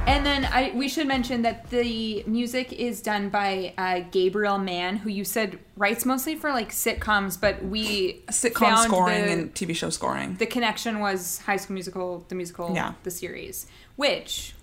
And 0.07 0.23
then 0.25 0.45
I 0.45 0.71
we 0.75 0.87
should 0.87 1.07
mention 1.07 1.41
that 1.41 1.69
the 1.71 2.23
music 2.27 2.71
is 2.73 3.01
done 3.01 3.29
by 3.29 3.73
uh, 3.77 4.01
Gabriel 4.11 4.57
Mann, 4.59 4.97
who 4.97 5.09
you 5.09 5.23
said 5.25 5.57
writes 5.75 6.05
mostly 6.05 6.35
for 6.35 6.51
like 6.51 6.69
sitcoms, 6.71 7.39
but 7.39 7.63
we 7.65 8.21
Sitcom 8.27 8.83
scoring 8.83 9.25
the, 9.25 9.31
and 9.31 9.53
TV 9.55 9.75
show 9.75 9.89
scoring. 9.89 10.35
the 10.35 10.45
connection 10.45 10.99
was 10.99 11.39
High 11.39 11.57
School 11.57 11.73
Musical, 11.73 12.23
the 12.27 12.35
musical, 12.35 12.71
Yeah. 12.73 12.93
the 13.03 13.11
series. 13.11 13.65
Which, 13.95 14.53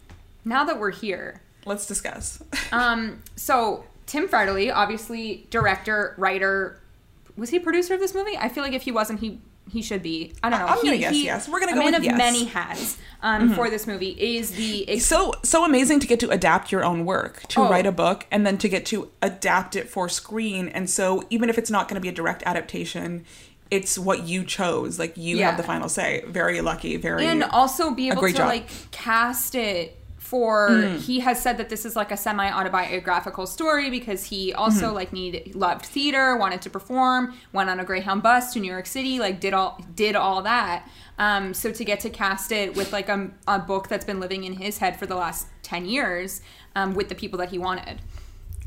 now 0.45 0.65
that 0.65 0.79
we're 0.79 0.91
here, 0.93 1.41
Let's 1.65 1.87
discuss. 1.87 2.43
um, 2.73 3.23
so 3.37 3.85
Tim 4.07 4.29
Federle, 4.29 4.73
obviously 4.75 5.47
director, 5.51 6.15
writer, 6.19 6.81
was 7.37 7.51
he 7.51 7.59
producer 7.59 7.95
of 7.95 8.01
this 8.01 8.15
movie? 8.15 8.37
I 8.37 8.49
feel 8.49 8.63
like 8.65 8.73
if 8.75 8.83
he 8.83 8.93
wasn't, 8.93 9.21
he 9.21 9.41
he 9.73 9.81
should 9.83 10.03
be. 10.03 10.35
I 10.43 10.51
don't 10.51 10.59
know. 10.61 10.67
I'm 10.67 10.79
he, 10.79 10.87
gonna 10.89 10.99
guess 10.99 11.13
he- 11.15 11.25
yes. 11.25 11.49
We're 11.49 11.61
gonna 11.61 11.73
a 11.73 11.75
go 11.77 11.81
man 11.81 11.93
with 11.93 11.99
of 11.99 12.05
yes. 12.05 12.13
Mm-hmm. 12.13 12.19
many 12.19 12.45
hats 12.45 12.99
um, 13.23 13.55
for 13.55 13.71
this 13.71 13.87
movie. 13.87 14.11
Is 14.11 14.51
the 14.53 14.89
ex- 14.89 15.07
so 15.07 15.33
so 15.43 15.65
amazing 15.65 16.01
to 16.01 16.07
get 16.07 16.21
to 16.21 16.29
adapt 16.31 16.71
your 16.71 16.85
own 16.85 17.05
work 17.05 17.43
to 17.49 17.61
Oh. 17.61 17.69
write 17.71 17.87
a 17.87 17.93
book 17.93 18.27
and 18.31 18.47
then 18.47 18.59
to 18.59 18.69
get 18.69 18.85
to 18.87 19.11
adapt 19.23 19.75
it 19.77 19.89
for 19.89 20.09
screen 20.09 20.69
and 20.69 20.91
so 20.91 21.23
even 21.31 21.49
if 21.49 21.57
it's 21.59 21.71
not 21.71 21.89
going 21.89 21.95
to 21.95 22.01
be 22.01 22.09
a 22.09 22.13
direct 22.13 22.43
adaptation 22.45 23.25
it's 23.71 23.99
what 23.99 24.25
you 24.25 24.45
chose 24.45 24.99
like 24.99 25.17
you 25.17 25.39
Yeah. 25.39 25.47
have 25.49 25.57
the 25.57 25.63
final 25.63 25.89
say 25.89 26.23
very 26.27 26.61
lucky 26.61 26.97
very 26.99 27.25
and 27.25 27.43
also 27.45 27.93
be 27.93 28.09
able 28.11 28.21
to 28.23 28.33
job. 28.33 28.49
like 28.49 28.67
cast 28.91 29.55
it 29.55 29.97
for 30.33 30.71
Mm. 30.71 30.99
he 31.07 31.21
has 31.21 31.37
said 31.45 31.57
that 31.59 31.69
this 31.69 31.85
is 31.89 31.95
like 32.01 32.11
a 32.11 32.17
semi 32.17 32.49
autobiographical 32.59 33.47
story 33.47 33.91
because 33.91 34.25
he 34.33 34.53
also 34.55 34.87
Mm-hmm. 34.87 34.95
like 35.01 35.13
need 35.13 35.55
loved 35.55 35.85
theater 35.97 36.27
wanted 36.45 36.61
to 36.63 36.71
perform 36.71 37.35
went 37.53 37.69
on 37.73 37.79
a 37.81 37.85
greyhound 37.85 38.23
bus 38.23 38.45
to 38.53 38.61
new 38.61 38.71
york 38.77 38.87
city 38.87 39.19
like 39.19 39.37
did 39.41 39.53
all 39.53 39.73
did 39.95 40.15
all 40.17 40.41
that 40.43 40.89
um 41.19 41.53
so 41.53 41.71
to 41.71 41.85
get 41.85 42.01
to 42.01 42.11
cast 42.11 42.51
it 42.51 42.75
with 42.79 42.91
like 42.99 43.09
a, 43.17 43.31
a 43.47 43.59
book 43.59 43.85
that's 43.89 44.07
been 44.11 44.21
living 44.21 44.43
in 44.45 44.55
his 44.55 44.79
head 44.79 44.99
for 44.99 45.07
the 45.07 45.17
last 45.25 45.47
10 45.65 45.85
years 45.85 46.41
um, 46.79 46.95
with 46.95 47.09
the 47.11 47.15
people 47.15 47.39
that 47.39 47.51
he 47.51 47.59
wanted 47.59 48.01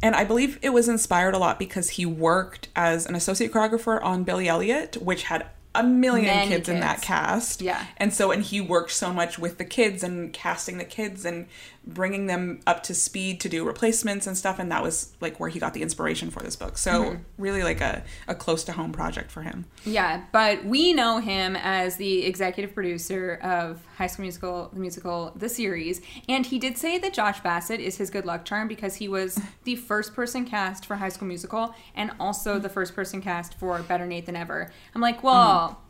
and 0.04 0.14
i 0.16 0.24
believe 0.24 0.60
it 0.62 0.70
was 0.80 0.88
inspired 0.88 1.34
a 1.34 1.40
lot 1.46 1.58
because 1.58 1.88
he 1.98 2.06
worked 2.06 2.68
as 2.76 3.08
an 3.10 3.16
associate 3.16 3.52
choreographer 3.52 3.98
on 4.04 4.24
billy 4.24 4.48
elliot 4.48 4.98
which 5.10 5.24
had 5.24 5.42
a 5.76 5.84
million 5.84 6.26
Many 6.28 6.50
kids, 6.52 6.70
in 6.70 6.80
that 6.80 7.02
cast 7.02 7.62
Yeah. 7.62 7.86
and 7.98 8.14
so 8.14 8.32
and 8.32 8.44
he 8.44 8.62
worked 8.62 8.92
so 8.92 9.12
much 9.14 9.38
with 9.38 9.58
the 9.58 9.66
kids 9.66 10.04
and 10.04 10.32
casting 10.34 10.78
the 10.78 10.86
kids 10.86 11.26
and 11.26 11.48
bringing 11.88 12.26
them 12.26 12.60
up 12.66 12.82
to 12.84 12.94
speed 12.96 13.40
to 13.42 13.50
do 13.50 13.66
replacements 13.66 14.26
and 14.28 14.38
stuff 14.38 14.58
and 14.60 14.72
that 14.72 14.82
was 14.82 15.14
like 15.22 15.40
where 15.40 15.50
he 15.50 15.60
got 15.60 15.74
the 15.74 15.82
inspiration 15.82 16.30
for 16.32 16.42
this 16.42 16.56
book 16.56 16.78
so 16.78 16.96
Mm-hmm. 16.96 17.22
really 17.38 17.62
like 17.64 17.82
a, 17.82 18.04
a 18.28 18.34
close 18.34 18.64
to 18.64 18.72
home 18.72 18.92
project 18.92 19.30
for 19.30 19.42
him 19.44 19.66
Yeah, 19.86 20.24
but 20.32 20.66
we 20.66 20.94
know 20.94 21.20
him 21.20 21.56
as 21.56 21.98
the 21.98 22.26
executive 22.26 22.74
producer 22.74 23.36
of 23.44 23.80
High 23.98 24.08
School 24.08 24.24
Musical, 24.24 24.70
the 24.74 24.80
musical, 24.80 25.32
the 25.36 25.48
series, 25.50 26.02
and 26.28 26.46
he 26.46 26.58
did 26.58 26.78
say 26.78 26.98
that 26.98 27.14
Josh 27.14 27.40
Bassett 27.42 27.80
is 27.80 27.98
his 27.98 28.10
good 28.10 28.26
luck 28.26 28.46
charm 28.46 28.68
because 28.68 28.96
he 28.96 29.08
was 29.08 29.40
the 29.64 29.76
first 29.76 30.14
person 30.16 30.46
cast 30.46 30.86
for 30.86 30.96
High 30.96 31.10
School 31.10 31.28
Musical 31.28 31.76
and 31.96 32.12
also 32.20 32.58
the 32.60 32.70
first 32.70 32.96
person 32.96 33.22
cast 33.22 33.54
for 33.60 33.80
Better 33.84 34.06
Nate 34.06 34.26
Than 34.26 34.36
Ever. 34.36 34.72
I'm 34.94 35.02
like, 35.02 35.24
well, 35.24 35.82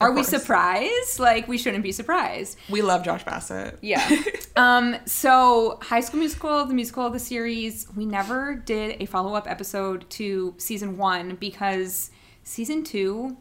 are 0.00 0.12
we 0.12 0.22
surprised? 0.22 1.18
Like, 1.18 1.48
we 1.48 1.58
shouldn't 1.58 1.82
be 1.82 1.92
surprised. 1.92 2.56
we 2.70 2.82
love 2.82 3.04
josh 3.04 3.24
bassett 3.24 3.78
Yeah. 3.82 4.08
um, 4.56 4.96
so 5.06 5.78
High 5.82 6.00
School 6.00 6.20
Musical, 6.20 6.64
the 6.66 6.74
musical, 6.74 7.10
the 7.10 7.18
series, 7.18 7.86
we 7.96 8.06
never 8.06 8.54
did 8.54 9.00
a 9.00 9.06
follow 9.06 9.34
up 9.34 9.50
episode 9.50 10.08
to 10.10 10.54
season 10.58 10.96
one 10.96 11.36
because 11.36 12.10
season 12.44 12.84
two 12.84 13.36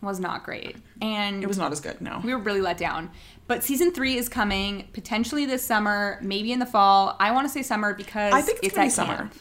was 0.00 0.20
not 0.20 0.44
great. 0.44 0.76
And 1.00 1.42
it 1.42 1.46
was 1.46 1.58
not 1.58 1.72
as 1.72 1.80
good 1.80 2.00
no 2.00 2.20
we 2.22 2.34
were 2.34 2.40
really 2.40 2.60
let 2.60 2.78
down. 2.78 3.10
But 3.46 3.62
season 3.62 3.92
three 3.92 4.16
is 4.16 4.28
coming 4.28 4.88
potentially 4.92 5.44
this 5.44 5.64
summer, 5.64 6.18
maybe 6.22 6.52
in 6.52 6.58
the 6.58 6.66
fall. 6.66 7.16
I 7.20 7.32
want 7.32 7.46
to 7.46 7.52
say 7.52 7.62
summer 7.62 7.94
because 7.94 8.32
I 8.32 8.40
think 8.42 8.60
it's 8.62 8.74
gonna 8.74 8.86
be 8.86 8.90
summer. 8.90 9.16
camp. 9.16 9.34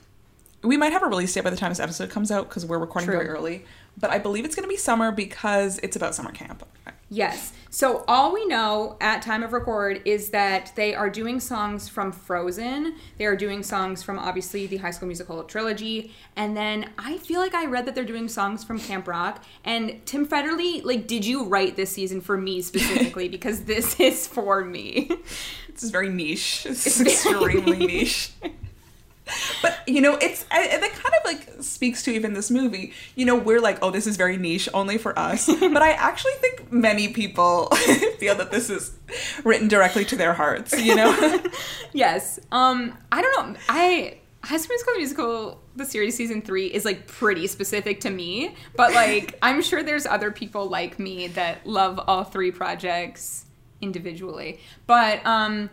We 0.63 0.77
might 0.77 0.93
have 0.93 1.03
a 1.03 1.07
release 1.07 1.33
date 1.33 1.43
by 1.43 1.49
the 1.49 1.57
time 1.57 1.69
this 1.69 1.79
episode 1.79 2.09
comes 2.09 2.31
out 2.31 2.47
because 2.47 2.65
we're 2.65 2.79
recording 2.79 3.07
True. 3.07 3.17
very 3.17 3.29
early. 3.29 3.65
But 3.97 4.09
I 4.09 4.17
believe 4.17 4.45
it's 4.45 4.55
going 4.55 4.63
to 4.63 4.69
be 4.69 4.77
summer 4.77 5.11
because 5.11 5.79
it's 5.83 5.95
about 5.95 6.15
summer 6.15 6.31
camp. 6.31 6.65
Yes. 7.09 7.53
So 7.69 8.03
all 8.07 8.33
we 8.33 8.45
know 8.47 8.97
at 8.99 9.21
time 9.21 9.43
of 9.43 9.53
record 9.53 10.01
is 10.03 10.29
that 10.31 10.71
they 10.75 10.95
are 10.95 11.11
doing 11.11 11.39
songs 11.39 11.87
from 11.87 12.11
Frozen. 12.11 12.95
They 13.17 13.25
are 13.25 13.35
doing 13.35 13.61
songs 13.61 14.01
from 14.01 14.17
obviously 14.17 14.65
the 14.65 14.77
High 14.77 14.89
School 14.89 15.07
Musical 15.07 15.43
trilogy, 15.43 16.11
and 16.35 16.57
then 16.57 16.89
I 16.97 17.19
feel 17.19 17.39
like 17.39 17.53
I 17.53 17.65
read 17.65 17.85
that 17.85 17.93
they're 17.93 18.03
doing 18.03 18.27
songs 18.27 18.63
from 18.63 18.79
Camp 18.79 19.07
Rock. 19.07 19.43
And 19.63 20.03
Tim 20.07 20.25
Federle, 20.25 20.83
like, 20.83 21.05
did 21.05 21.23
you 21.23 21.45
write 21.45 21.75
this 21.75 21.91
season 21.91 22.19
for 22.19 22.35
me 22.35 22.61
specifically 22.63 23.29
because 23.29 23.65
this 23.65 23.99
is 23.99 24.27
for 24.27 24.65
me? 24.65 25.11
This 25.71 25.83
is 25.83 25.91
very 25.91 26.09
niche. 26.09 26.65
It's, 26.67 26.99
extremely 26.99 27.77
niche. 27.85 28.31
But 29.61 29.79
you 29.87 30.01
know, 30.01 30.15
it's 30.15 30.45
I- 30.51 30.63
and 30.65 30.83
that 30.83 30.91
kind 30.91 31.15
of 31.15 31.25
like 31.25 31.63
speaks 31.63 32.03
to 32.03 32.11
even 32.11 32.33
this 32.33 32.51
movie. 32.51 32.93
You 33.15 33.25
know, 33.25 33.35
we're 33.35 33.61
like, 33.61 33.79
oh, 33.81 33.91
this 33.91 34.07
is 34.07 34.17
very 34.17 34.37
niche, 34.37 34.67
only 34.73 34.97
for 34.97 35.17
us. 35.17 35.45
but 35.59 35.81
I 35.81 35.91
actually 35.91 36.33
think 36.41 36.71
many 36.71 37.07
people 37.09 37.67
feel 38.19 38.35
that 38.35 38.51
this 38.51 38.69
is 38.69 38.91
written 39.43 39.67
directly 39.67 40.05
to 40.05 40.15
their 40.15 40.33
hearts. 40.33 40.79
You 40.81 40.95
know, 40.95 41.41
yes. 41.93 42.39
Um, 42.51 42.97
I 43.11 43.21
don't 43.21 43.53
know. 43.53 43.59
I 43.69 44.17
High 44.43 44.57
School 44.57 44.75
Musical 44.75 44.95
Musical 44.97 45.59
the 45.75 45.85
series 45.85 46.15
season 46.15 46.41
three 46.41 46.67
is 46.67 46.85
like 46.85 47.07
pretty 47.07 47.47
specific 47.47 48.01
to 48.01 48.09
me, 48.09 48.55
but 48.75 48.93
like 48.93 49.37
I'm 49.41 49.61
sure 49.61 49.81
there's 49.83 50.05
other 50.05 50.31
people 50.31 50.67
like 50.67 50.99
me 50.99 51.27
that 51.29 51.65
love 51.65 51.99
all 52.07 52.23
three 52.23 52.51
projects 52.51 53.45
individually. 53.81 54.59
But 54.85 55.25
um, 55.25 55.69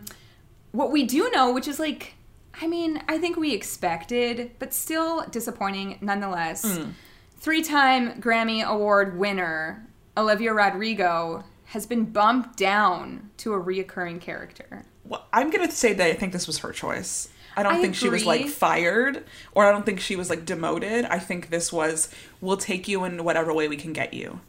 what 0.71 0.91
we 0.91 1.03
do 1.03 1.29
know, 1.31 1.53
which 1.53 1.67
is 1.67 1.79
like, 1.79 2.15
I 2.61 2.67
mean, 2.67 3.01
I 3.07 3.17
think 3.17 3.37
we 3.37 3.53
expected, 3.53 4.51
but 4.59 4.73
still 4.73 5.25
disappointing 5.31 5.97
nonetheless. 6.01 6.77
Hmm. 6.77 6.91
Three-time 7.37 8.21
Grammy 8.21 8.63
Award 8.63 9.17
winner 9.17 9.87
Olivia 10.15 10.53
Rodrigo 10.53 11.43
has 11.65 11.87
been 11.87 12.05
bumped 12.05 12.57
down 12.57 13.31
to 13.37 13.53
a 13.53 13.59
reoccurring 13.59 14.21
character. 14.21 14.85
well, 15.05 15.25
I'm 15.33 15.49
gonna 15.49 15.71
say 15.71 15.93
that 15.93 16.07
I 16.07 16.13
think 16.13 16.33
this 16.33 16.45
was 16.45 16.59
her 16.59 16.71
choice. 16.71 17.29
I 17.57 17.63
don't 17.63 17.73
I 17.73 17.81
think 17.81 17.95
she 17.95 18.07
was 18.09 18.25
like 18.25 18.47
fired, 18.47 19.25
or 19.53 19.65
I 19.65 19.71
don't 19.71 19.85
think 19.85 19.99
she 19.99 20.15
was 20.15 20.29
like 20.29 20.45
demoted. 20.45 21.03
I 21.05 21.19
think 21.19 21.49
this 21.49 21.73
was, 21.73 22.09
we'll 22.39 22.55
take 22.55 22.87
you 22.87 23.03
in 23.03 23.25
whatever 23.25 23.53
way 23.53 23.67
we 23.67 23.75
can 23.75 23.91
get 23.91 24.13
you. 24.13 24.39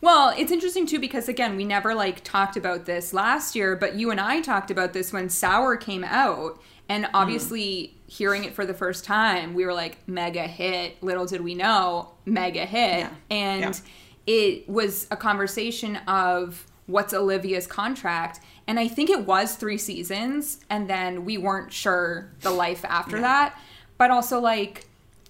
Well, 0.00 0.32
it's 0.36 0.52
interesting 0.52 0.86
too 0.86 1.00
because 1.00 1.28
again, 1.28 1.56
we 1.56 1.64
never 1.64 1.92
like 1.94 2.22
talked 2.22 2.56
about 2.56 2.84
this 2.86 3.12
last 3.12 3.56
year, 3.56 3.74
but 3.74 3.96
you 3.96 4.10
and 4.12 4.20
I 4.20 4.40
talked 4.42 4.70
about 4.70 4.92
this 4.92 5.12
when 5.12 5.28
Sour 5.28 5.76
came 5.76 6.04
out, 6.04 6.60
and 6.92 7.06
mm. 7.06 7.10
obviously 7.14 7.96
hearing 8.06 8.44
it 8.44 8.54
for 8.54 8.66
the 8.66 8.74
first 8.74 9.04
time, 9.04 9.54
we 9.54 9.64
were 9.64 9.72
like 9.72 10.06
mega 10.06 10.42
hit. 10.42 11.02
Little 11.02 11.24
did 11.24 11.40
we 11.40 11.54
know, 11.54 12.10
mega 12.26 12.66
hit, 12.66 13.00
Yeah. 13.00 13.10
and 13.30 13.80
it 14.26 14.68
was 14.68 15.06
a 15.10 15.16
conversation 15.16 15.96
of 16.06 16.66
what's 16.86 17.14
Olivia's 17.14 17.66
contract. 17.66 18.40
And 18.66 18.78
I 18.78 18.88
think 18.88 19.08
it 19.08 19.26
was 19.26 19.56
three 19.56 19.78
seasons, 19.78 20.60
and 20.68 20.88
then 20.88 21.24
we 21.24 21.38
weren't 21.38 21.72
sure 21.72 22.30
the 22.40 22.50
life 22.50 22.84
after 22.84 23.20
that. 23.20 23.58
But 23.96 24.10
also, 24.10 24.38
like, 24.38 24.86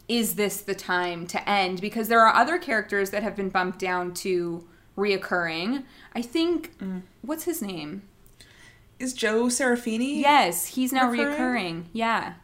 is 0.09 0.35
this 0.35 0.63
the 0.63 0.75
time 0.75 1.27
to 1.29 1.49
end? 1.49 1.81
Because 1.81 2.09
there 2.09 2.21
are 2.21 2.35
other 2.35 2.59
characters 2.59 3.11
that 3.11 3.23
have 3.23 3.37
been 3.37 3.49
bumped 3.49 3.79
down 3.79 4.13
to 4.15 4.67
reoccurring. 4.97 5.85
I 6.15 6.23
think, 6.23 6.77
mm. 6.79 7.03
what's 7.23 7.45
his 7.45 7.63
name? 7.63 8.03
Is 9.03 9.12
Joe 9.12 9.44
Serafini? 9.46 10.20
Yes, 10.20 10.64
he's 10.66 10.92
now 10.92 11.11
Recurring? 11.11 11.34
reoccurring. 11.36 11.84
Yeah. 11.92 12.34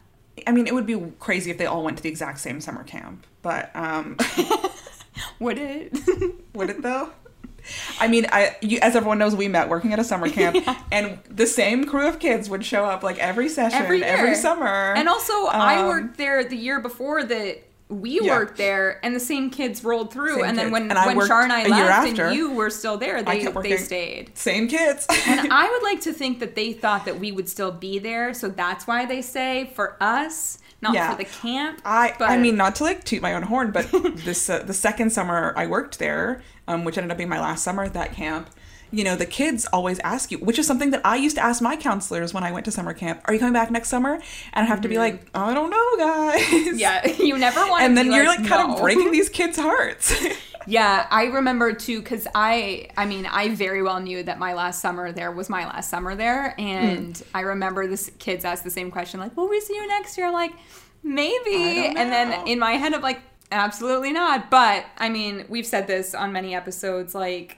I 0.45 0.51
mean, 0.51 0.67
it 0.67 0.73
would 0.73 0.85
be 0.85 1.13
crazy 1.19 1.51
if 1.51 1.57
they 1.57 1.65
all 1.65 1.83
went 1.83 1.95
to 1.97 2.03
the 2.03 2.09
exact 2.09 2.39
same 2.39 2.59
summer 2.59 2.83
camp, 2.83 3.25
but 3.41 3.73
um, 3.75 4.17
Would 5.39 5.57
it? 5.57 5.97
would 6.53 6.69
it 6.69 6.81
though? 6.81 7.11
I 7.99 8.07
mean, 8.07 8.25
I 8.31 8.55
you, 8.61 8.79
as 8.81 8.95
everyone 8.95 9.19
knows, 9.19 9.35
we 9.35 9.47
met 9.47 9.69
working 9.69 9.93
at 9.93 9.99
a 9.99 10.03
summer 10.03 10.29
camp, 10.29 10.57
and 10.91 11.19
the 11.29 11.45
same 11.45 11.85
crew 11.85 12.07
of 12.07 12.19
kids 12.19 12.49
would 12.49 12.65
show 12.65 12.85
up 12.85 13.03
like 13.03 13.17
every 13.19 13.47
session, 13.49 13.81
Every 13.81 13.99
year. 13.99 14.35
summer. 14.35 14.93
And 14.95 15.07
also, 15.09 15.33
I 15.45 15.77
Um, 15.81 15.87
worked 15.87 16.17
there 16.17 16.43
the 16.43 16.55
year 16.57 16.79
before 16.79 17.23
that 17.23 17.63
we 17.89 18.19
Yeah. 18.21 18.37
worked 18.37 18.57
there, 18.57 18.99
and 19.03 19.15
the 19.15 19.19
same 19.19 19.49
kids 19.49 19.83
rolled 19.83 20.13
through. 20.13 20.35
Same 20.35 20.43
and 20.45 20.57
then 20.57 20.65
kids. 20.67 20.73
when 20.73 20.91
And 20.91 21.17
when 21.17 21.27
Char 21.27 21.41
and 21.41 21.51
I 21.51 21.63
left, 21.67 22.07
after. 22.07 22.25
and 22.27 22.35
you 22.35 22.51
were 22.51 22.69
still 22.69 22.97
there, 22.97 23.23
they 23.23 23.45
they 23.63 23.77
stayed. 23.77 24.37
Same 24.37 24.67
kids. 24.67 25.07
And 25.27 25.51
I 25.51 25.69
would 25.69 25.83
like 25.83 26.01
to 26.01 26.13
think 26.13 26.39
that 26.39 26.55
they 26.55 26.71
thought 26.73 27.05
that 27.05 27.19
we 27.19 27.31
would 27.31 27.49
still 27.49 27.71
be 27.71 27.97
there, 27.99 28.33
so 28.33 28.47
that's 28.47 28.85
why 28.85 29.05
they 29.05 29.21
say 29.23 29.71
for 29.75 29.97
us, 29.99 30.59
not 30.81 30.93
Yeah. 30.93 31.11
for 31.11 31.17
the 31.17 31.25
camp. 31.25 31.81
I 31.83 32.13
but 32.19 32.29
I 32.29 32.37
mean 32.37 32.55
not 32.55 32.75
to 32.75 32.83
like 32.83 33.03
toot 33.03 33.21
my 33.23 33.33
own 33.33 33.41
horn, 33.43 33.71
but 33.71 33.89
this 34.23 34.49
uh, 34.49 34.59
the 34.59 34.73
second 34.73 35.11
summer 35.11 35.53
I 35.57 35.65
worked 35.65 35.97
there, 35.99 36.41
um, 36.67 36.83
which 36.85 36.97
ended 36.97 37.11
up 37.11 37.17
being 37.17 37.29
my 37.29 37.39
last 37.41 37.63
summer 37.63 37.83
at 37.83 37.93
that 37.93 38.13
camp. 38.13 38.49
You 38.91 39.03
know, 39.03 39.15
the 39.15 39.25
kids 39.25 39.65
always 39.71 39.99
ask 39.99 40.31
you, 40.31 40.39
which 40.39 40.57
is 40.57 40.65
something 40.65 40.91
that 40.91 41.01
I 41.05 41.15
used 41.15 41.35
to 41.35 41.43
ask 41.43 41.61
my 41.61 41.75
counselors 41.75 42.33
when 42.33 42.43
I 42.43 42.51
went 42.51 42.65
to 42.65 42.71
summer 42.71 42.93
camp. 42.93 43.21
Are 43.25 43.33
you 43.33 43.39
coming 43.39 43.53
back 43.53 43.69
next 43.69 43.89
summer? 43.89 44.15
And 44.53 44.63
I 44.63 44.67
have 44.67 44.81
to 44.81 44.87
be 44.87 44.97
like, 44.97 45.27
I 45.35 45.53
don't 45.53 45.69
know, 45.69 45.97
guys. 45.97 46.41
Mm-hmm. 46.41 46.77
yeah, 46.77 47.07
you 47.19 47.37
never 47.37 47.59
want. 47.67 47.83
And 47.83 47.95
then 47.97 48.11
you're 48.11 48.25
like, 48.25 48.45
kind 48.45 48.67
no. 48.67 48.75
of 48.75 48.81
breaking 48.81 49.11
these 49.11 49.29
kids' 49.39 49.57
hearts. 49.57 50.13
Yeah, 50.67 51.07
I 51.09 51.23
remember 51.23 51.73
too 51.73 51.99
because 51.99 52.27
I, 52.35 52.89
I 52.95 53.05
mean, 53.07 53.25
I 53.25 53.55
very 53.55 53.81
well 53.81 53.99
knew 53.99 54.21
that 54.21 54.37
my 54.37 54.53
last 54.53 54.81
summer 54.81 55.11
there 55.11 55.31
was 55.31 55.49
my 55.49 55.65
last 55.65 55.89
summer 55.89 56.13
there, 56.15 56.53
and 56.59 57.17
Hmm. 57.17 57.23
I 57.33 57.41
remember 57.41 57.87
this 57.87 58.11
kids 58.19 58.45
asked 58.45 58.65
the 58.65 58.69
same 58.69 58.91
question, 58.91 59.19
like, 59.19 59.35
"Will 59.35 59.49
we 59.49 59.61
see 59.61 59.73
you 59.73 59.87
next 59.87 60.15
year?" 60.15 60.27
I'm 60.27 60.33
like, 60.33 60.51
maybe, 61.01 61.87
and 61.87 62.11
then 62.11 62.47
in 62.47 62.59
my 62.59 62.73
head, 62.73 62.93
I'm 62.93 63.01
like, 63.01 63.21
absolutely 63.51 64.11
not. 64.11 64.51
But 64.51 64.85
I 64.97 65.09
mean, 65.09 65.45
we've 65.49 65.65
said 65.65 65.87
this 65.87 66.13
on 66.13 66.31
many 66.33 66.53
episodes, 66.53 67.15
like. 67.15 67.57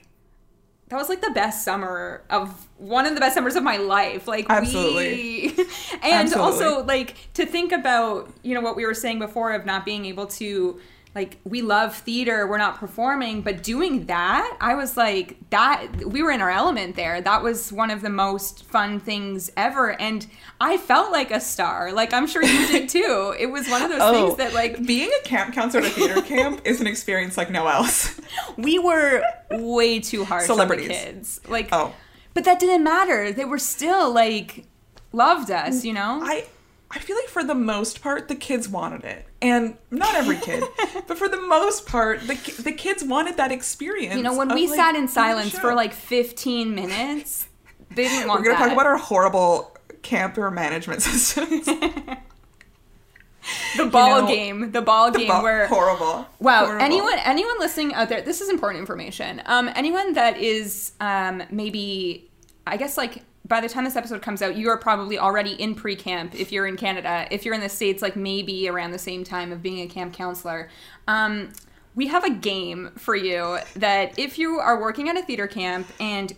That 0.92 0.98
was 0.98 1.08
like 1.08 1.22
the 1.22 1.30
best 1.30 1.64
summer 1.64 2.22
of 2.28 2.68
one 2.76 3.06
of 3.06 3.14
the 3.14 3.20
best 3.20 3.34
summers 3.34 3.56
of 3.56 3.62
my 3.62 3.78
life. 3.78 4.28
Like 4.28 4.44
Absolutely. 4.50 5.48
we, 5.48 5.48
and 6.02 6.28
Absolutely. 6.28 6.66
also 6.66 6.84
like 6.84 7.16
to 7.32 7.46
think 7.46 7.72
about 7.72 8.30
you 8.42 8.52
know 8.52 8.60
what 8.60 8.76
we 8.76 8.84
were 8.84 8.92
saying 8.92 9.18
before 9.18 9.52
of 9.52 9.64
not 9.64 9.86
being 9.86 10.04
able 10.04 10.26
to 10.26 10.78
like 11.14 11.38
we 11.44 11.60
love 11.60 11.94
theater 11.94 12.46
we're 12.46 12.58
not 12.58 12.78
performing 12.78 13.42
but 13.42 13.62
doing 13.62 14.06
that 14.06 14.56
i 14.60 14.74
was 14.74 14.96
like 14.96 15.36
that 15.50 15.86
we 16.06 16.22
were 16.22 16.30
in 16.30 16.40
our 16.40 16.50
element 16.50 16.96
there 16.96 17.20
that 17.20 17.42
was 17.42 17.72
one 17.72 17.90
of 17.90 18.00
the 18.00 18.08
most 18.10 18.64
fun 18.64 18.98
things 18.98 19.50
ever 19.56 19.98
and 20.00 20.26
i 20.60 20.76
felt 20.76 21.12
like 21.12 21.30
a 21.30 21.40
star 21.40 21.92
like 21.92 22.12
i'm 22.12 22.26
sure 22.26 22.42
you 22.42 22.66
did 22.68 22.88
too 22.88 23.34
it 23.38 23.46
was 23.46 23.68
one 23.68 23.82
of 23.82 23.90
those 23.90 24.00
oh, 24.00 24.12
things 24.12 24.38
that 24.38 24.54
like 24.54 24.84
being 24.86 25.10
a 25.20 25.28
camp 25.28 25.54
counselor 25.54 25.84
at 25.84 25.90
a 25.90 25.94
theater 25.94 26.22
camp 26.22 26.60
is 26.64 26.80
an 26.80 26.86
experience 26.86 27.36
like 27.36 27.50
no 27.50 27.66
else. 27.66 28.20
we 28.56 28.78
were 28.78 29.22
way 29.50 30.00
too 30.00 30.24
hard 30.24 30.42
Celebrities. 30.46 30.88
the 30.88 30.94
kids 30.94 31.40
like 31.48 31.68
Oh. 31.72 31.94
but 32.34 32.44
that 32.44 32.58
didn't 32.58 32.84
matter 32.84 33.32
they 33.32 33.44
were 33.44 33.58
still 33.58 34.12
like 34.12 34.64
loved 35.12 35.50
us 35.50 35.84
you 35.84 35.92
know 35.92 36.20
I 36.22 36.46
I 36.94 36.98
feel 36.98 37.16
like 37.16 37.28
for 37.28 37.42
the 37.42 37.54
most 37.54 38.02
part 38.02 38.28
the 38.28 38.34
kids 38.34 38.68
wanted 38.68 39.04
it. 39.04 39.24
And 39.40 39.78
not 39.90 40.14
every 40.14 40.36
kid, 40.36 40.62
but 41.08 41.16
for 41.16 41.28
the 41.28 41.40
most 41.40 41.86
part 41.86 42.20
the 42.20 42.34
the 42.62 42.72
kids 42.72 43.02
wanted 43.02 43.38
that 43.38 43.50
experience. 43.50 44.16
you 44.16 44.22
know 44.22 44.36
when 44.36 44.54
we 44.54 44.68
like, 44.68 44.76
sat 44.76 44.94
in 44.94 45.08
silence 45.08 45.58
for 45.58 45.74
like 45.74 45.94
15 45.94 46.74
minutes 46.74 47.48
they 47.90 48.04
didn't 48.04 48.28
want 48.28 48.40
We're 48.40 48.46
going 48.46 48.56
to 48.56 48.62
talk 48.64 48.72
about 48.72 48.86
our 48.86 48.96
horrible 48.96 49.76
camper 50.02 50.50
management 50.50 51.02
systems. 51.02 51.66
the 53.76 53.86
ball 53.86 54.22
know, 54.22 54.28
game 54.28 54.72
the 54.72 54.82
ball 54.82 55.10
game 55.10 55.28
But 55.28 55.42
where 55.42 55.66
horrible. 55.66 56.26
Wow, 56.38 56.66
Horrible. 56.66 56.84
anyone 56.84 57.18
anyone 57.24 57.58
listening 57.58 57.94
out 57.94 58.08
there, 58.08 58.22
this 58.22 58.40
is 58.40 58.48
important 58.48 58.80
information. 58.80 59.42
Um, 59.46 59.70
anyone 59.74 60.12
that 60.14 60.38
is 60.38 60.92
um, 61.00 61.42
maybe, 61.50 62.30
I 62.66 62.76
guess 62.76 62.96
like 62.96 63.24
by 63.46 63.60
the 63.60 63.68
time 63.68 63.84
this 63.84 63.96
episode 63.96 64.22
comes 64.22 64.40
out, 64.40 64.56
you 64.56 64.68
are 64.68 64.76
probably 64.76 65.18
already 65.18 65.52
in 65.52 65.74
pre-camp 65.74 66.34
if 66.34 66.52
you're 66.52 66.66
in 66.66 66.76
Canada. 66.76 67.26
If 67.30 67.44
you're 67.44 67.54
in 67.54 67.60
the 67.60 67.68
states, 67.68 68.00
like 68.00 68.16
maybe 68.16 68.68
around 68.68 68.92
the 68.92 68.98
same 68.98 69.24
time 69.24 69.52
of 69.52 69.62
being 69.62 69.80
a 69.80 69.86
camp 69.86 70.14
counselor. 70.14 70.68
Um, 71.08 71.52
we 71.94 72.06
have 72.06 72.24
a 72.24 72.30
game 72.30 72.92
for 72.96 73.14
you 73.14 73.58
that 73.76 74.18
if 74.18 74.38
you 74.38 74.58
are 74.58 74.80
working 74.80 75.08
at 75.08 75.16
a 75.16 75.22
theater 75.22 75.46
camp 75.46 75.88
and 76.00 76.32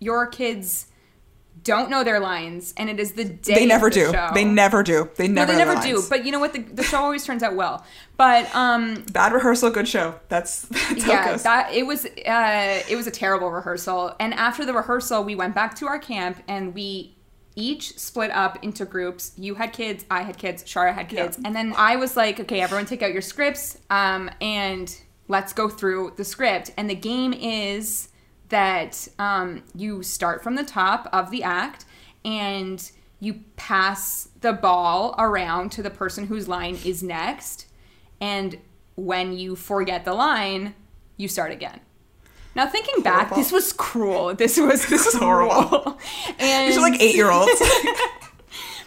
your 0.00 0.26
kids 0.26 0.89
don't 1.62 1.90
know 1.90 2.04
their 2.04 2.20
lines 2.20 2.72
and 2.76 2.88
it 2.88 2.98
is 3.00 3.12
the 3.12 3.24
day 3.24 3.54
They 3.54 3.66
never 3.66 3.88
the 3.90 3.94
do. 3.94 4.12
show. 4.12 4.30
They 4.34 4.44
never 4.44 4.82
do. 4.82 5.10
They 5.16 5.28
no, 5.28 5.42
never 5.44 5.52
they 5.52 5.58
never 5.58 5.80
do. 5.82 6.02
But 6.08 6.24
you 6.24 6.32
know 6.32 6.38
what? 6.40 6.52
The, 6.52 6.60
the 6.60 6.82
show 6.82 6.98
always 6.98 7.24
turns 7.24 7.42
out 7.42 7.54
well. 7.56 7.84
But 8.16 8.54
um, 8.54 9.04
Bad 9.12 9.32
rehearsal, 9.32 9.70
good 9.70 9.88
show. 9.88 10.14
That's, 10.28 10.62
that's 10.68 10.92
it 10.92 11.06
yeah, 11.06 11.30
goes. 11.32 11.42
that 11.42 11.72
it 11.72 11.86
was 11.86 12.04
uh, 12.06 12.82
it 12.88 12.96
was 12.96 13.06
a 13.06 13.10
terrible 13.10 13.50
rehearsal. 13.50 14.14
And 14.20 14.32
after 14.34 14.64
the 14.64 14.72
rehearsal, 14.74 15.24
we 15.24 15.34
went 15.34 15.54
back 15.54 15.74
to 15.76 15.86
our 15.86 15.98
camp 15.98 16.42
and 16.48 16.74
we 16.74 17.16
each 17.56 17.98
split 17.98 18.30
up 18.30 18.62
into 18.62 18.84
groups. 18.84 19.32
You 19.36 19.56
had 19.56 19.72
kids, 19.72 20.04
I 20.10 20.22
had 20.22 20.38
kids, 20.38 20.62
Shara 20.64 20.94
had 20.94 21.08
kids, 21.08 21.36
Yeah. 21.38 21.48
and 21.48 21.56
then 21.56 21.74
I 21.76 21.96
was 21.96 22.16
like, 22.16 22.38
okay, 22.40 22.60
everyone 22.60 22.86
take 22.86 23.02
out 23.02 23.12
your 23.12 23.22
scripts, 23.22 23.76
um, 23.90 24.30
and 24.40 24.96
let's 25.28 25.52
go 25.52 25.68
through 25.68 26.14
the 26.16 26.24
script. 26.24 26.70
And 26.76 26.88
the 26.88 26.94
game 26.94 27.32
is 27.32 28.08
that 28.50 29.08
um, 29.18 29.62
you 29.74 30.02
start 30.02 30.42
from 30.42 30.54
the 30.54 30.64
top 30.64 31.08
of 31.12 31.30
the 31.30 31.42
act 31.42 31.84
and 32.24 32.90
you 33.18 33.40
pass 33.56 34.28
the 34.40 34.52
ball 34.52 35.14
around 35.18 35.70
to 35.72 35.82
the 35.82 35.90
person 35.90 36.26
whose 36.26 36.48
line 36.48 36.78
is 36.84 37.02
next 37.02 37.66
and 38.20 38.58
when 38.96 39.32
you 39.32 39.56
forget 39.56 40.04
the 40.04 40.12
line, 40.12 40.74
you 41.16 41.26
start 41.28 41.52
again. 41.52 41.80
Now 42.54 42.66
thinking 42.66 43.02
back, 43.02 43.34
this 43.34 43.52
was 43.52 43.72
cruel. 43.72 44.34
This 44.34 44.58
was 44.58 44.86
This 44.86 45.06
is 45.06 45.14
horrible. 45.14 45.98
And 46.38 46.68
These 46.68 46.76
are 46.76 46.80
like 46.80 47.00
eight 47.00 47.14
year 47.14 47.30
olds. 47.30 47.50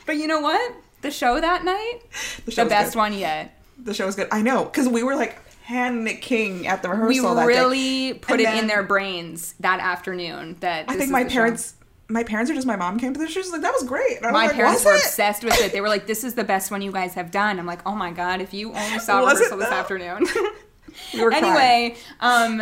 But 0.05 0.17
you 0.17 0.27
know 0.27 0.41
what? 0.41 0.75
The 1.01 1.11
show 1.11 1.39
that 1.39 1.63
night, 1.63 1.99
the 2.45 2.51
the 2.51 2.65
best 2.65 2.93
good. 2.93 2.99
one 2.99 3.13
yet. 3.13 3.57
The 3.77 3.93
show 3.93 4.05
was 4.05 4.15
good. 4.15 4.27
I 4.31 4.41
know 4.41 4.65
because 4.65 4.87
we 4.87 5.01
were 5.03 5.15
like 5.15 5.37
panicking 5.65 6.65
at 6.65 6.81
the 6.81 6.89
We 6.89 6.95
rehearsal. 7.19 7.35
day. 7.35 7.45
really 7.45 8.13
put 8.15 8.39
And 8.39 8.41
it 8.41 8.59
in 8.61 8.67
their 8.67 8.83
brains 8.83 9.55
that 9.59 9.79
afternoon. 9.79 10.57
That 10.59 10.85
I 10.89 10.95
think 10.95 11.11
my 11.11 11.23
the 11.23 11.29
show. 11.29 11.33
parents. 11.35 11.75
My 12.09 12.23
parents 12.23 12.51
or 12.51 12.53
just 12.53 12.67
my 12.67 12.75
mom 12.75 12.99
came 12.99 13.13
to 13.13 13.19
the 13.19 13.27
show. 13.27 13.41
She's 13.41 13.51
like, 13.51 13.61
"That 13.61 13.73
was 13.73 13.83
great." 13.83 14.17
I 14.23 14.31
My 14.31 14.47
like, 14.47 14.55
parents 14.55 14.81
"Was 14.83 14.85
were 14.85 14.95
it?" 14.95 15.03
obsessed 15.03 15.43
with 15.43 15.59
it. 15.61 15.71
They 15.71 15.79
were 15.81 15.87
like, 15.87 16.05
"This 16.05 16.23
is 16.25 16.35
the 16.35 16.43
best 16.43 16.69
one 16.69 16.81
you 16.81 16.91
guys 16.91 17.13
have 17.15 17.31
done." 17.31 17.57
I'm 17.59 17.65
like, 17.65 17.79
"Oh 17.87 17.95
my 17.95 18.11
god! 18.11 18.41
If 18.41 18.53
you 18.53 18.73
only 18.73 18.99
saw 18.99 19.21
Was 19.23 19.35
rehearsal 19.39 19.57
this 19.59 19.69
afternoon." 19.69 20.27
We 21.13 21.23
anyway, 21.33 21.95
um, 22.19 22.61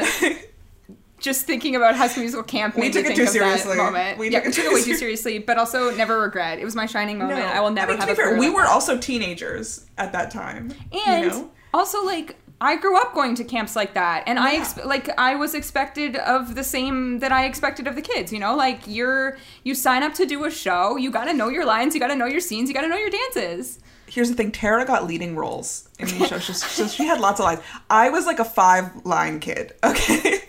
just 1.19 1.45
thinking 1.45 1.75
about 1.75 1.95
High 1.95 2.07
School 2.07 2.21
Musical 2.21 2.43
camp 2.43 2.75
We 2.75 2.83
made 2.83 2.93
took 2.93 3.03
me 3.05 3.11
it 3.11 3.15
think 3.15 3.17
too 3.17 3.23
of 3.23 3.33
that 3.33 3.59
seriously. 3.59 3.75
moment. 3.77 4.17
We 4.17 4.29
yeah, 4.29 4.39
took 4.39 4.45
we 4.45 4.49
it 4.51 4.53
took 4.53 4.63
too 4.65 4.71
it 4.71 4.73
way 4.75 4.83
too 4.83 4.95
seriously. 4.95 5.39
but 5.39 5.57
also 5.57 5.93
never 5.95 6.19
regret. 6.21 6.57
It 6.59 6.63
was 6.65 6.75
my 6.75 6.85
shining 6.85 7.17
moment. 7.17 7.39
I 7.39 7.59
will 7.59 7.71
never 7.71 7.91
mean, 7.91 7.99
have 7.99 8.07
to 8.07 8.13
a 8.13 8.15
be 8.15 8.21
fair, 8.21 8.39
we 8.39 8.49
were 8.49 8.65
also 8.65 8.97
teenagers 8.97 9.85
at 9.97 10.13
that 10.13 10.31
time. 10.31 10.73
and 11.07 11.23
you 11.25 11.29
know? 11.29 11.51
also 11.73 12.03
like 12.05 12.37
I 12.63 12.75
grew 12.75 12.95
up 12.95 13.15
going 13.15 13.33
to 13.35 13.43
camps 13.43 13.75
like 13.75 13.95
that, 13.95 14.23
and 14.27 14.37
I 14.37 14.57
ex- 14.57 14.77
like 14.85 15.09
I 15.17 15.35
was 15.35 15.55
expected 15.55 16.15
of 16.15 16.53
the 16.55 16.63
same 16.63 17.17
that 17.19 17.31
I 17.31 17.45
expected 17.45 17.87
of 17.87 17.95
the 17.95 18.03
kids. 18.03 18.31
You 18.31 18.37
know, 18.39 18.55
like 18.55 18.81
you're 18.85 19.37
you 19.63 19.73
sign 19.75 20.03
up 20.03 20.13
to 20.15 20.25
do 20.27 20.45
a 20.45 20.51
show, 20.51 20.95
you 20.95 21.09
got 21.11 21.25
to 21.25 21.33
know 21.33 21.49
your 21.49 21.65
lines, 21.65 21.95
you 21.95 21.99
got 21.99 22.07
to 22.09 22.15
know 22.15 22.27
your 22.27 22.39
scenes, 22.39 22.69
you 22.69 22.75
got 22.75 22.81
to 22.81 22.87
know 22.87 22.97
your 22.97 23.09
dances. 23.09 23.79
here's 24.07 24.29
the 24.29 24.35
thing: 24.35 24.51
Tara 24.51 24.85
got 24.85 25.07
leading 25.07 25.35
roles 25.35 25.89
in 25.97 26.05
these 26.07 26.27
shows, 26.27 26.43
She's- 26.43 26.63
so 26.77 26.87
she 26.87 27.03
had 27.05 27.19
lots 27.19 27.39
of 27.39 27.45
lines. 27.45 27.61
I 27.89 28.09
was 28.09 28.25
like 28.27 28.37
a 28.39 28.45
five 28.45 29.05
line 29.05 29.39
kid. 29.39 29.73
Okay, 29.83 30.41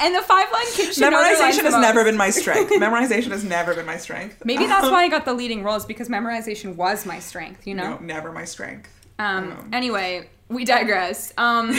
And 0.00 0.14
the 0.14 0.22
five 0.22 0.52
line 0.52 0.66
kid 0.74 0.94
should 0.94 1.00
know 1.00 1.10
their 1.10 1.38
lines 1.38 1.56
memorization 1.58 1.62
the 1.62 1.70
has 1.70 1.80
never 1.80 2.04
been 2.04 2.16
my 2.16 2.30
strength. 2.30 2.70
Memorization 2.86 3.30
has 3.30 3.42
never 3.42 3.74
been 3.74 3.86
my 3.86 3.96
strength. 3.96 4.42
Maybe 4.44 4.66
that's 4.66 4.88
why 4.90 5.04
I 5.04 5.08
got 5.08 5.24
the 5.24 5.32
leading 5.34 5.62
roles 5.64 5.84
because 5.86 6.08
memorization 6.08 6.76
was 6.76 7.04
my 7.06 7.18
strength. 7.18 7.66
You 7.66 7.74
know. 7.74 7.90
no, 7.96 7.98
never 7.98 8.30
my 8.32 8.44
strength. 8.44 8.90
Um, 9.18 9.52
Um, 9.52 9.70
anyway, 9.72 10.28
we 10.48 10.64
digress. 10.64 11.32
Um, 11.36 11.74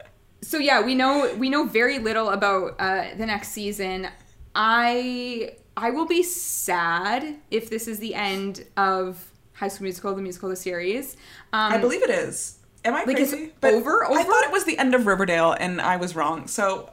so 0.42 0.58
yeah, 0.58 0.80
we 0.82 0.94
know 0.94 1.34
we 1.36 1.50
know 1.50 1.64
very 1.64 1.98
little 1.98 2.28
about 2.30 2.76
uh, 2.78 3.06
the 3.16 3.26
next 3.26 3.48
season. 3.48 4.08
I 4.54 5.56
I 5.76 5.90
will 5.90 6.06
be 6.06 6.22
sad 6.22 7.36
if 7.50 7.70
this 7.70 7.88
is 7.88 7.98
the 7.98 8.14
end 8.14 8.64
of 8.76 9.30
High 9.54 9.68
School 9.68 9.84
Musical, 9.84 10.14
the 10.14 10.22
musical, 10.22 10.48
the 10.48 10.56
series. 10.56 11.16
Um, 11.52 11.72
I 11.72 11.78
believe 11.78 12.02
it 12.02 12.10
is. 12.10 12.58
Am 12.84 12.94
I 12.94 13.04
Like, 13.04 13.18
it's 13.20 13.30
crazy? 13.32 13.52
over- 13.62 14.04
I 14.04 14.24
thought 14.24 14.44
it 14.44 14.50
was 14.50 14.64
the 14.64 14.76
end 14.76 14.94
of 14.94 15.06
Riverdale, 15.06 15.52
and 15.52 15.80
I 15.80 15.96
was 15.96 16.16
wrong. 16.16 16.48
So 16.48 16.90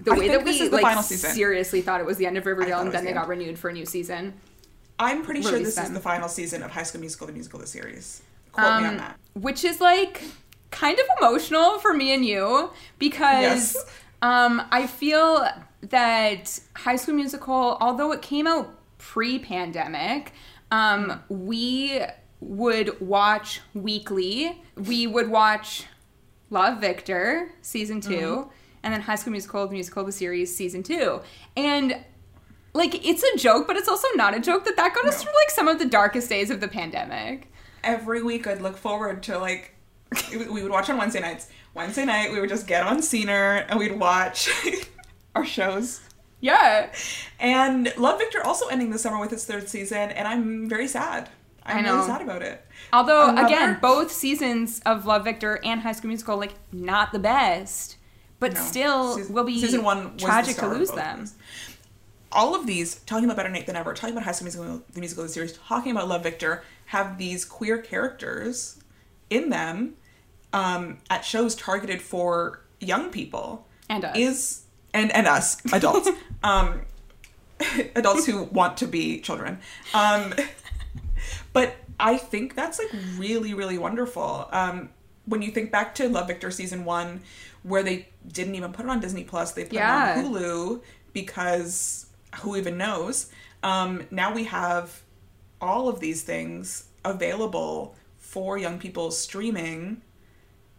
the 0.00 0.10
I 0.12 0.14
way 0.18 0.28
think 0.28 0.44
that 0.44 0.44
we 0.44 0.68
like 0.68 1.04
seriously 1.04 1.80
thought 1.80 2.00
it 2.00 2.06
was 2.06 2.16
the 2.16 2.26
end 2.26 2.36
of 2.36 2.44
Riverdale, 2.44 2.80
and 2.80 2.92
then 2.92 3.04
the 3.04 3.10
they 3.10 3.14
got 3.14 3.28
renewed 3.28 3.58
for 3.58 3.68
a 3.68 3.72
new 3.72 3.86
season. 3.86 4.34
I'm 4.98 5.22
pretty 5.22 5.42
sure 5.42 5.58
this 5.58 5.78
is 5.78 5.92
the 5.92 6.00
final 6.00 6.28
season 6.28 6.62
of 6.64 6.72
High 6.72 6.82
School 6.82 7.00
Musical, 7.00 7.28
the 7.28 7.32
musical, 7.32 7.60
the 7.60 7.66
series. 7.68 8.20
Quote 8.52 8.80
me 8.80 8.86
on 8.88 8.94
Um, 8.94 8.96
that. 8.98 9.16
which 9.34 9.64
is 9.64 9.80
like 9.80 10.22
kind 10.70 10.98
of 10.98 11.06
emotional 11.20 11.78
for 11.78 11.94
me 11.94 12.12
and 12.12 12.24
you 12.24 12.70
because 12.98 13.74
Yes. 13.74 13.86
um, 14.22 14.62
I 14.70 14.86
feel 14.86 15.48
that 15.82 16.58
High 16.76 16.96
School 16.96 17.14
Musical, 17.14 17.78
although 17.80 18.12
it 18.12 18.22
came 18.22 18.46
out 18.46 18.74
pre-pandemic, 18.98 20.32
um, 20.70 21.22
we 21.28 22.00
would 22.40 23.00
watch 23.00 23.60
weekly. 23.74 24.60
We 24.76 25.06
would 25.06 25.28
watch 25.28 25.84
Love 26.50 26.80
Victor 26.80 27.50
season 27.62 28.00
2 28.00 28.10
Mm-hmm. 28.10 28.48
and 28.82 28.94
then 28.94 29.00
High 29.02 29.16
School 29.16 29.32
Musical, 29.32 29.66
the 29.66 29.72
musical, 29.72 30.04
the 30.04 30.12
series 30.12 30.54
season 30.54 30.82
two, 30.82 31.20
and 31.56 31.96
like 32.74 33.04
it's 33.06 33.22
a 33.22 33.36
joke, 33.36 33.66
but 33.66 33.76
it's 33.76 33.88
also 33.88 34.06
not 34.14 34.36
a 34.36 34.40
joke 34.40 34.64
that 34.66 34.76
that 34.76 34.94
got 34.94 35.06
us 35.06 35.22
through 35.22 35.32
like 35.32 35.50
some 35.50 35.66
of 35.68 35.78
the 35.78 35.86
darkest 35.86 36.28
days 36.28 36.50
of 36.50 36.60
the 36.60 36.68
pandemic. 36.68 37.52
Every 37.82 38.22
week 38.22 38.46
I'd 38.46 38.60
look 38.62 38.76
forward 38.76 39.22
to 39.24 39.38
like 39.38 39.74
we 40.30 40.62
would 40.62 40.70
watch 40.70 40.88
on 40.90 40.96
Wednesday 40.96 41.20
nights. 41.20 41.48
Wednesday 41.74 42.04
night 42.04 42.32
we 42.32 42.40
would 42.40 42.48
just 42.48 42.66
get 42.66 42.86
on 42.86 42.98
Scener 42.98 43.64
and 43.68 43.78
we'd 43.78 43.98
watch 43.98 44.48
our 45.34 45.44
shows. 45.44 46.00
Yeah. 46.40 46.92
And 47.40 47.92
Love 47.96 48.18
Victor 48.18 48.44
also 48.44 48.68
ending 48.68 48.90
this 48.90 49.02
summer 49.02 49.18
with 49.20 49.32
its 49.32 49.44
third 49.44 49.68
season, 49.68 50.10
and 50.10 50.26
I'm 50.28 50.68
very 50.68 50.86
sad. 50.88 51.28
I'm 51.66 51.84
really 51.84 52.06
sad 52.06 52.22
about 52.22 52.42
it. 52.42 52.64
Although 52.92 53.28
Another- 53.30 53.46
again, 53.46 53.78
both 53.82 54.10
seasons 54.12 54.80
of 54.86 55.04
Love 55.04 55.24
Victor 55.24 55.60
and 55.64 55.80
High 55.82 55.92
School 55.92 56.08
Musical 56.08 56.36
like 56.38 56.54
not 56.72 57.12
the 57.12 57.18
best, 57.18 57.96
but 58.40 58.54
No. 58.54 58.60
still 58.60 59.16
Season- 59.16 59.34
will 59.34 59.44
be 59.44 59.60
season 59.60 59.82
one 59.82 60.16
tragic 60.16 60.56
to 60.56 60.68
lose 60.68 60.90
them. 60.90 61.20
these. 61.20 61.34
All 62.30 62.54
of 62.54 62.66
these, 62.66 62.96
talking 63.00 63.24
about 63.24 63.36
Better 63.36 63.48
Nate 63.48 63.66
Than 63.66 63.74
Ever, 63.76 63.92
talking 63.94 64.14
about 64.14 64.24
High 64.24 64.32
School 64.32 64.44
Musical, 64.46 64.82
the 64.92 65.00
musical, 65.00 65.24
of 65.24 65.28
the 65.30 65.34
series, 65.34 65.52
talking 65.54 65.92
about 65.92 66.08
Love 66.08 66.22
Victor, 66.22 66.62
have 66.86 67.18
these 67.18 67.44
queer 67.44 67.78
characters 67.78 68.78
in 69.30 69.50
them 69.50 69.94
um, 70.52 70.98
at 71.10 71.24
shows 71.24 71.54
targeted 71.54 72.00
for 72.02 72.60
young 72.80 73.10
people. 73.10 73.66
And 73.88 74.04
us. 74.04 74.16
Is 74.16 74.62
and 74.94 75.10
and 75.12 75.26
us 75.26 75.58
adults, 75.72 76.08
um, 76.42 76.82
adults 77.96 78.26
who 78.26 78.44
want 78.44 78.76
to 78.78 78.86
be 78.86 79.20
children. 79.20 79.58
Um, 79.94 80.34
but 81.52 81.76
I 82.00 82.16
think 82.16 82.54
that's 82.54 82.78
like 82.78 82.90
really, 83.16 83.54
really 83.54 83.78
wonderful. 83.78 84.48
Um, 84.52 84.90
when 85.26 85.42
you 85.42 85.50
think 85.50 85.70
back 85.70 85.94
to 85.96 86.08
Love 86.08 86.26
Victor 86.28 86.50
season 86.50 86.84
one, 86.84 87.20
where 87.62 87.82
they 87.82 88.08
didn't 88.30 88.54
even 88.54 88.72
put 88.72 88.84
it 88.86 88.90
on 88.90 89.00
Disney 89.00 89.24
Plus, 89.24 89.52
they 89.52 89.64
put 89.64 89.72
Yeah. 89.74 90.18
it 90.20 90.24
on 90.24 90.32
Hulu 90.32 90.82
because 91.12 92.06
who 92.40 92.56
even 92.56 92.78
knows? 92.78 93.30
Um, 93.62 94.04
now 94.10 94.32
we 94.32 94.44
have 94.44 95.02
all 95.60 95.88
of 95.88 95.98
these 96.00 96.22
things 96.22 96.84
available 97.04 97.96
for 98.28 98.58
young 98.58 98.78
people 98.78 99.10
streaming 99.10 100.02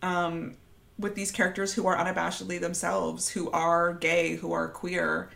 um, 0.03 0.55
with 0.99 1.15
these 1.15 1.31
characters 1.31 1.73
who 1.73 1.87
are 1.87 1.97
unabashedly 1.97 2.61
themselves, 2.61 3.29
who 3.29 3.49
are 3.49 3.93
gay, 3.95 4.35
who 4.35 4.53
are 4.53 4.67
queer. 4.67 5.31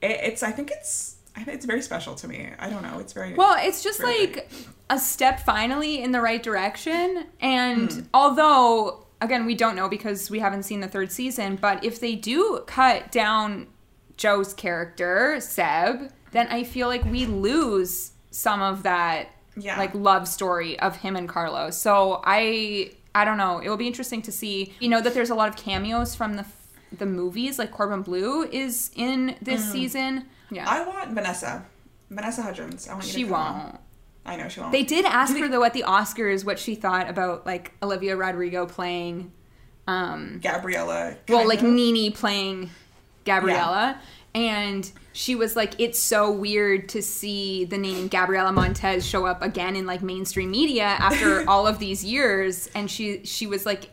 It, 0.00 0.12
it's, 0.22 0.42
I 0.44 0.52
think 0.52 0.70
it's, 0.70 1.16
I 1.34 1.42
think 1.42 1.56
it's 1.56 1.66
very 1.66 1.82
special 1.82 2.14
to 2.14 2.28
me. 2.28 2.50
I 2.60 2.70
don't 2.70 2.84
know. 2.84 3.00
It's 3.00 3.12
very 3.12 3.34
Well, 3.34 3.56
it's 3.58 3.82
just 3.82 3.98
Very 4.00 4.26
like 4.28 4.48
a 4.90 4.98
step 4.98 5.40
finally 5.40 6.00
in 6.04 6.12
the 6.12 6.20
right 6.20 6.40
direction. 6.40 7.26
And 7.40 7.92
Hmm. 7.92 8.00
although, 8.14 9.06
again, 9.20 9.44
we 9.44 9.56
don't 9.56 9.74
know 9.74 9.88
because 9.88 10.30
we 10.30 10.38
haven't 10.38 10.62
seen 10.62 10.78
the 10.80 10.88
third 10.88 11.10
season, 11.10 11.56
but 11.56 11.82
if 11.82 11.98
they 11.98 12.14
do 12.14 12.62
cut 12.68 13.10
down 13.10 13.66
Joe's 14.16 14.54
character, 14.54 15.40
Seb, 15.40 16.12
then 16.30 16.46
I 16.46 16.62
feel 16.62 16.86
like 16.86 17.04
we 17.04 17.26
lose 17.26 18.12
some 18.30 18.62
of 18.62 18.84
that 18.84 19.30
Yeah. 19.56 19.78
like 19.78 19.94
love 19.94 20.28
story 20.28 20.78
of 20.80 20.96
him 20.96 21.16
and 21.16 21.28
Carlos. 21.28 21.76
So 21.78 22.20
I 22.24 22.92
I 23.14 23.24
don't 23.24 23.38
know. 23.38 23.58
It 23.60 23.68
will 23.68 23.76
be 23.78 23.86
interesting 23.86 24.22
to 24.22 24.32
see. 24.32 24.74
You 24.80 24.88
know 24.88 25.00
that 25.00 25.14
there's 25.14 25.30
a 25.30 25.34
lot 25.34 25.48
of 25.48 25.56
cameos 25.56 26.14
from 26.14 26.34
the 26.34 26.44
the 26.96 27.06
movies 27.06 27.58
like 27.58 27.70
Corbin 27.70 28.02
Bleu 28.02 28.42
is 28.44 28.90
in 28.94 29.36
this 29.42 29.70
season. 29.72 30.26
Yeah. 30.50 30.68
I 30.68 30.86
want 30.86 31.10
Vanessa, 31.12 31.64
Vanessa 32.10 32.42
Hudgens. 32.42 32.88
I 32.88 32.92
want 32.92 33.06
you 33.06 33.12
she 33.12 33.22
to 33.24 33.28
come 33.30 33.34
on. 33.34 33.62
won't. 33.64 33.78
I 34.24 34.36
know 34.36 34.48
she 34.48 34.60
won't. 34.60 34.72
They 34.72 34.82
did 34.82 35.04
ask 35.04 35.36
her 35.36 35.48
though 35.48 35.64
at 35.64 35.72
the 35.72 35.84
Oscars 35.86 36.44
what 36.44 36.58
she 36.58 36.74
thought 36.74 37.08
about 37.08 37.46
like 37.46 37.72
Olivia 37.82 38.16
Rodrigo 38.16 38.66
playing, 38.66 39.32
um, 39.86 40.40
Gabriella. 40.42 41.16
well, 41.28 41.46
like 41.46 41.62
of. 41.62 41.68
Nini 41.68 42.10
playing 42.10 42.70
Gabriella, 43.24 44.00
and 44.36 44.88
she 45.12 45.34
was 45.34 45.56
like, 45.56 45.80
"It's 45.80 45.98
so 45.98 46.30
weird 46.30 46.88
to 46.90 47.02
see 47.02 47.64
the 47.64 47.78
name 47.78 48.06
gabriella 48.08 48.52
Montez 48.52 49.04
show 49.04 49.26
up 49.26 49.42
again 49.42 49.74
in 49.74 49.86
like 49.86 50.02
mainstream 50.02 50.50
media 50.52 50.84
after 50.84 51.42
all 51.50 51.66
of 51.66 51.78
these 51.80 52.04
years," 52.04 52.68
and 52.76 52.88
she 52.88 53.24
she 53.24 53.48
was 53.48 53.66
like. 53.66 53.90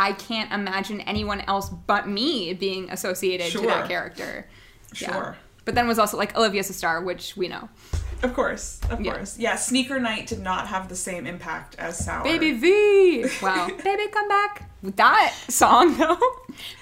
I 0.00 0.12
can't 0.12 0.52
imagine 0.52 1.00
anyone 1.00 1.40
else 1.48 1.68
but 1.70 2.06
me 2.08 2.54
being 2.54 2.88
associated 2.88 3.50
to 3.50 3.62
that 3.66 3.88
character. 3.88 4.46
Yeah. 4.94 5.12
Sure. 5.12 5.36
But 5.64 5.74
then 5.74 5.88
was 5.88 5.98
also 5.98 6.16
like 6.16 6.36
Olivia's 6.36 6.70
a 6.70 6.72
star, 6.72 7.02
which 7.02 7.36
we 7.36 7.48
know. 7.48 7.68
Of 8.22 8.32
course, 8.32 8.78
of 8.90 9.00
Yeah. 9.00 9.14
course. 9.14 9.36
Yeah, 9.40 9.56
Sneaker 9.56 9.98
Night 9.98 10.28
did 10.28 10.38
not 10.38 10.68
have 10.68 10.88
the 10.88 10.94
same 10.94 11.26
impact 11.26 11.74
as 11.80 11.98
Sour. 12.04 12.22
Baby 12.22 12.52
V. 12.52 13.26
Wow. 13.42 13.66
Baby, 13.82 14.06
come 14.12 14.28
back. 14.28 14.67
With 14.82 14.96
that 14.96 15.34
song 15.48 15.96
though. 15.98 16.18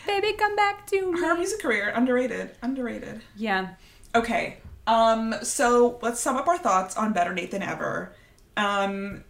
Baby, 0.07 0.35
come 0.35 0.55
back 0.57 0.87
to 0.89 1.13
me. 1.13 1.21
Her 1.21 1.35
music 1.37 1.61
career 1.61 1.93
underrated, 1.95 2.51
underrated. 2.63 3.23
Yeah. 3.37 3.75
Okay, 4.15 4.59
um, 4.87 5.35
so 5.43 5.99
let's 6.03 6.21
sum 6.21 6.37
up 6.37 6.47
our 6.49 6.59
thoughts 6.59 6.97
on 6.97 7.13
Better 7.13 7.33
Nate 7.35 7.51
Than 7.51 7.63
Ever. 7.63 8.13
Um, 8.57 9.25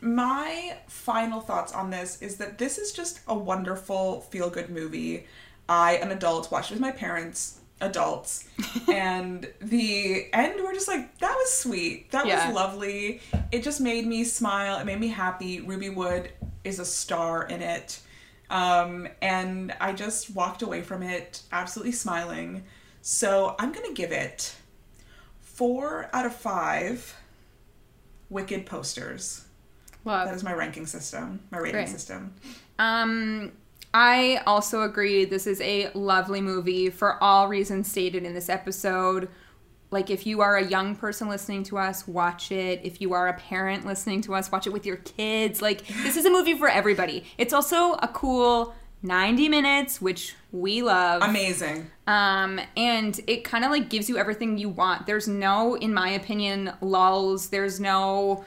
my 0.00 0.76
final 0.88 1.40
thoughts 1.40 1.72
on 1.72 1.90
this 1.90 2.20
is 2.22 2.36
that 2.36 2.58
this 2.58 2.78
is 2.78 2.92
just 2.92 3.20
a 3.28 3.34
wonderful 3.34 4.22
feel 4.22 4.50
good 4.50 4.70
movie. 4.70 5.26
I, 5.68 5.94
an 5.96 6.10
adult, 6.10 6.50
watched 6.50 6.70
it 6.72 6.74
with 6.74 6.80
my 6.80 6.90
parents, 6.90 7.60
adults, 7.80 8.48
and 8.92 9.48
the 9.60 10.26
end 10.32 10.60
we're 10.62 10.74
just 10.74 10.88
like, 10.88 11.18
that 11.18 11.34
was 11.36 11.52
sweet. 11.52 12.10
That 12.10 12.26
Yeah. 12.26 12.46
was 12.48 12.54
lovely. 12.56 13.20
It 13.52 13.62
just 13.62 13.80
made 13.80 14.06
me 14.06 14.24
smile. 14.24 14.78
It 14.78 14.86
made 14.86 14.98
me 15.00 15.08
happy. 15.08 15.60
Rueby 15.60 15.94
Wood 15.94 16.32
is 16.64 16.78
a 16.80 16.84
star 16.84 17.44
in 17.44 17.62
it. 17.62 18.00
Um, 18.52 19.08
and 19.22 19.74
I 19.80 19.94
just 19.94 20.30
walked 20.30 20.60
away 20.60 20.82
from 20.82 21.02
it 21.02 21.42
absolutely 21.50 21.92
smiling. 21.92 22.64
So 23.00 23.56
I'm 23.58 23.72
going 23.72 23.86
to 23.86 23.94
give 23.94 24.12
it 24.12 24.54
four 25.40 26.08
out 26.12 26.26
of 26.26 26.34
five 26.34 27.16
Wicked 28.28 28.64
posters. 28.66 29.44
Love. 30.04 30.26
That 30.26 30.34
is 30.34 30.42
my 30.42 30.54
ranking 30.54 30.86
system, 30.86 31.40
my 31.50 31.58
rating 31.58 31.72
Great. 31.72 31.88
system. 31.88 32.34
Um, 32.78 33.52
I 33.94 34.42
also 34.46 34.82
agree. 34.82 35.24
This 35.24 35.46
is 35.46 35.60
a 35.60 35.90
lovely 35.94 36.40
movie 36.40 36.90
for 36.90 37.22
all 37.22 37.48
reasons 37.48 37.90
stated 37.90 38.24
in 38.24 38.34
this 38.34 38.48
episode. 38.48 39.28
Like, 39.92 40.10
if 40.10 40.26
you 40.26 40.40
are 40.40 40.56
a 40.56 40.64
young 40.64 40.96
person 40.96 41.28
listening 41.28 41.62
to 41.64 41.78
us, 41.78 42.08
watch 42.08 42.50
it. 42.50 42.80
If 42.82 43.00
you 43.00 43.12
are 43.12 43.28
a 43.28 43.34
parent 43.34 43.86
listening 43.86 44.22
to 44.22 44.34
us, 44.34 44.50
watch 44.50 44.66
it 44.66 44.72
with 44.72 44.86
your 44.86 44.96
kids. 44.96 45.60
Like, 45.60 45.86
this 46.02 46.16
is 46.16 46.24
a 46.24 46.30
movie 46.30 46.54
for 46.54 46.68
everybody. 46.68 47.24
It's 47.36 47.52
also 47.52 47.92
a 47.94 48.08
cool 48.08 48.74
90 49.02 49.48
minutes, 49.48 50.00
which 50.00 50.34
we 50.52 50.82
love. 50.82 51.22
Amazing. 51.22 51.90
Um, 52.06 52.60
and 52.76 53.20
it 53.26 53.44
kind 53.44 53.64
of 53.64 53.70
like 53.70 53.90
gives 53.90 54.08
you 54.08 54.16
everything 54.16 54.58
you 54.58 54.68
want. 54.68 55.06
There's 55.06 55.28
no, 55.28 55.74
in 55.74 55.92
my 55.92 56.10
opinion, 56.10 56.72
lulls. 56.80 57.48
There's 57.48 57.80
no 57.80 58.44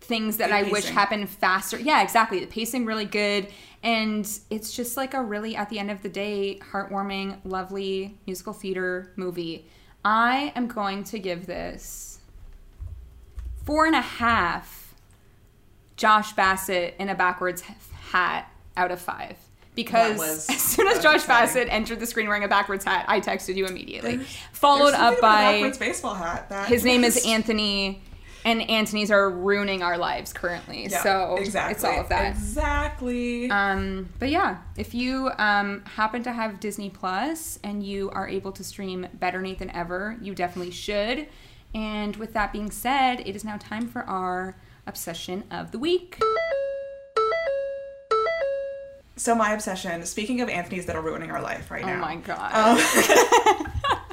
things 0.00 0.36
that 0.36 0.52
I 0.52 0.62
wish 0.64 0.86
happened 0.86 1.28
faster. 1.28 1.78
Yeah, 1.78 2.02
exactly. 2.02 2.40
The 2.40 2.46
pacing 2.46 2.86
really 2.86 3.04
good. 3.04 3.48
And 3.82 4.28
it's 4.50 4.74
just 4.74 4.96
like 4.96 5.14
a 5.14 5.22
really, 5.22 5.56
at 5.56 5.68
the 5.68 5.78
end 5.78 5.90
of 5.90 6.02
the 6.02 6.08
day, 6.08 6.60
heartwarming, 6.72 7.38
lovely 7.44 8.16
musical 8.26 8.52
theater 8.52 9.12
movie. 9.16 9.66
I 10.06 10.52
am 10.54 10.68
going 10.68 11.02
to 11.04 11.18
give 11.18 11.46
this 11.46 12.20
four 13.64 13.86
and 13.86 13.96
a 13.96 14.00
half 14.00 14.94
Josh 15.96 16.32
Bassett 16.34 16.94
in 17.00 17.08
a 17.08 17.14
backwards 17.16 17.62
hat 17.62 18.48
out 18.76 18.92
of 18.92 19.00
five. 19.00 19.36
Because 19.74 20.16
was- 20.16 20.48
as 20.50 20.62
soon 20.62 20.86
as 20.86 21.02
Josh 21.02 21.16
exciting. 21.16 21.46
Bassett 21.46 21.68
entered 21.72 21.98
the 21.98 22.06
screen 22.06 22.28
wearing 22.28 22.44
a 22.44 22.48
backwards 22.48 22.84
hat, 22.84 23.04
I 23.08 23.18
texted 23.18 23.56
you 23.56 23.66
immediately. 23.66 24.18
Followed 24.52 24.92
There's 24.92 25.14
up 25.16 25.20
by 25.20 25.72
baseball 25.76 26.14
hat. 26.14 26.68
His 26.68 26.84
name 26.84 27.02
is 27.02 27.26
Anthony, 27.26 28.00
and 28.46 28.62
Anthony's 28.70 29.10
are 29.10 29.28
ruining 29.28 29.82
our 29.82 29.98
lives 29.98 30.32
currently. 30.32 30.86
Yeah, 30.86 31.02
so 31.02 31.36
exactly. 31.36 31.74
it's 31.74 31.84
all 31.84 32.00
of 32.00 32.08
that. 32.10 32.30
Exactly. 32.30 33.50
Um, 33.50 34.08
but 34.20 34.30
yeah, 34.30 34.58
if 34.76 34.94
you 34.94 35.32
um, 35.36 35.82
happen 35.84 36.22
to 36.22 36.32
have 36.32 36.60
Disney 36.60 36.88
Plus 36.88 37.58
and 37.64 37.82
you 37.82 38.08
are 38.10 38.28
able 38.28 38.52
to 38.52 38.62
stream 38.62 39.08
Better 39.14 39.42
Nate 39.42 39.58
Than 39.58 39.70
Ever, 39.70 40.16
you 40.22 40.32
definitely 40.32 40.70
should. 40.70 41.26
And 41.74 42.14
with 42.16 42.34
that 42.34 42.52
being 42.52 42.70
said, 42.70 43.20
it 43.26 43.34
is 43.34 43.44
now 43.44 43.56
time 43.56 43.88
for 43.88 44.02
our 44.04 44.56
obsession 44.86 45.42
of 45.50 45.72
the 45.72 45.80
week. 45.80 46.22
so 49.16 49.34
my 49.34 49.54
obsession. 49.54 50.06
Speaking 50.06 50.40
of 50.40 50.48
Anthony's 50.48 50.86
that 50.86 50.94
are 50.94 51.02
ruining 51.02 51.32
our 51.32 51.42
life 51.42 51.68
right 51.68 51.84
now. 51.84 51.94
Oh 51.94 51.96
now. 51.96 52.00
my 52.00 52.16
god. 52.16 54.02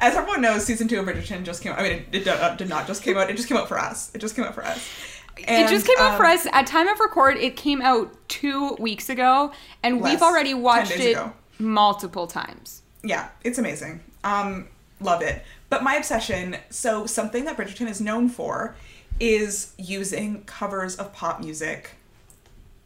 As 0.00 0.14
everyone 0.14 0.40
knows, 0.40 0.64
season 0.64 0.86
two 0.86 1.00
of 1.00 1.06
Bridgerton 1.06 1.42
just 1.42 1.62
came 1.62 1.72
out. 1.72 1.80
I 1.80 1.82
mean, 1.82 1.92
it, 2.12 2.26
it 2.26 2.28
uh, 2.28 2.54
did 2.54 2.68
not 2.68 2.86
just 2.86 3.02
came 3.02 3.16
out. 3.16 3.30
It 3.30 3.36
just 3.36 3.48
came 3.48 3.56
out 3.56 3.68
for 3.68 3.78
us. 3.78 4.14
It 4.14 4.18
just 4.18 4.36
came 4.36 4.44
out 4.44 4.54
for 4.54 4.64
us. 4.64 4.88
it 5.36 5.68
just 5.68 5.86
came 5.86 5.96
out 5.98 6.16
for 6.16 6.24
um, 6.24 6.32
us 6.32 6.46
at 6.52 6.66
time 6.66 6.88
of 6.88 7.00
record. 7.00 7.36
It 7.36 7.56
came 7.56 7.82
out 7.82 8.14
two 8.28 8.74
weeks 8.74 9.08
ago, 9.08 9.52
and 9.82 10.00
we've 10.00 10.22
already 10.22 10.54
watched 10.54 10.92
it 10.92 11.12
ago. 11.12 11.32
multiple 11.58 12.26
times. 12.26 12.82
Yeah, 13.02 13.28
it's 13.42 13.58
amazing. 13.58 14.00
Um, 14.22 14.68
love 15.00 15.22
it. 15.22 15.42
But 15.68 15.82
my 15.82 15.94
obsession. 15.96 16.56
So 16.70 17.06
something 17.06 17.44
that 17.44 17.56
Bridgerton 17.56 17.88
is 17.88 18.00
known 18.00 18.28
for 18.28 18.76
is 19.20 19.72
using 19.78 20.44
covers 20.44 20.96
of 20.96 21.12
pop 21.12 21.40
music 21.40 21.90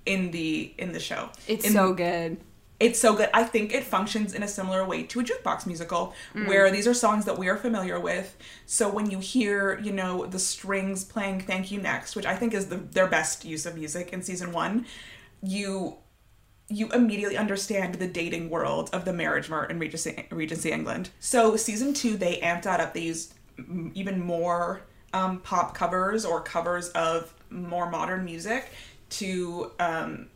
in 0.06 0.30
the 0.30 0.72
in 0.78 0.92
the 0.92 1.00
show. 1.00 1.28
It's 1.46 1.66
In- 1.66 1.72
so 1.72 1.92
good. 1.92 2.38
It's 2.82 2.98
so 2.98 3.14
good. 3.14 3.30
I 3.32 3.44
think 3.44 3.72
it 3.72 3.84
functions 3.84 4.34
in 4.34 4.42
a 4.42 4.48
similar 4.48 4.84
way 4.84 5.04
to 5.04 5.20
a 5.20 5.24
jukebox 5.24 5.66
musical, 5.66 6.14
Mm. 6.34 6.48
where 6.48 6.70
these 6.70 6.86
are 6.86 6.94
songs 6.94 7.24
that 7.26 7.38
we 7.38 7.48
are 7.48 7.56
familiar 7.56 7.98
with. 8.00 8.36
So 8.66 8.88
when 8.88 9.10
you 9.10 9.18
hear, 9.18 9.78
you 9.80 9.92
know, 9.92 10.26
the 10.26 10.38
strings 10.38 11.04
playing 11.04 11.40
"Thank 11.40 11.70
You 11.70 11.80
Next," 11.80 12.16
which 12.16 12.26
I 12.26 12.36
think 12.36 12.54
is 12.54 12.66
the, 12.66 12.76
their 12.76 13.06
best 13.06 13.44
use 13.44 13.66
of 13.66 13.76
music 13.76 14.12
in 14.12 14.22
season 14.22 14.52
one, 14.52 14.86
you 15.42 15.96
you 16.68 16.88
immediately 16.92 17.36
understand 17.36 17.96
the 17.96 18.06
dating 18.06 18.48
world 18.48 18.88
of 18.94 19.04
the 19.04 19.12
marriage 19.12 19.50
mart 19.50 19.70
in 19.70 19.78
Regency, 19.78 20.26
Regency 20.30 20.70
England. 20.72 21.10
So 21.20 21.54
season 21.56 21.92
two, 21.92 22.16
they 22.16 22.38
amped 22.40 22.62
that 22.62 22.80
up. 22.80 22.94
They 22.94 23.00
used 23.02 23.34
even 23.94 24.20
more 24.24 24.80
um, 25.12 25.40
pop 25.40 25.74
covers 25.74 26.24
or 26.24 26.40
covers 26.40 26.88
of 26.90 27.34
more 27.50 27.90
modern 27.90 28.24
music 28.24 28.70
to 29.10 29.72
um, 29.78 30.28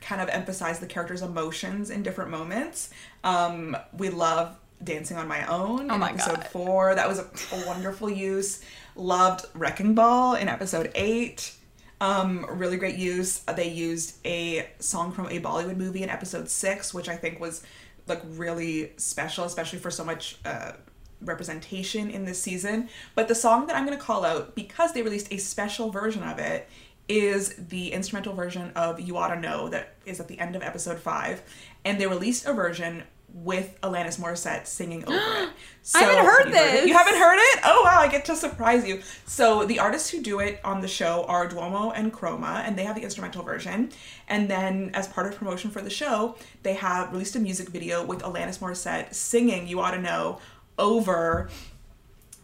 kind 0.00 0.20
of 0.20 0.28
emphasize 0.28 0.78
the 0.80 0.86
character's 0.86 1.22
emotions 1.22 1.90
in 1.90 2.02
different 2.02 2.30
moments. 2.30 2.90
Um, 3.24 3.76
we 3.96 4.10
love 4.10 4.56
Dancing 4.82 5.16
on 5.16 5.28
My 5.28 5.46
Own 5.46 5.90
Oh 5.90 5.94
in 5.94 6.00
my 6.00 6.10
episode 6.10 6.36
God. 6.36 6.46
four. 6.48 6.94
That 6.94 7.08
was 7.08 7.18
a, 7.18 7.26
a 7.54 7.66
wonderful 7.66 8.08
use. 8.08 8.62
Loved 8.96 9.46
Wrecking 9.54 9.94
Ball 9.94 10.34
in 10.34 10.48
episode 10.48 10.90
eight. 10.94 11.54
Um, 12.00 12.46
really 12.48 12.78
great 12.78 12.96
use. 12.96 13.40
They 13.40 13.68
used 13.68 14.16
a 14.26 14.68
song 14.78 15.12
from 15.12 15.26
a 15.26 15.38
Bollywood 15.40 15.76
movie 15.76 16.02
in 16.02 16.08
episode 16.08 16.48
six, 16.48 16.94
which 16.94 17.08
I 17.08 17.16
think 17.16 17.40
was 17.40 17.62
like 18.06 18.22
really 18.24 18.92
special, 18.96 19.44
especially 19.44 19.78
for 19.80 19.90
so 19.90 20.02
much 20.04 20.38
uh, 20.46 20.72
representation 21.20 22.10
in 22.10 22.24
this 22.24 22.42
season. 22.42 22.88
But 23.14 23.28
the 23.28 23.34
song 23.34 23.66
that 23.66 23.76
I'm 23.76 23.84
going 23.84 23.98
to 23.98 24.02
call 24.02 24.24
out 24.24 24.54
because 24.54 24.94
they 24.94 25.02
released 25.02 25.30
a 25.30 25.36
special 25.36 25.90
version 25.90 26.22
of 26.22 26.38
it 26.38 26.68
is 27.10 27.54
the 27.56 27.92
instrumental 27.92 28.34
version 28.34 28.70
of 28.76 29.00
You 29.00 29.16
Oughta 29.16 29.38
Know 29.38 29.68
that 29.68 29.96
is 30.06 30.20
at 30.20 30.28
the 30.28 30.38
end 30.38 30.54
of 30.54 30.62
episode 30.62 31.00
five. 31.00 31.42
And 31.84 32.00
they 32.00 32.06
released 32.06 32.46
a 32.46 32.52
version 32.52 33.02
with 33.32 33.80
Alanis 33.82 34.18
Morissette 34.18 34.66
singing 34.66 35.04
over 35.04 35.16
it. 35.16 35.50
So, 35.82 35.98
I 35.98 36.02
haven't 36.02 36.24
heard 36.24 36.44
have 36.44 36.48
you 36.48 36.60
it? 36.60 36.72
this. 36.72 36.86
You 36.88 36.94
haven't 36.94 37.16
heard 37.16 37.38
it? 37.38 37.60
Oh 37.64 37.82
wow, 37.84 37.98
I 38.00 38.06
get 38.08 38.26
to 38.26 38.36
surprise 38.36 38.86
you. 38.86 39.00
So 39.24 39.64
the 39.64 39.78
artists 39.78 40.10
who 40.10 40.20
do 40.20 40.38
it 40.40 40.60
on 40.62 40.82
the 40.82 40.88
show 40.88 41.24
are 41.24 41.48
Duomo 41.48 41.90
and 41.90 42.12
Chroma, 42.12 42.62
and 42.66 42.76
they 42.76 42.84
have 42.84 42.94
the 42.96 43.02
instrumental 43.02 43.42
version. 43.42 43.90
And 44.28 44.48
then 44.48 44.90
as 44.94 45.08
part 45.08 45.26
of 45.26 45.36
promotion 45.36 45.70
for 45.70 45.80
the 45.80 45.90
show, 45.90 46.36
they 46.62 46.74
have 46.74 47.12
released 47.12 47.34
a 47.34 47.40
music 47.40 47.70
video 47.70 48.04
with 48.04 48.20
Alanis 48.20 48.58
Morissette 48.58 49.14
singing 49.14 49.66
You 49.66 49.80
Oughta 49.80 49.98
Know 50.00 50.38
over 50.78 51.48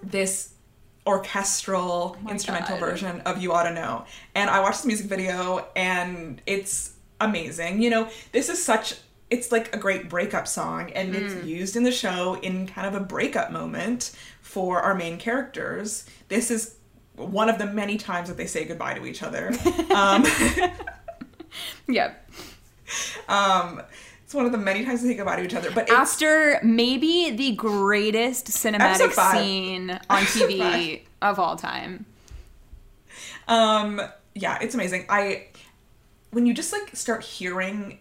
this 0.02 0.54
orchestral 1.06 2.16
my 2.22 2.32
instrumental 2.32 2.78
God. 2.78 2.80
version 2.90 3.20
of 3.22 3.40
You 3.40 3.52
Oughta 3.52 3.72
Know. 3.72 4.04
And 4.34 4.50
I 4.50 4.60
watched 4.60 4.82
the 4.82 4.88
music 4.88 5.06
video 5.06 5.66
and 5.76 6.40
it's 6.46 6.94
amazing. 7.20 7.80
You 7.82 7.90
know, 7.90 8.08
this 8.32 8.48
is 8.48 8.62
such 8.64 8.94
it's 9.28 9.50
like 9.50 9.74
a 9.74 9.78
great 9.78 10.08
breakup 10.08 10.46
song 10.46 10.90
and 10.92 11.12
Mm. 11.12 11.20
it's 11.20 11.44
used 11.46 11.74
in 11.76 11.82
the 11.82 11.90
show 11.92 12.34
in 12.42 12.66
kind 12.68 12.86
of 12.86 12.94
a 13.00 13.04
breakup 13.04 13.50
moment 13.50 14.12
for 14.40 14.80
our 14.80 14.94
main 14.94 15.18
characters. 15.18 16.06
This 16.28 16.50
is 16.50 16.76
one 17.16 17.48
of 17.48 17.58
the 17.58 17.66
many 17.66 17.96
times 17.96 18.28
that 18.28 18.36
they 18.36 18.46
say 18.46 18.64
goodbye 18.64 18.94
to 18.94 19.04
each 19.06 19.22
other. 19.22 19.52
Um, 19.90 20.24
Yep. 21.88 22.30
um, 23.28 23.82
it's 24.26 24.34
one 24.34 24.44
of 24.44 24.50
the 24.50 24.58
many 24.58 24.84
times 24.84 25.02
they 25.02 25.08
think 25.08 25.20
about 25.20 25.38
each 25.38 25.54
other. 25.54 25.70
But 25.70 25.88
After 25.88 26.58
maybe 26.64 27.30
the 27.30 27.52
greatest 27.52 28.48
cinematic 28.48 29.12
scene 29.12 29.90
on 30.10 30.22
TV 30.24 31.02
of 31.22 31.38
all 31.38 31.54
time. 31.54 32.06
Um, 33.46 34.02
yeah, 34.34 34.58
it's 34.60 34.74
amazing. 34.74 35.06
I 35.08 35.46
when 36.32 36.44
you 36.44 36.54
just 36.54 36.72
like 36.72 36.96
start 36.96 37.22
hearing 37.22 38.00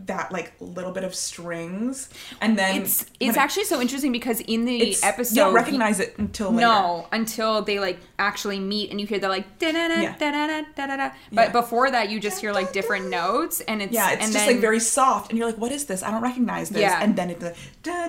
that 0.00 0.30
like 0.30 0.52
little 0.60 0.92
bit 0.92 1.02
of 1.02 1.12
strings 1.14 2.08
and 2.40 2.56
then 2.58 2.82
It's 2.82 3.02
it's 3.18 3.36
it- 3.36 3.40
actually 3.40 3.64
so 3.64 3.80
interesting 3.80 4.12
because 4.12 4.40
in 4.40 4.64
the 4.64 4.96
episode 5.02 5.34
you 5.36 5.42
don't 5.42 5.54
recognize 5.54 5.98
it 5.98 6.16
until 6.18 6.50
later. 6.50 6.66
No, 6.68 7.08
until 7.10 7.62
they 7.62 7.80
like 7.80 7.98
actually 8.18 8.60
meet 8.60 8.90
and 8.90 9.00
you 9.00 9.06
hear 9.06 9.18
the 9.18 9.28
like 9.28 9.58
da 9.58 9.72
da 9.72 9.88
da 9.88 10.12
da 10.18 10.30
da 10.30 10.62
da 10.76 10.86
da 10.86 10.96
da. 10.96 11.10
But 11.32 11.46
Yeah. 11.48 11.52
before 11.52 11.90
that, 11.90 12.10
you 12.10 12.20
just 12.20 12.40
hear 12.40 12.52
like 12.52 12.72
different 12.72 13.08
notes 13.10 13.60
and 13.62 13.82
it's 13.82 13.92
Yeah, 13.92 14.10
it's 14.12 14.24
and 14.24 14.32
just 14.32 14.44
then 14.46 14.54
like 14.54 14.60
very 14.60 14.80
soft, 14.80 15.30
and 15.30 15.38
you're 15.38 15.46
like, 15.48 15.58
"What 15.58 15.72
is 15.72 15.86
this? 15.86 16.02
I 16.02 16.10
don't 16.10 16.22
recognize 16.22 16.68
this." 16.70 16.80
Yeah. 16.82 17.02
And 17.02 17.16
then 17.16 17.30
it's 17.30 17.42
da 17.42 17.52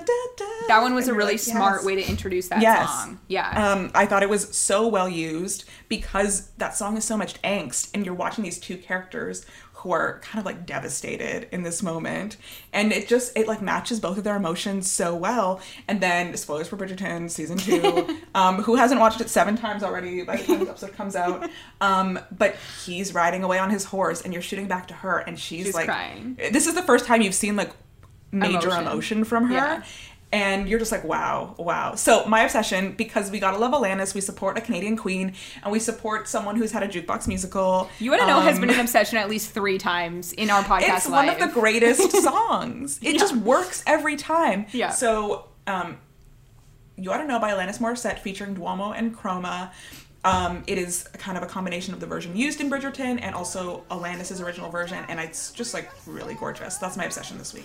da. 0.36 0.44
that 0.68 0.82
one 0.82 0.94
was 0.94 1.08
a 1.08 1.14
really 1.14 1.32
like, 1.32 1.40
smart 1.40 1.78
"Yes." 1.80 1.84
way 1.86 1.94
to 1.96 2.08
introduce 2.08 2.48
that 2.48 2.62
Yes. 2.62 2.88
song. 2.88 3.18
Yeah. 3.28 3.72
Um, 3.72 3.90
I 3.94 4.06
thought 4.06 4.22
it 4.22 4.30
was 4.30 4.56
so 4.56 4.86
well 4.86 5.08
used 5.08 5.64
because 5.88 6.50
that 6.58 6.76
song 6.76 6.96
is 6.96 7.04
so 7.04 7.16
much 7.16 7.40
angst, 7.42 7.90
and 7.94 8.06
you're 8.06 8.14
watching 8.14 8.44
these 8.44 8.58
two 8.60 8.76
characters 8.76 9.44
who 9.80 9.92
are 9.92 10.20
kind 10.20 10.38
of 10.38 10.46
like 10.46 10.66
devastated 10.66 11.48
in 11.52 11.62
this 11.62 11.82
moment, 11.82 12.36
and 12.72 12.92
it 12.92 13.08
just 13.08 13.36
it 13.36 13.48
like 13.48 13.62
matches 13.62 14.00
both 14.00 14.18
of 14.18 14.24
their 14.24 14.36
emotions 14.36 14.90
so 14.90 15.14
well. 15.14 15.60
And 15.88 16.00
then 16.00 16.36
spoilers 16.36 16.68
for 16.68 16.76
Bridgerton 16.76 17.30
season 17.30 17.58
two. 17.58 18.18
um, 18.34 18.62
who 18.62 18.76
hasn't 18.76 19.00
watched 19.00 19.20
it 19.20 19.30
seven 19.30 19.56
times 19.56 19.82
already 19.82 20.22
by 20.22 20.36
the 20.36 20.44
time 20.44 20.58
this 20.60 20.68
episode 20.68 20.92
comes 20.94 21.16
out? 21.16 21.48
Um, 21.80 22.18
but 22.36 22.56
he's 22.84 23.14
riding 23.14 23.42
away 23.42 23.58
on 23.58 23.70
his 23.70 23.84
horse, 23.84 24.22
and 24.22 24.32
you're 24.32 24.42
shooting 24.42 24.68
back 24.68 24.88
to 24.88 24.94
her, 24.94 25.18
and 25.18 25.38
she's, 25.38 25.66
She's 25.66 25.74
like 25.74 25.86
crying. 25.86 26.36
This 26.52 26.66
is 26.66 26.74
the 26.74 26.82
first 26.82 27.06
time 27.06 27.22
you've 27.22 27.34
seen 27.34 27.56
like 27.56 27.70
major 28.32 28.68
Emotion. 28.68 28.82
emotion, 28.82 29.24
from 29.24 29.46
her. 29.48 29.54
Yeah. 29.54 29.82
And 30.32 30.68
you're 30.68 30.78
just 30.78 30.92
like, 30.92 31.02
wow, 31.04 31.54
wow. 31.58 31.94
So 31.96 32.24
my 32.26 32.42
obsession, 32.42 32.92
because 32.92 33.30
we 33.30 33.40
gotta 33.40 33.58
love 33.58 33.72
Alanis, 33.72 34.14
we 34.14 34.20
support 34.20 34.56
a 34.56 34.60
Canadian 34.60 34.96
queen, 34.96 35.34
and 35.62 35.72
we 35.72 35.80
support 35.80 36.28
someone 36.28 36.56
who's 36.56 36.70
had 36.72 36.82
a 36.84 36.88
jukebox 36.88 37.26
musical. 37.26 37.90
You 37.98 38.10
want 38.12 38.22
to 38.22 38.28
know 38.28 38.40
has 38.40 38.54
Um, 38.56 38.60
been 38.60 38.70
an 38.70 38.80
obsession 38.80 39.18
at 39.18 39.28
least 39.28 39.50
three 39.50 39.78
times 39.78 40.32
in 40.32 40.48
our 40.50 40.62
podcast 40.72 40.96
it's 40.98 41.08
one 41.08 41.28
of 41.28 41.38
the 41.38 41.48
greatest 41.48 42.12
songs. 42.22 42.98
It 43.02 43.14
Yeah. 43.14 43.18
just 43.18 43.34
works 43.36 43.82
every 43.86 44.16
time. 44.16 44.66
Yeah. 44.72 44.90
So, 44.90 45.46
um, 45.66 45.98
you 46.96 47.10
ought 47.10 47.18
to 47.18 47.26
know 47.26 47.38
by 47.40 47.50
Alanis 47.50 47.78
Morissette 47.78 48.18
featuring 48.18 48.54
Duomo 48.54 48.92
and 48.92 49.16
Chroma. 49.16 49.70
Um, 50.22 50.64
it 50.66 50.76
is 50.76 51.04
kind 51.14 51.38
of 51.38 51.42
a 51.42 51.46
combination 51.46 51.94
of 51.94 52.00
the 52.00 52.06
version 52.06 52.36
used 52.36 52.60
in 52.60 52.68
Bridgerton 52.68 53.18
and 53.22 53.34
also 53.34 53.84
Alanis' 53.90 54.44
original 54.44 54.70
version, 54.70 55.02
and 55.08 55.18
it's 55.18 55.50
just 55.52 55.72
like 55.72 55.90
really 56.06 56.34
gorgeous. 56.34 56.76
That's 56.76 56.98
my 56.98 57.04
obsession 57.04 57.38
this 57.38 57.54
week. 57.54 57.64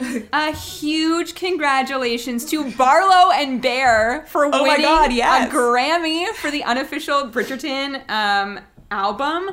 a 0.32 0.52
huge 0.52 1.34
congratulations 1.34 2.44
to 2.46 2.70
Barlow 2.72 3.30
and 3.32 3.62
Bear 3.62 4.24
for 4.28 4.46
Oh 4.46 4.62
winning 4.62 4.82
God, 4.82 5.12
yes. 5.12 5.50
a 5.50 5.54
Grammy 5.54 6.26
for 6.34 6.50
the 6.50 6.64
unofficial 6.64 7.28
Bridgerton 7.28 8.08
um, 8.10 8.60
album. 8.90 9.50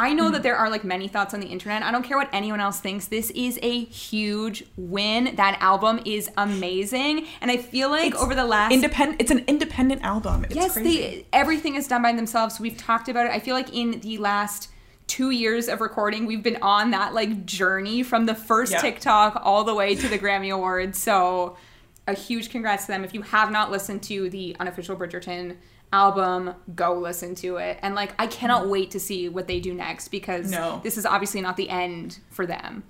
I 0.00 0.12
know 0.12 0.30
that 0.30 0.44
there 0.44 0.54
are 0.54 0.70
like 0.70 0.84
many 0.84 1.08
thoughts 1.08 1.34
on 1.34 1.40
the 1.40 1.48
internet. 1.48 1.82
I 1.82 1.90
don't 1.90 2.04
care 2.04 2.16
what 2.16 2.28
anyone 2.32 2.60
else 2.60 2.78
thinks. 2.78 3.06
This 3.06 3.30
is 3.30 3.58
a 3.62 3.84
huge 3.86 4.64
win. 4.76 5.34
That 5.34 5.58
album 5.60 6.00
is 6.04 6.30
amazing, 6.36 7.26
and 7.40 7.50
I 7.50 7.56
feel 7.56 7.90
like 7.90 8.14
over 8.14 8.34
the 8.34 8.44
last 8.44 8.72
Independent. 8.72 9.20
It's 9.20 9.32
an 9.32 9.44
independent 9.48 10.02
album. 10.02 10.44
It's 10.44 10.54
yes, 10.54 10.74
crazy. 10.74 10.98
they 10.98 11.26
everything 11.32 11.74
is 11.74 11.88
done 11.88 12.02
by 12.02 12.12
themselves. 12.12 12.60
We've 12.60 12.76
talked 12.76 13.08
about 13.08 13.26
it. 13.26 13.32
I 13.32 13.40
feel 13.40 13.56
like 13.56 13.74
in 13.74 13.98
the 14.00 14.18
last 14.18 14.70
two 15.08 15.30
years 15.30 15.68
of 15.68 15.80
recording, 15.80 16.26
we've 16.26 16.42
been 16.42 16.58
on 16.62 16.92
that 16.92 17.14
like 17.14 17.44
journey 17.44 18.04
from 18.04 18.26
the 18.26 18.34
first 18.34 18.72
Yeah. 18.72 18.80
TikTok 18.80 19.40
all 19.44 19.64
the 19.64 19.74
way 19.74 19.96
to 19.96 20.06
the 20.08 20.18
Grammy 20.18 20.54
Awards. 20.54 21.02
So 21.02 21.56
a 22.06 22.14
huge 22.14 22.50
congrats 22.50 22.86
to 22.86 22.92
them. 22.92 23.02
If 23.04 23.12
you 23.14 23.22
have 23.22 23.50
not 23.50 23.70
listened 23.72 24.02
to 24.04 24.30
the 24.30 24.54
unofficial 24.60 24.96
Bridgerton 24.96 25.56
album, 25.92 26.54
go 26.74 26.94
listen 26.98 27.34
to 27.36 27.56
it. 27.56 27.78
And 27.82 27.94
like 27.94 28.14
I 28.18 28.26
cannot 28.28 28.62
mm-hmm. 28.62 28.70
wait 28.70 28.90
to 28.92 29.00
see 29.00 29.28
what 29.28 29.48
they 29.48 29.58
do 29.58 29.74
next 29.74 30.08
because 30.08 30.50
No. 30.50 30.80
this 30.84 30.96
is 30.98 31.04
obviously 31.06 31.40
not 31.40 31.56
the 31.56 31.68
end 31.70 32.18
for 32.30 32.46
them. 32.46 32.84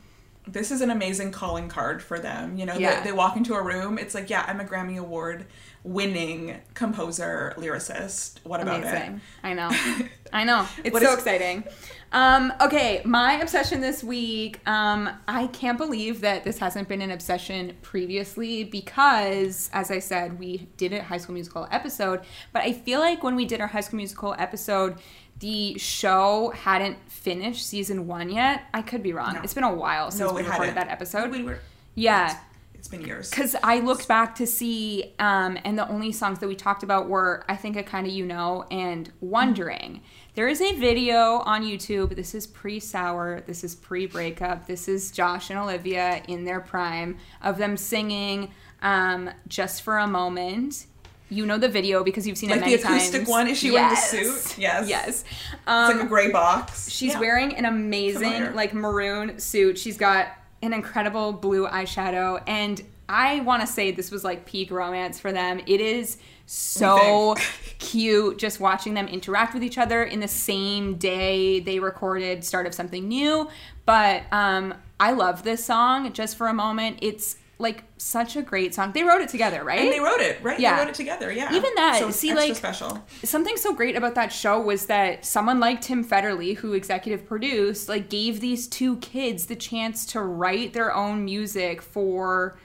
this 0.50 0.70
is 0.70 0.80
an 0.80 0.88
amazing 0.90 1.30
calling 1.30 1.68
card 1.68 2.02
for 2.02 2.18
them. 2.18 2.56
You 2.56 2.64
know, 2.64 2.74
Yeah. 2.74 3.00
they, 3.00 3.10
they 3.10 3.12
walk 3.12 3.36
into 3.36 3.52
a 3.54 3.62
room. 3.62 3.98
It's 3.98 4.14
like, 4.14 4.30
yeah, 4.30 4.46
I'm 4.48 4.60
a 4.60 4.64
Grammy 4.64 4.96
Award 4.98 5.44
winning 5.84 6.56
composer, 6.72 7.52
lyricist. 7.58 8.38
What 8.44 8.60
about 8.62 8.80
Amazing. 8.82 9.16
it? 9.16 9.20
I 9.42 9.52
know. 9.52 9.70
I 10.32 10.44
know. 10.44 10.66
It's 10.84 10.92
What 10.92 11.02
so 11.02 11.08
is- 11.12 11.14
exciting. 11.18 11.64
Um, 12.10 12.54
okay, 12.62 13.02
my 13.04 13.34
obsession 13.34 13.82
this 13.82 14.02
week. 14.02 14.66
Um, 14.66 15.10
I 15.28 15.46
can't 15.48 15.76
believe 15.76 16.22
that 16.22 16.42
this 16.42 16.58
hasn't 16.58 16.88
been 16.88 17.02
an 17.02 17.10
obsession 17.10 17.76
previously 17.82 18.64
because, 18.64 19.68
as 19.74 19.90
I 19.90 19.98
said, 19.98 20.38
we 20.38 20.68
did 20.78 20.94
a 20.94 21.02
High 21.02 21.18
School 21.18 21.34
Musical 21.34 21.68
episode. 21.70 22.22
But 22.52 22.62
I 22.62 22.72
feel 22.72 23.00
like 23.00 23.22
when 23.22 23.36
we 23.36 23.44
did 23.44 23.60
our 23.60 23.66
High 23.66 23.82
School 23.82 23.98
Musical 23.98 24.34
episode, 24.38 24.96
the 25.40 25.78
show 25.78 26.50
hadn't 26.56 26.96
finished 27.10 27.66
season 27.66 28.06
one 28.06 28.30
yet. 28.30 28.62
I 28.72 28.80
could 28.82 29.02
be 29.02 29.12
wrong. 29.12 29.34
No. 29.34 29.40
It's 29.42 29.54
been 29.54 29.64
a 29.64 29.74
while 29.74 30.10
since 30.10 30.20
No, 30.30 30.32
we 30.34 30.42
recorded 30.42 30.68
hadn't. 30.70 30.74
that 30.76 30.88
episode. 30.88 31.30
We 31.30 31.42
were. 31.44 31.58
yeah. 31.94 32.38
It's 32.74 32.86
been 32.88 33.02
years. 33.04 33.28
Because 33.28 33.56
I 33.62 33.80
looked 33.80 34.06
back 34.06 34.36
to 34.36 34.46
see, 34.46 35.12
um, 35.18 35.58
and 35.64 35.76
the 35.76 35.88
only 35.88 36.12
songs 36.12 36.38
that 36.38 36.46
we 36.46 36.54
talked 36.54 36.84
about 36.84 37.08
were 37.08 37.44
I 37.48 37.56
Think 37.56 37.76
I 37.76 37.82
Kinda 37.82 38.08
You 38.08 38.24
Know 38.24 38.66
and 38.70 39.12
Wondering. 39.20 40.00
There 40.38 40.46
is 40.46 40.60
a 40.60 40.72
video 40.76 41.42
on 41.46 41.64
YouTube. 41.64 42.14
This 42.14 42.32
is 42.32 42.46
pre 42.46 42.78
sour, 42.78 43.42
this 43.48 43.64
is 43.64 43.74
pre 43.74 44.06
breakup, 44.06 44.68
this 44.68 44.86
is 44.86 45.10
Josh 45.10 45.50
and 45.50 45.58
Olivia 45.58 46.22
in 46.28 46.44
their 46.44 46.60
prime 46.60 47.16
of 47.42 47.58
them 47.58 47.76
singing 47.76 48.52
um, 48.80 49.30
Just 49.48 49.82
for 49.82 49.98
a 49.98 50.06
Moment. 50.06 50.86
You 51.28 51.44
know 51.44 51.58
the 51.58 51.68
video 51.68 52.04
because 52.04 52.24
you've 52.24 52.38
seen 52.38 52.50
Like 52.50 52.60
it 52.60 52.66
the 52.66 52.74
acoustic 52.74 53.22
times. 53.22 53.28
one? 53.28 53.48
Is 53.48 53.58
she 53.58 53.72
wearing 53.72 53.90
the 53.90 53.96
suit? 53.96 54.58
Yes. 54.60 54.88
Yes. 54.88 55.24
It's 55.24 55.60
Um, 55.66 55.96
like 55.96 56.06
a 56.06 56.08
gray 56.08 56.30
box. 56.30 56.88
She's 56.88 57.14
Yeah. 57.14 57.18
wearing 57.18 57.56
an 57.56 57.64
amazing 57.64 58.30
Familiar. 58.30 58.52
like 58.52 58.72
maroon 58.72 59.40
suit. 59.40 59.76
She's 59.76 59.96
got 59.96 60.28
an 60.62 60.72
incredible 60.72 61.32
blue 61.32 61.66
eyeshadow 61.66 62.40
and 62.46 62.80
I 63.08 63.40
want 63.40 63.62
to 63.62 63.66
say 63.66 63.90
this 63.90 64.12
was 64.12 64.22
like 64.22 64.44
peak 64.44 64.70
romance 64.70 65.18
for 65.18 65.32
them. 65.32 65.60
It 65.66 65.80
is 65.80 66.18
so 66.50 67.34
cute 67.78 68.38
just 68.38 68.58
watching 68.58 68.94
them 68.94 69.06
interact 69.06 69.52
with 69.52 69.62
each 69.62 69.76
other 69.76 70.02
in 70.02 70.20
the 70.20 70.28
same 70.28 70.94
day 70.96 71.60
they 71.60 71.78
recorded 71.78 72.42
Start 72.42 72.66
of 72.66 72.74
Something 72.74 73.06
New. 73.06 73.48
But 73.84 74.22
um 74.32 74.74
I 74.98 75.12
love 75.12 75.42
this 75.42 75.64
song 75.64 76.12
just 76.14 76.36
for 76.36 76.48
a 76.48 76.54
moment. 76.54 76.98
It's 77.02 77.36
like 77.58 77.84
such 77.98 78.34
a 78.36 78.42
great 78.42 78.74
song. 78.74 78.92
They 78.92 79.02
wrote 79.02 79.20
it 79.20 79.28
together, 79.28 79.62
right? 79.62 79.80
And 79.80 79.92
they 79.92 80.00
wrote 80.00 80.20
it, 80.20 80.38
right? 80.42 80.58
Yeah. 80.58 80.76
They 80.76 80.80
wrote 80.82 80.88
it 80.90 80.94
together, 80.94 81.30
yeah. 81.32 81.52
Even 81.52 81.70
that, 81.74 81.98
So 81.98 82.10
see, 82.10 82.32
like- 82.32 82.54
special. 82.56 83.04
something 83.24 83.56
so 83.56 83.74
great 83.74 83.96
about 83.96 84.14
that 84.14 84.32
show 84.32 84.60
was 84.60 84.86
that 84.86 85.24
someone 85.26 85.58
like 85.60 85.80
Tim 85.80 86.04
Federle, 86.04 86.56
who 86.56 86.72
executive 86.72 87.26
produced, 87.26 87.88
like 87.88 88.08
gave 88.08 88.40
these 88.40 88.68
two 88.68 88.96
kids 88.98 89.46
the 89.46 89.56
chance 89.56 90.06
to 90.06 90.20
write 90.22 90.72
their 90.72 90.94
own 90.94 91.24
music 91.24 91.82
for 91.82 92.58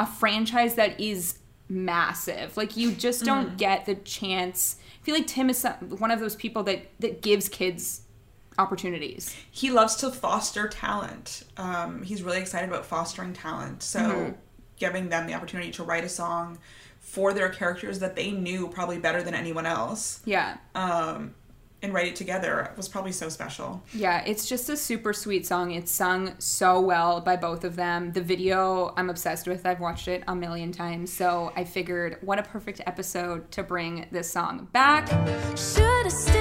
a 0.00 0.06
franchise 0.06 0.74
that 0.74 0.98
is 1.00 1.38
massive. 1.70 2.56
Like 2.56 2.76
you 2.76 2.92
just 2.92 3.24
don't 3.24 3.56
get 3.56 3.86
the 3.86 3.94
chance. 3.94 4.76
I 5.00 5.04
feel 5.04 5.14
like 5.14 5.26
Tim 5.26 5.48
is 5.48 5.58
some, 5.58 5.74
one 5.98 6.10
of 6.10 6.20
those 6.20 6.36
people 6.36 6.62
that 6.64 6.90
that 7.00 7.22
gives 7.22 7.48
kids 7.48 8.02
opportunities. 8.58 9.34
He 9.50 9.70
loves 9.70 9.96
to 9.96 10.10
foster 10.10 10.68
talent. 10.68 11.44
Um, 11.56 12.02
he's 12.02 12.22
really 12.22 12.38
excited 12.40 12.68
about 12.68 12.84
fostering 12.84 13.32
talent. 13.32 13.82
So 13.82 14.00
Mm-hmm. 14.00 14.32
giving 14.78 15.08
them 15.08 15.26
the 15.26 15.34
opportunity 15.34 15.70
to 15.72 15.82
write 15.82 16.04
a 16.04 16.08
song 16.08 16.58
for 16.98 17.32
their 17.32 17.48
characters 17.48 17.98
that 18.00 18.16
they 18.16 18.30
knew 18.30 18.68
probably 18.68 18.98
better 18.98 19.22
than 19.22 19.34
anyone 19.34 19.66
else 19.66 20.20
Yeah. 20.26 20.58
um, 20.74 21.34
and 21.82 21.94
write 21.94 22.08
it 22.08 22.16
together 22.16 22.72
was 22.76 22.88
probably 22.88 23.12
so 23.12 23.28
special. 23.28 23.82
Yeah, 23.94 24.22
it's 24.26 24.48
just 24.48 24.68
a 24.68 24.76
super 24.76 25.12
sweet 25.12 25.46
song. 25.46 25.72
It's 25.72 25.90
sung 25.90 26.34
so 26.38 26.80
well 26.80 27.20
by 27.20 27.36
both 27.36 27.64
of 27.64 27.76
them. 27.76 28.12
The 28.12 28.20
video 28.20 28.92
I'm 28.96 29.10
obsessed 29.10 29.46
with. 29.46 29.64
I've 29.66 29.80
watched 29.80 30.08
it 30.08 30.22
a 30.28 30.34
million 30.34 30.72
times. 30.72 31.12
So 31.12 31.52
I 31.56 31.64
figured 31.64 32.18
what 32.20 32.38
a 32.38 32.42
perfect 32.42 32.80
episode 32.86 33.50
to 33.52 33.62
bring 33.62 34.06
this 34.10 34.30
song 34.30 34.68
back. 34.72 35.08
Should've 35.56 36.12
stayed 36.12 36.39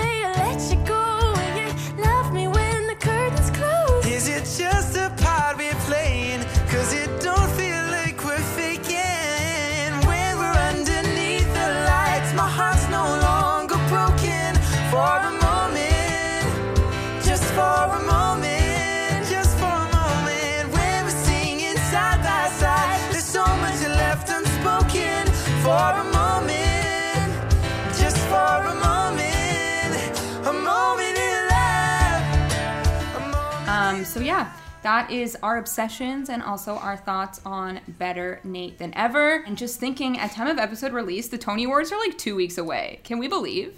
Um, 33.99 34.05
so 34.05 34.19
yeah, 34.19 34.51
that 34.83 35.11
is 35.11 35.35
our 35.43 35.57
obsessions 35.57 36.29
and 36.29 36.41
also 36.41 36.75
our 36.77 36.97
thoughts 36.97 37.41
on 37.45 37.81
Better 37.87 38.39
Nate 38.43 38.77
Than 38.79 38.93
Ever. 38.95 39.43
And 39.45 39.57
just 39.57 39.79
thinking, 39.79 40.17
at 40.17 40.31
time 40.31 40.47
of 40.47 40.57
episode 40.57 40.93
release, 40.93 41.27
the 41.27 41.37
Tony 41.37 41.65
Awards 41.65 41.91
are 41.91 41.99
like 41.99 42.17
two 42.17 42.35
weeks 42.35 42.57
away. 42.57 43.01
Can 43.03 43.19
we 43.19 43.27
believe? 43.27 43.75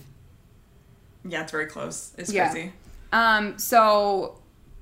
Yeah, 1.26 1.42
it's 1.44 1.52
very 1.52 1.66
close. 1.68 2.14
It's 2.18 2.32
Yeah. 2.32 2.50
crazy. 2.52 2.74
Um, 3.12 3.58
so 3.58 4.38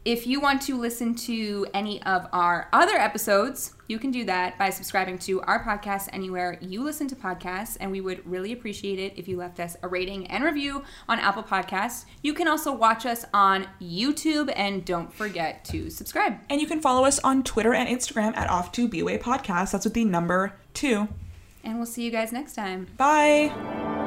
If 0.06 0.26
you 0.26 0.40
want 0.40 0.62
to 0.64 0.80
listen 0.80 1.14
to 1.16 1.68
any 1.74 2.02
of 2.04 2.28
our 2.32 2.70
other 2.72 2.96
episodes, 2.96 3.74
you 3.88 4.00
can 4.00 4.12
do 4.12 4.24
that 4.26 4.58
by 4.58 4.70
subscribing 4.70 5.18
to 5.20 5.42
our 5.42 5.62
podcast 5.64 6.08
anywhere 6.14 6.58
you 6.62 6.84
listen 6.84 7.08
to 7.10 7.16
podcasts, 7.16 7.76
and 7.82 7.92
we 7.92 8.00
would 8.00 8.26
really 8.26 8.54
appreciate 8.54 8.98
it 8.98 9.14
if 9.18 9.28
you 9.28 9.36
left 9.36 9.60
us 9.60 9.76
a 9.84 9.90
rating 9.90 10.28
and 10.28 10.44
review 10.44 10.84
on 11.10 11.20
Apple 11.20 11.44
Podcasts. 11.44 12.06
You 12.22 12.34
can 12.34 12.48
also 12.48 12.72
watch 12.72 13.06
us 13.06 13.26
on 13.34 13.68
YouTube, 13.82 14.54
and 14.56 14.86
don't 14.86 15.14
forget 15.14 15.66
to 15.66 15.90
subscribe. 15.90 16.38
And 16.50 16.62
you 16.62 16.68
can 16.68 16.80
follow 16.80 17.04
us 17.06 17.20
on 17.20 17.44
Twitter 17.44 17.74
and 17.74 17.90
Instagram 17.90 18.38
at 18.38 18.50
Off 18.50 18.72
to 18.74 18.88
BOA 18.88 19.18
Podcast. 19.20 19.72
That's 19.74 19.84
with 19.84 19.96
the 19.96 20.06
number 20.06 20.54
two. 20.74 21.10
And 21.64 21.76
we'll 21.76 21.86
see 21.86 22.04
you 22.04 22.12
guys 22.12 22.32
next 22.32 22.54
time. 22.54 22.88
Bye. 22.96 23.99